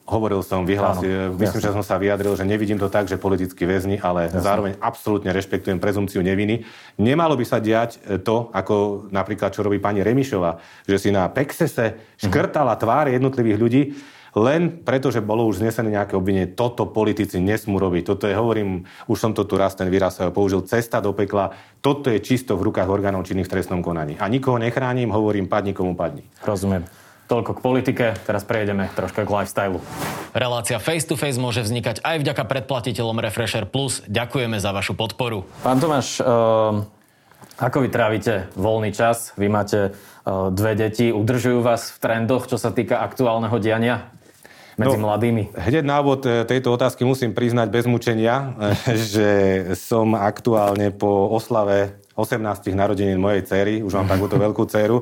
Hovoril 0.07 0.39
som, 0.39 0.63
vyhlásil, 0.63 1.35
myslím, 1.35 1.59
že 1.59 1.75
som 1.75 1.83
sa 1.83 1.99
vyjadril, 1.99 2.31
že 2.39 2.47
nevidím 2.47 2.79
to 2.79 2.87
tak, 2.87 3.11
že 3.11 3.19
politicky 3.19 3.67
väzni, 3.67 3.99
ale 3.99 4.31
jasne. 4.31 4.39
zároveň 4.39 4.73
absolútne 4.79 5.35
rešpektujem 5.35 5.83
prezumciu 5.83 6.23
neviny. 6.23 6.63
Nemalo 6.95 7.35
by 7.35 7.43
sa 7.43 7.59
diať 7.59 7.99
e, 8.07 8.15
to, 8.15 8.47
ako 8.55 9.07
napríklad, 9.11 9.51
čo 9.51 9.67
robí 9.67 9.83
pani 9.83 9.99
Remišova, 10.07 10.63
že 10.87 10.95
si 10.95 11.09
na 11.11 11.27
Pexese 11.27 12.15
škrtala 12.23 12.79
tváre 12.79 13.19
jednotlivých 13.19 13.59
ľudí, 13.59 13.83
len 14.37 14.85
preto, 14.85 15.09
že 15.09 15.19
bolo 15.19 15.43
už 15.49 15.59
znesené 15.59 15.97
nejaké 15.97 16.13
obvinenie. 16.13 16.55
Toto 16.55 16.87
politici 16.87 17.41
nesmú 17.41 17.75
robiť. 17.81 18.03
Toto 18.07 18.29
je, 18.29 18.37
hovorím, 18.37 18.85
už 19.09 19.17
som 19.17 19.31
to 19.33 19.43
tu 19.43 19.57
raz 19.57 19.73
ten 19.73 19.89
výraz 19.89 20.23
použil, 20.31 20.61
cesta 20.63 21.01
do 21.01 21.11
pekla. 21.11 21.51
Toto 21.81 22.13
je 22.13 22.21
čisto 22.21 22.53
v 22.55 22.69
rukách 22.69 22.87
orgánov 22.87 23.25
činných 23.25 23.49
v 23.49 23.53
trestnom 23.59 23.81
konaní. 23.81 24.15
A 24.21 24.29
nikoho 24.29 24.61
nechránim, 24.61 25.09
hovorím, 25.09 25.49
padni 25.49 25.73
komu 25.73 25.97
padni. 25.97 26.21
Rozumiem. 26.45 27.06
Toľko 27.27 27.51
k 27.55 27.59
politike, 27.59 28.05
teraz 28.23 28.47
prejdeme 28.47 28.87
troška 28.95 29.27
k 29.27 29.29
lifestylu. 29.29 29.83
Relácia 30.31 30.79
Face 30.79 31.03
to 31.03 31.19
Face 31.19 31.35
môže 31.35 31.59
vznikať 31.59 31.99
aj 31.99 32.23
vďaka 32.23 32.43
predplatiteľom 32.47 33.19
Refresher 33.19 33.67
Plus. 33.67 33.99
Ďakujeme 34.07 34.55
za 34.63 34.71
vašu 34.71 34.95
podporu. 34.95 35.43
Pán 35.59 35.83
Tomáš, 35.83 36.23
uh, 36.23 36.87
ako 37.59 37.83
vy 37.83 37.91
trávite 37.91 38.47
voľný 38.55 38.95
čas? 38.95 39.35
Vy 39.35 39.51
máte 39.51 39.91
uh, 39.91 40.47
dve 40.55 40.79
deti, 40.79 41.11
udržujú 41.11 41.59
vás 41.59 41.91
v 41.91 41.97
trendoch, 41.99 42.47
čo 42.47 42.55
sa 42.55 42.71
týka 42.71 43.03
aktuálneho 43.03 43.59
diania? 43.59 44.07
medzi 44.77 44.97
no, 45.01 45.09
mladými? 45.09 45.57
Hneď 45.57 45.83
na 45.83 45.99
úvod 46.05 46.21
e, 46.29 46.45
tejto 46.45 46.69
otázky 46.69 47.01
musím 47.01 47.33
priznať 47.33 47.67
bez 47.73 47.89
mučenia, 47.89 48.53
že 49.11 49.29
som 49.73 50.13
aktuálne 50.13 50.93
po 50.93 51.33
oslave 51.33 51.97
18 52.13 52.77
narodenín 52.77 53.17
mojej 53.17 53.41
cery, 53.45 53.81
už 53.81 53.93
mám 53.97 54.07
takúto 54.09 54.37
veľkú 54.37 54.69
dceru, 54.69 55.01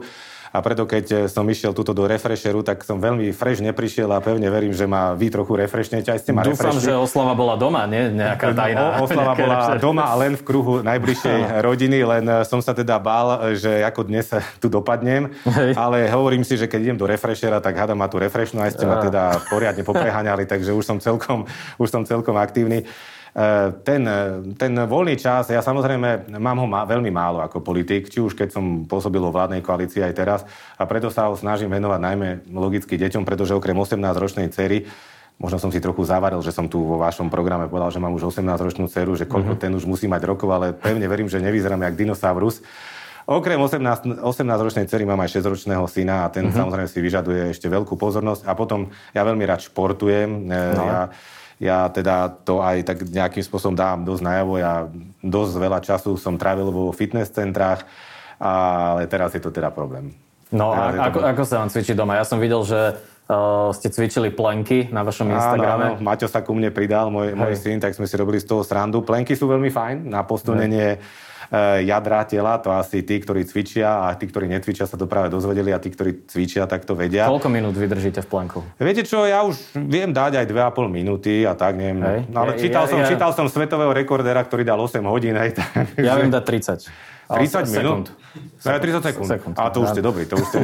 a 0.55 0.63
preto 0.63 0.87
keď 0.87 1.05
eh, 1.11 1.17
som 1.27 1.43
išiel 1.43 1.75
túto 1.75 1.91
do 1.91 2.07
refresheru, 2.07 2.63
tak 2.63 2.87
som 2.87 3.03
veľmi 3.03 3.35
fresh 3.35 3.59
neprišiel 3.59 4.07
a 4.15 4.23
pevne 4.23 4.47
verím, 4.47 4.71
že 4.71 4.87
ma 4.87 5.11
vy 5.11 5.27
trochu 5.27 5.59
refreshnete. 5.59 6.07
Aj 6.07 6.19
ste 6.19 6.31
ma 6.31 6.47
Dúfam, 6.47 6.71
refreshli. 6.71 6.87
že 6.87 6.93
oslava 6.95 7.35
bola 7.35 7.59
doma, 7.59 7.83
nie? 7.83 8.15
Nejaká 8.15 8.55
tajná. 8.55 9.03
O, 9.03 9.03
oslava 9.03 9.35
bola 9.35 9.55
refresher. 9.59 9.83
doma 9.83 10.03
a 10.07 10.15
len 10.15 10.39
v 10.39 10.43
kruhu 10.47 10.79
najbližšej 10.79 11.39
rodiny, 11.67 11.99
len 12.07 12.23
eh, 12.23 12.47
som 12.47 12.63
sa 12.63 12.71
teda 12.71 12.95
bál, 13.03 13.53
že 13.59 13.83
ako 13.83 14.07
dnes 14.07 14.31
tu 14.63 14.71
dopadnem. 14.71 15.27
Hej. 15.43 15.75
Ale 15.75 16.07
hovorím 16.15 16.47
si, 16.47 16.55
že 16.55 16.71
keď 16.71 16.79
idem 16.79 16.97
do 16.97 17.07
refreshera, 17.09 17.59
tak 17.59 17.75
hádam 17.75 17.99
ma 17.99 18.07
tu 18.07 18.15
refreshnú, 18.15 18.63
aj 18.63 18.79
ste 18.79 18.87
ma 18.87 19.03
teda 19.03 19.43
poriadne 19.51 19.83
popreháňali, 19.83 20.47
takže 20.47 20.71
už 20.71 20.85
som 20.87 20.97
celkom, 21.03 21.43
už 21.81 21.87
som 21.91 22.07
celkom 22.07 22.39
aktívny. 22.39 22.87
Ten, 23.83 24.01
ten 24.55 24.73
voľný 24.87 25.19
čas, 25.19 25.51
ja 25.51 25.59
samozrejme 25.59 26.31
mám 26.39 26.55
ho 26.55 26.67
má, 26.71 26.87
veľmi 26.87 27.11
málo 27.11 27.43
ako 27.43 27.59
politik, 27.59 28.07
či 28.07 28.23
už 28.23 28.31
keď 28.31 28.55
som 28.55 28.87
pôsobil 28.87 29.19
vo 29.19 29.27
vládnej 29.27 29.59
koalícii 29.59 29.99
aj 29.99 30.13
teraz 30.15 30.39
a 30.79 30.87
preto 30.87 31.11
sa 31.11 31.27
ho 31.27 31.35
snažím 31.35 31.67
venovať 31.67 31.99
najmä 31.99 32.29
logicky 32.55 32.95
deťom, 32.95 33.27
pretože 33.27 33.51
okrem 33.51 33.75
18-ročnej 33.75 34.47
cery 34.55 34.87
Možno 35.35 35.59
som 35.59 35.67
si 35.67 35.83
trochu 35.83 36.07
zavaril, 36.07 36.39
že 36.39 36.55
som 36.55 36.71
tu 36.71 36.79
vo 36.79 36.95
vašom 36.95 37.27
programe 37.27 37.67
povedal, 37.67 37.91
že 37.91 37.99
mám 37.99 38.15
už 38.15 38.31
18-ročnú 38.31 38.87
dceru, 38.87 39.19
že 39.19 39.27
koľko 39.27 39.59
mm-hmm. 39.59 39.63
ten 39.67 39.75
už 39.75 39.83
musí 39.83 40.07
mať 40.07 40.23
rokov, 40.31 40.47
ale 40.47 40.71
pevne 40.71 41.03
verím, 41.11 41.27
že 41.27 41.43
nevyzerám 41.43 41.83
jak 41.83 41.99
dinosaurus. 41.99 42.63
Okrem 43.27 43.59
18, 43.59 44.23
18-ročnej 44.23 44.87
cery 44.87 45.03
mám 45.03 45.19
aj 45.19 45.35
6-ročného 45.35 45.83
syna 45.91 46.23
a 46.23 46.31
ten 46.31 46.47
mm-hmm. 46.47 46.55
samozrejme 46.55 46.87
si 46.87 46.99
vyžaduje 47.03 47.51
ešte 47.51 47.67
veľkú 47.67 47.99
pozornosť. 47.99 48.47
A 48.47 48.55
potom 48.55 48.87
ja 49.11 49.27
veľmi 49.27 49.43
rád 49.43 49.59
športujem. 49.67 50.47
E, 50.47 50.59
no. 50.71 50.83
Ja, 50.87 51.11
ja 51.59 51.87
teda 51.87 52.31
to 52.43 52.59
aj 52.59 52.83
tak 52.83 52.97
nejakým 53.07 53.43
spôsobom 53.43 53.75
dávam 53.75 54.03
dosť 54.03 54.23
najavo. 54.23 54.53
Ja 54.59 54.91
dosť 55.23 55.53
veľa 55.55 55.79
času 55.79 56.19
som 56.19 56.35
trávil 56.35 56.67
vo 56.71 56.91
fitness 56.91 57.31
centrách, 57.31 57.87
ale 58.39 59.07
teraz 59.07 59.31
je 59.31 59.41
to 59.41 59.51
teda 59.51 59.71
problém. 59.71 60.11
No 60.51 60.75
a 60.75 61.09
ako, 61.09 61.19
ako 61.25 61.41
sa 61.47 61.63
vám 61.63 61.69
cvičí 61.71 61.95
doma? 61.95 62.19
Ja 62.19 62.27
som 62.27 62.37
videl, 62.37 62.61
že 62.67 62.95
uh, 63.27 63.71
ste 63.73 63.89
cvičili 63.89 64.29
plenky 64.29 64.91
na 64.91 65.01
vašom 65.01 65.31
Instagrame. 65.31 65.95
Áno, 65.95 65.97
áno. 65.97 66.03
Maťo 66.05 66.27
sa 66.29 66.45
ku 66.45 66.53
mne 66.53 66.69
pridal, 66.69 67.09
môj, 67.09 67.33
môj 67.33 67.55
syn, 67.57 67.81
tak 67.81 67.97
sme 67.97 68.05
si 68.05 68.15
robili 68.19 68.37
z 68.37 68.47
toho 68.51 68.61
srandu. 68.61 69.01
Plenky 69.01 69.33
sú 69.33 69.49
veľmi 69.49 69.71
fajn 69.73 70.11
na 70.11 70.21
posilnenie 70.21 70.99
Eh, 70.99 71.01
jadra 71.85 72.25
tela, 72.25 72.57
to 72.57 72.73
asi 72.73 73.05
tí, 73.05 73.21
ktorí 73.21 73.45
cvičia 73.45 74.09
a 74.09 74.15
tí, 74.17 74.25
ktorí 74.25 74.49
netvičia, 74.49 74.89
sa 74.89 74.97
to 74.97 75.05
práve 75.05 75.29
dozvedeli 75.29 75.71
a 75.71 75.79
tí, 75.79 75.93
ktorí 75.93 76.25
cvičia, 76.25 76.65
tak 76.65 76.83
to 76.83 76.97
vedia. 76.97 77.29
Koľko 77.29 77.49
minút 77.51 77.75
vydržíte 77.77 78.23
v 78.23 78.27
plenku? 78.27 78.59
Viete 78.81 79.05
čo, 79.05 79.23
ja 79.25 79.45
už 79.45 79.77
viem 79.85 80.09
dať 80.09 80.41
aj 80.41 80.45
2,5 80.49 80.89
minúty 80.89 81.45
a 81.45 81.53
tak, 81.53 81.77
neviem. 81.77 82.01
Hej. 82.01 82.19
No, 82.29 82.45
ale 82.45 82.57
ja, 82.57 82.61
čítal, 82.61 82.83
ja, 82.85 82.91
som, 82.91 82.99
ja... 83.01 83.07
čítal 83.09 83.31
som 83.33 83.45
svetového 83.49 83.93
rekordera, 83.93 84.41
ktorý 84.41 84.65
dal 84.65 84.79
8 84.81 85.01
hodín. 85.05 85.37
Hej, 85.37 85.57
tak, 85.57 85.95
ja 85.99 86.17
viem 86.17 86.33
dať 86.33 86.43
30. 86.89 87.14
30 87.25 87.73
minút? 87.73 88.13
No, 88.65 88.77
30 88.81 89.01
sekúnd. 89.01 89.29
sekúnd. 89.29 89.55
A 89.55 89.69
to 89.71 89.85
už 89.85 89.95
ste 89.95 90.01
dobrí, 90.01 90.27
to 90.27 90.35
už 90.35 90.47
ste, 90.49 90.59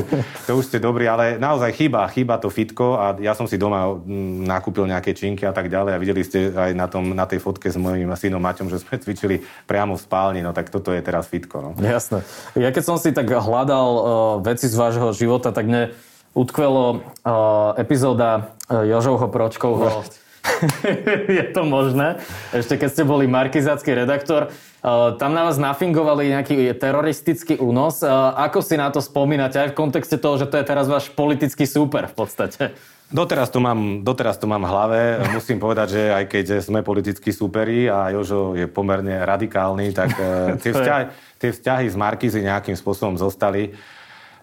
to 0.50 0.52
už 0.58 0.64
ste 0.68 0.78
dobrí, 0.82 1.08
ale 1.08 1.38
naozaj 1.40 1.72
chýba, 1.74 2.06
chýba 2.12 2.36
to 2.42 2.52
fitko 2.52 2.98
a 2.98 3.06
ja 3.22 3.32
som 3.38 3.46
si 3.48 3.56
doma 3.56 3.94
mm, 3.94 4.44
nakúpil 4.46 4.90
nejaké 4.90 5.16
činky 5.16 5.48
a 5.48 5.54
tak 5.54 5.72
ďalej 5.72 5.92
a 5.96 6.02
videli 6.02 6.22
ste 6.26 6.52
aj 6.52 6.72
na, 6.76 6.90
tom, 6.92 7.16
na 7.16 7.24
tej 7.30 7.40
fotke 7.40 7.70
s 7.70 7.78
mojím 7.80 8.12
synom 8.18 8.44
Maťom, 8.44 8.68
že 8.68 8.82
sme 8.82 9.00
cvičili 9.04 9.46
priamo 9.66 9.96
v 9.96 10.02
spálni, 10.02 10.42
no 10.44 10.52
tak 10.52 10.74
toto 10.74 10.92
je 10.92 11.02
teraz 11.02 11.30
fitko. 11.32 11.62
No. 11.62 11.70
Jasné. 11.80 12.26
Ja 12.58 12.70
keď 12.70 12.84
som 12.84 12.98
si 13.00 13.16
tak 13.16 13.30
hľadal 13.30 13.88
uh, 13.88 14.04
veci 14.44 14.68
z 14.68 14.76
vášho 14.76 15.16
života, 15.16 15.56
tak 15.56 15.66
mne 15.70 15.96
utkvelo 16.36 17.04
uh, 17.24 17.76
epizóda 17.80 18.56
uh, 18.68 18.84
Jožovho 18.84 19.28
Pročkovho. 19.32 20.04
je 21.38 21.44
to 21.54 21.62
možné. 21.64 22.18
Ešte 22.54 22.78
keď 22.78 22.90
ste 22.90 23.04
boli 23.06 23.30
markizácky 23.30 23.94
redaktor, 23.94 24.50
uh, 24.50 25.14
tam 25.16 25.38
na 25.38 25.46
vás 25.48 25.62
nafingovali 25.62 26.34
nejaký 26.34 26.74
teroristický 26.78 27.62
únos. 27.62 28.02
Uh, 28.02 28.34
ako 28.38 28.60
si 28.66 28.76
na 28.78 28.90
to 28.90 29.00
spomínate 29.00 29.58
aj 29.58 29.74
v 29.74 29.78
kontexte 29.78 30.18
toho, 30.18 30.42
že 30.42 30.50
to 30.50 30.58
je 30.58 30.66
teraz 30.66 30.90
váš 30.90 31.14
politický 31.14 31.70
súper 31.70 32.10
v 32.10 32.16
podstate? 32.16 32.74
Doteraz 33.12 33.52
to, 33.52 33.60
mám, 33.60 34.08
doteraz 34.08 34.40
to 34.40 34.48
mám 34.48 34.64
v 34.64 34.72
hlave. 34.72 35.00
Musím 35.38 35.60
povedať, 35.60 35.88
že 35.94 36.02
aj 36.16 36.26
keď 36.32 36.46
sme 36.64 36.80
politickí 36.82 37.30
súperi 37.30 37.92
a 37.92 38.10
Jožo 38.10 38.56
je 38.56 38.66
pomerne 38.66 39.22
radikálny, 39.22 39.94
tak 39.94 40.10
uh, 40.18 40.26
tie, 40.64 40.72
vzťahy, 40.74 41.04
tie 41.38 41.50
vzťahy 41.54 41.86
z 41.92 41.96
Markizy 41.96 42.40
nejakým 42.42 42.76
spôsobom 42.76 43.16
zostali. 43.20 43.76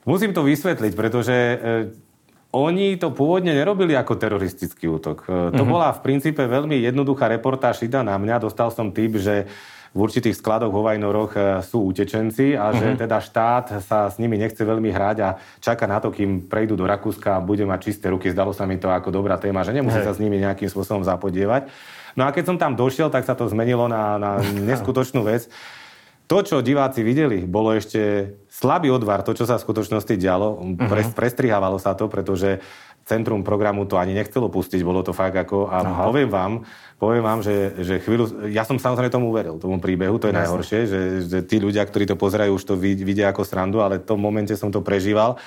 Musím 0.07 0.33
to 0.33 0.41
vysvetliť, 0.41 0.93
pretože 0.97 1.37
oni 2.49 2.97
to 2.97 3.13
pôvodne 3.13 3.53
nerobili 3.53 3.93
ako 3.93 4.17
teroristický 4.17 4.89
útok. 4.89 5.29
Mm-hmm. 5.29 5.57
To 5.61 5.63
mhm. 5.65 5.71
bola 5.71 5.89
v 5.93 6.01
princípe 6.01 6.41
veľmi 6.41 6.81
jednoduchá 6.81 7.29
reportáž 7.29 7.85
ida 7.85 8.01
na 8.01 8.17
mňa. 8.17 8.41
Dostal 8.41 8.73
som 8.73 8.89
tip, 8.89 9.21
že 9.21 9.45
v 9.89 9.99
určitých 10.05 10.37
skladoch 10.37 10.69
vo 10.69 10.85
Vajnoroch 10.85 11.33
e, 11.33 11.41
sú 11.65 11.89
utečenci 11.89 12.53
a 12.53 12.77
že 12.77 12.93
mm-hmm. 12.93 13.03
teda 13.09 13.19
štát 13.25 13.65
sa 13.81 14.13
s 14.13 14.21
nimi 14.21 14.37
nechce 14.37 14.61
veľmi 14.61 14.93
hrať 14.93 15.17
a 15.25 15.41
čaká 15.65 15.89
na 15.89 15.97
to, 15.97 16.13
kým 16.13 16.45
prejdú 16.45 16.77
do 16.77 16.85
Rakúska 16.85 17.41
a 17.41 17.45
bude 17.45 17.65
mať 17.65 17.89
čisté 17.89 18.13
ruky. 18.13 18.29
Zdalo 18.29 18.53
sa 18.53 18.69
mi 18.69 18.77
to 18.77 18.93
ako 18.93 19.09
dobrá 19.09 19.41
téma, 19.41 19.65
že 19.65 19.73
nemusí 19.73 19.97
hey. 19.97 20.05
sa 20.05 20.13
s 20.13 20.21
nimi 20.21 20.37
nejakým 20.45 20.69
spôsobom 20.69 21.09
zapodievať. 21.09 21.73
No 22.21 22.29
a 22.29 22.33
keď 22.37 22.45
som 22.53 22.57
tam 22.61 22.77
došiel, 22.77 23.09
tak 23.09 23.25
sa 23.25 23.33
to 23.33 23.49
zmenilo 23.49 23.89
na, 23.89 24.21
na 24.21 24.31
neskutočnú 24.71 25.25
vec. 25.25 25.49
To, 26.29 26.45
čo 26.45 26.61
diváci 26.61 27.01
videli, 27.01 27.49
bolo 27.49 27.73
ešte 27.73 28.37
slabý 28.53 28.93
odvar, 28.93 29.25
to, 29.25 29.33
čo 29.33 29.49
sa 29.49 29.57
v 29.57 29.65
skutočnosti 29.65 30.13
dialo. 30.21 30.61
Uh-huh. 30.61 31.13
Prestrihávalo 31.17 31.81
sa 31.81 31.97
to, 31.97 32.05
pretože 32.13 32.61
centrum 33.09 33.41
programu 33.41 33.89
to 33.89 33.97
ani 33.97 34.13
nechcelo 34.13 34.53
pustiť, 34.53 34.85
bolo 34.85 35.01
to 35.01 35.17
fakt 35.17 35.33
ako... 35.33 35.73
A 35.73 35.81
Aha. 35.81 36.05
poviem 36.05 36.29
vám, 36.29 36.53
poviem 37.01 37.25
vám, 37.25 37.41
že, 37.41 37.81
že 37.81 38.05
chvíľu... 38.05 38.53
Ja 38.53 38.69
som 38.69 38.77
samozrejme 38.77 39.09
tomu 39.09 39.33
uveril, 39.33 39.57
tomu 39.57 39.81
príbehu, 39.81 40.21
to 40.21 40.29
je 40.29 40.37
Jasne. 40.37 40.45
najhoršie, 40.45 40.81
že, 40.85 41.01
že 41.25 41.39
tí 41.49 41.57
ľudia, 41.57 41.89
ktorí 41.89 42.05
to 42.05 42.21
pozerajú, 42.21 42.53
už 42.53 42.65
to 42.69 42.75
vidia 42.77 43.33
ako 43.33 43.49
srandu, 43.49 43.81
ale 43.81 43.97
v 43.97 44.05
tom 44.05 44.21
momente 44.21 44.53
som 44.53 44.69
to 44.69 44.85
prežíval. 44.85 45.41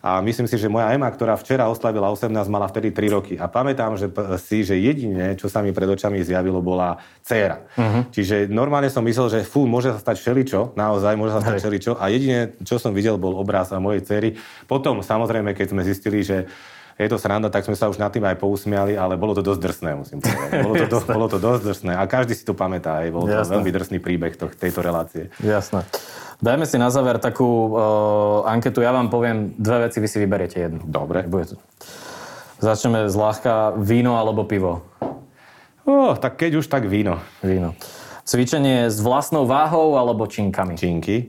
A 0.00 0.24
myslím 0.24 0.48
si, 0.48 0.56
že 0.56 0.72
moja 0.72 0.88
Ema, 0.96 1.12
ktorá 1.12 1.36
včera 1.36 1.68
oslavila 1.68 2.08
18, 2.08 2.32
mala 2.48 2.64
vtedy 2.68 2.88
3 2.88 3.16
roky. 3.16 3.34
A 3.36 3.52
pamätám 3.52 4.00
že 4.00 4.08
si, 4.40 4.64
že 4.64 4.80
jedine, 4.80 5.36
čo 5.36 5.52
sa 5.52 5.60
mi 5.60 5.76
pred 5.76 5.88
očami 5.88 6.24
zjavilo, 6.24 6.64
bola 6.64 6.96
dcéra. 7.20 7.60
Uh-huh. 7.76 8.02
Čiže 8.08 8.48
normálne 8.48 8.88
som 8.88 9.04
myslel, 9.04 9.28
že 9.28 9.40
fú, 9.44 9.68
môže 9.68 9.92
sa 9.92 10.00
stať 10.00 10.24
všeličo, 10.24 10.72
naozaj 10.72 11.14
môže 11.20 11.36
sa 11.36 11.44
stať 11.44 11.56
Hej. 11.56 11.62
všeličo. 11.68 11.92
A 12.00 12.08
jedine, 12.08 12.56
čo 12.64 12.80
som 12.80 12.96
videl, 12.96 13.20
bol 13.20 13.36
obraz 13.36 13.68
mojej 13.76 14.00
cery. 14.02 14.28
Potom, 14.64 15.04
samozrejme, 15.04 15.52
keď 15.52 15.66
sme 15.76 15.84
zistili, 15.84 16.24
že 16.24 16.48
je 17.00 17.08
to 17.08 17.16
sranda, 17.16 17.48
tak 17.48 17.64
sme 17.64 17.72
sa 17.72 17.88
už 17.88 17.96
nad 17.96 18.12
tým 18.12 18.28
aj 18.28 18.36
pousmiali, 18.36 18.92
ale 18.92 19.16
bolo 19.16 19.32
to 19.32 19.40
dosť 19.40 19.60
drsné, 19.64 19.90
musím 19.96 20.20
povedať. 20.20 20.60
Bolo 20.60 20.74
to, 20.76 20.86
do, 20.92 20.98
bolo 21.08 21.26
to 21.32 21.38
dosť 21.40 21.62
drsné 21.64 21.92
a 21.96 22.04
každý 22.04 22.36
si 22.36 22.44
to 22.44 22.52
pamätá. 22.52 23.00
Aj. 23.00 23.08
Bol 23.08 23.24
to 23.24 23.40
Jasné. 23.40 23.56
veľmi 23.56 23.70
drsný 23.72 23.98
príbeh 24.04 24.36
to, 24.36 24.52
tejto 24.52 24.84
relácie. 24.84 25.32
Jasné. 25.40 25.80
Dajme 26.40 26.64
si 26.64 26.80
na 26.80 26.88
záver 26.88 27.20
takú 27.20 27.44
uh, 27.44 28.48
anketu. 28.48 28.80
Ja 28.80 28.96
vám 28.96 29.12
poviem 29.12 29.52
dve 29.60 29.88
veci, 29.88 30.00
vy 30.00 30.08
si 30.08 30.16
vyberiete 30.16 30.56
jednu. 30.56 30.80
Dobre. 30.88 31.28
Bude 31.28 31.52
to. 31.52 31.56
Začneme 32.64 33.12
zľahka 33.12 33.76
víno 33.76 34.16
alebo 34.16 34.48
pivo. 34.48 34.80
Oh, 35.84 36.16
tak 36.16 36.40
keď 36.40 36.64
už, 36.64 36.66
tak 36.72 36.88
víno. 36.88 37.20
Víno. 37.44 37.76
Cvičenie 38.24 38.88
s 38.88 39.04
vlastnou 39.04 39.44
váhou 39.44 40.00
alebo 40.00 40.24
činkami? 40.24 40.80
Činky. 40.80 41.28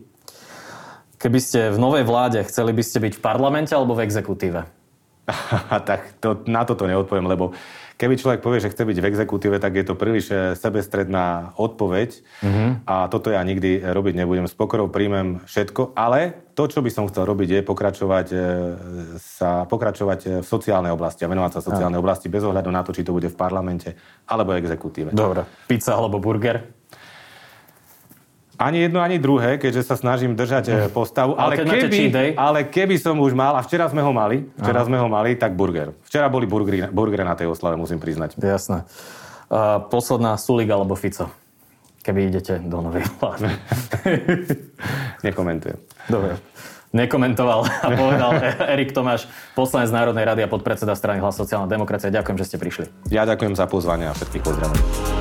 Keby 1.20 1.40
ste 1.44 1.76
v 1.76 1.78
novej 1.78 2.08
vláde, 2.08 2.40
chceli 2.48 2.72
by 2.72 2.84
ste 2.84 3.04
byť 3.04 3.14
v 3.20 3.24
parlamente 3.24 3.76
alebo 3.76 4.00
v 4.00 4.08
exekutíve? 4.08 4.64
tak 5.90 6.18
to, 6.24 6.40
na 6.48 6.64
toto 6.64 6.88
neodpoviem, 6.88 7.28
lebo 7.28 7.52
keby 8.02 8.18
človek 8.18 8.42
povie, 8.42 8.58
že 8.66 8.74
chce 8.74 8.82
byť 8.82 8.98
v 8.98 9.08
exekutíve, 9.14 9.62
tak 9.62 9.78
je 9.78 9.86
to 9.86 9.94
príliš 9.94 10.34
eh, 10.34 10.58
sebestredná 10.58 11.54
odpoveď 11.62 12.10
mm-hmm. 12.42 12.70
a 12.90 13.06
toto 13.14 13.30
ja 13.30 13.46
nikdy 13.46 13.86
robiť 13.86 14.18
nebudem. 14.18 14.50
S 14.50 14.58
pokorou 14.58 14.90
príjmem 14.90 15.46
všetko, 15.46 15.94
ale 15.94 16.50
to, 16.58 16.66
čo 16.66 16.82
by 16.82 16.90
som 16.90 17.06
chcel 17.06 17.30
robiť, 17.30 17.62
je 17.62 17.62
pokračovať, 17.62 18.28
eh, 18.34 18.42
sa, 19.22 19.70
pokračovať 19.70 20.20
eh, 20.26 20.30
v 20.42 20.48
sociálnej 20.50 20.90
oblasti 20.90 21.22
a 21.22 21.30
venovať 21.30 21.62
sa 21.62 21.62
sociálnej 21.62 22.02
oblasti 22.02 22.26
bez 22.26 22.42
ohľadu 22.42 22.74
na 22.74 22.82
to, 22.82 22.90
či 22.90 23.06
to 23.06 23.14
bude 23.14 23.30
v 23.30 23.38
parlamente 23.38 23.94
alebo 24.26 24.58
exekutíve. 24.58 25.14
Dobre. 25.14 25.46
Pizza 25.70 25.94
alebo 25.94 26.18
burger? 26.18 26.81
Ani 28.62 28.86
jedno, 28.86 29.02
ani 29.02 29.18
druhé, 29.18 29.58
keďže 29.58 29.90
sa 29.90 29.98
snažím 29.98 30.38
držať 30.38 30.66
mm. 30.70 30.94
postavu. 30.94 31.34
Ale, 31.34 31.58
ale, 31.58 31.90
keby, 31.90 32.38
ale 32.38 32.60
keby 32.70 32.96
som 33.02 33.18
už 33.18 33.34
mal, 33.34 33.58
a 33.58 33.66
včera 33.66 33.90
sme 33.90 34.06
ho 34.06 34.14
mali, 34.14 34.46
včera 34.62 34.86
Aha. 34.86 34.88
sme 34.88 35.02
ho 35.02 35.10
mali, 35.10 35.34
tak 35.34 35.58
burger. 35.58 35.98
Včera 36.06 36.30
boli 36.30 36.46
burgery, 36.46 36.86
burgery 36.94 37.26
na 37.26 37.34
tej 37.34 37.50
oslave, 37.50 37.74
musím 37.74 37.98
priznať. 37.98 38.38
Jasné. 38.38 38.86
Uh, 39.50 39.82
posledná 39.90 40.38
Sulik 40.38 40.70
alebo 40.70 40.94
Fico, 40.94 41.34
keby 42.06 42.30
idete 42.30 42.62
do 42.62 42.86
novej 42.86 43.02
vlády. 43.18 43.50
Nekomentujem. 45.28 45.82
Dobre. 46.06 46.38
Nekomentoval 46.92 47.64
a 47.64 47.88
povedal 47.96 48.32
Erik 48.68 48.92
Tomáš, 48.92 49.24
poslanec 49.56 49.96
Národnej 49.96 50.28
rady 50.28 50.44
a 50.44 50.52
podpredseda 50.52 50.92
strany 50.92 51.24
Hlas 51.24 51.40
sociálna 51.40 51.72
demokracia. 51.72 52.12
Ďakujem, 52.12 52.38
že 52.38 52.46
ste 52.52 52.58
prišli. 52.60 52.86
Ja 53.08 53.24
ďakujem 53.24 53.56
za 53.56 53.64
pozvanie 53.66 54.12
a 54.12 54.14
všetkých 54.14 54.44
pozdravujem. 54.44 55.21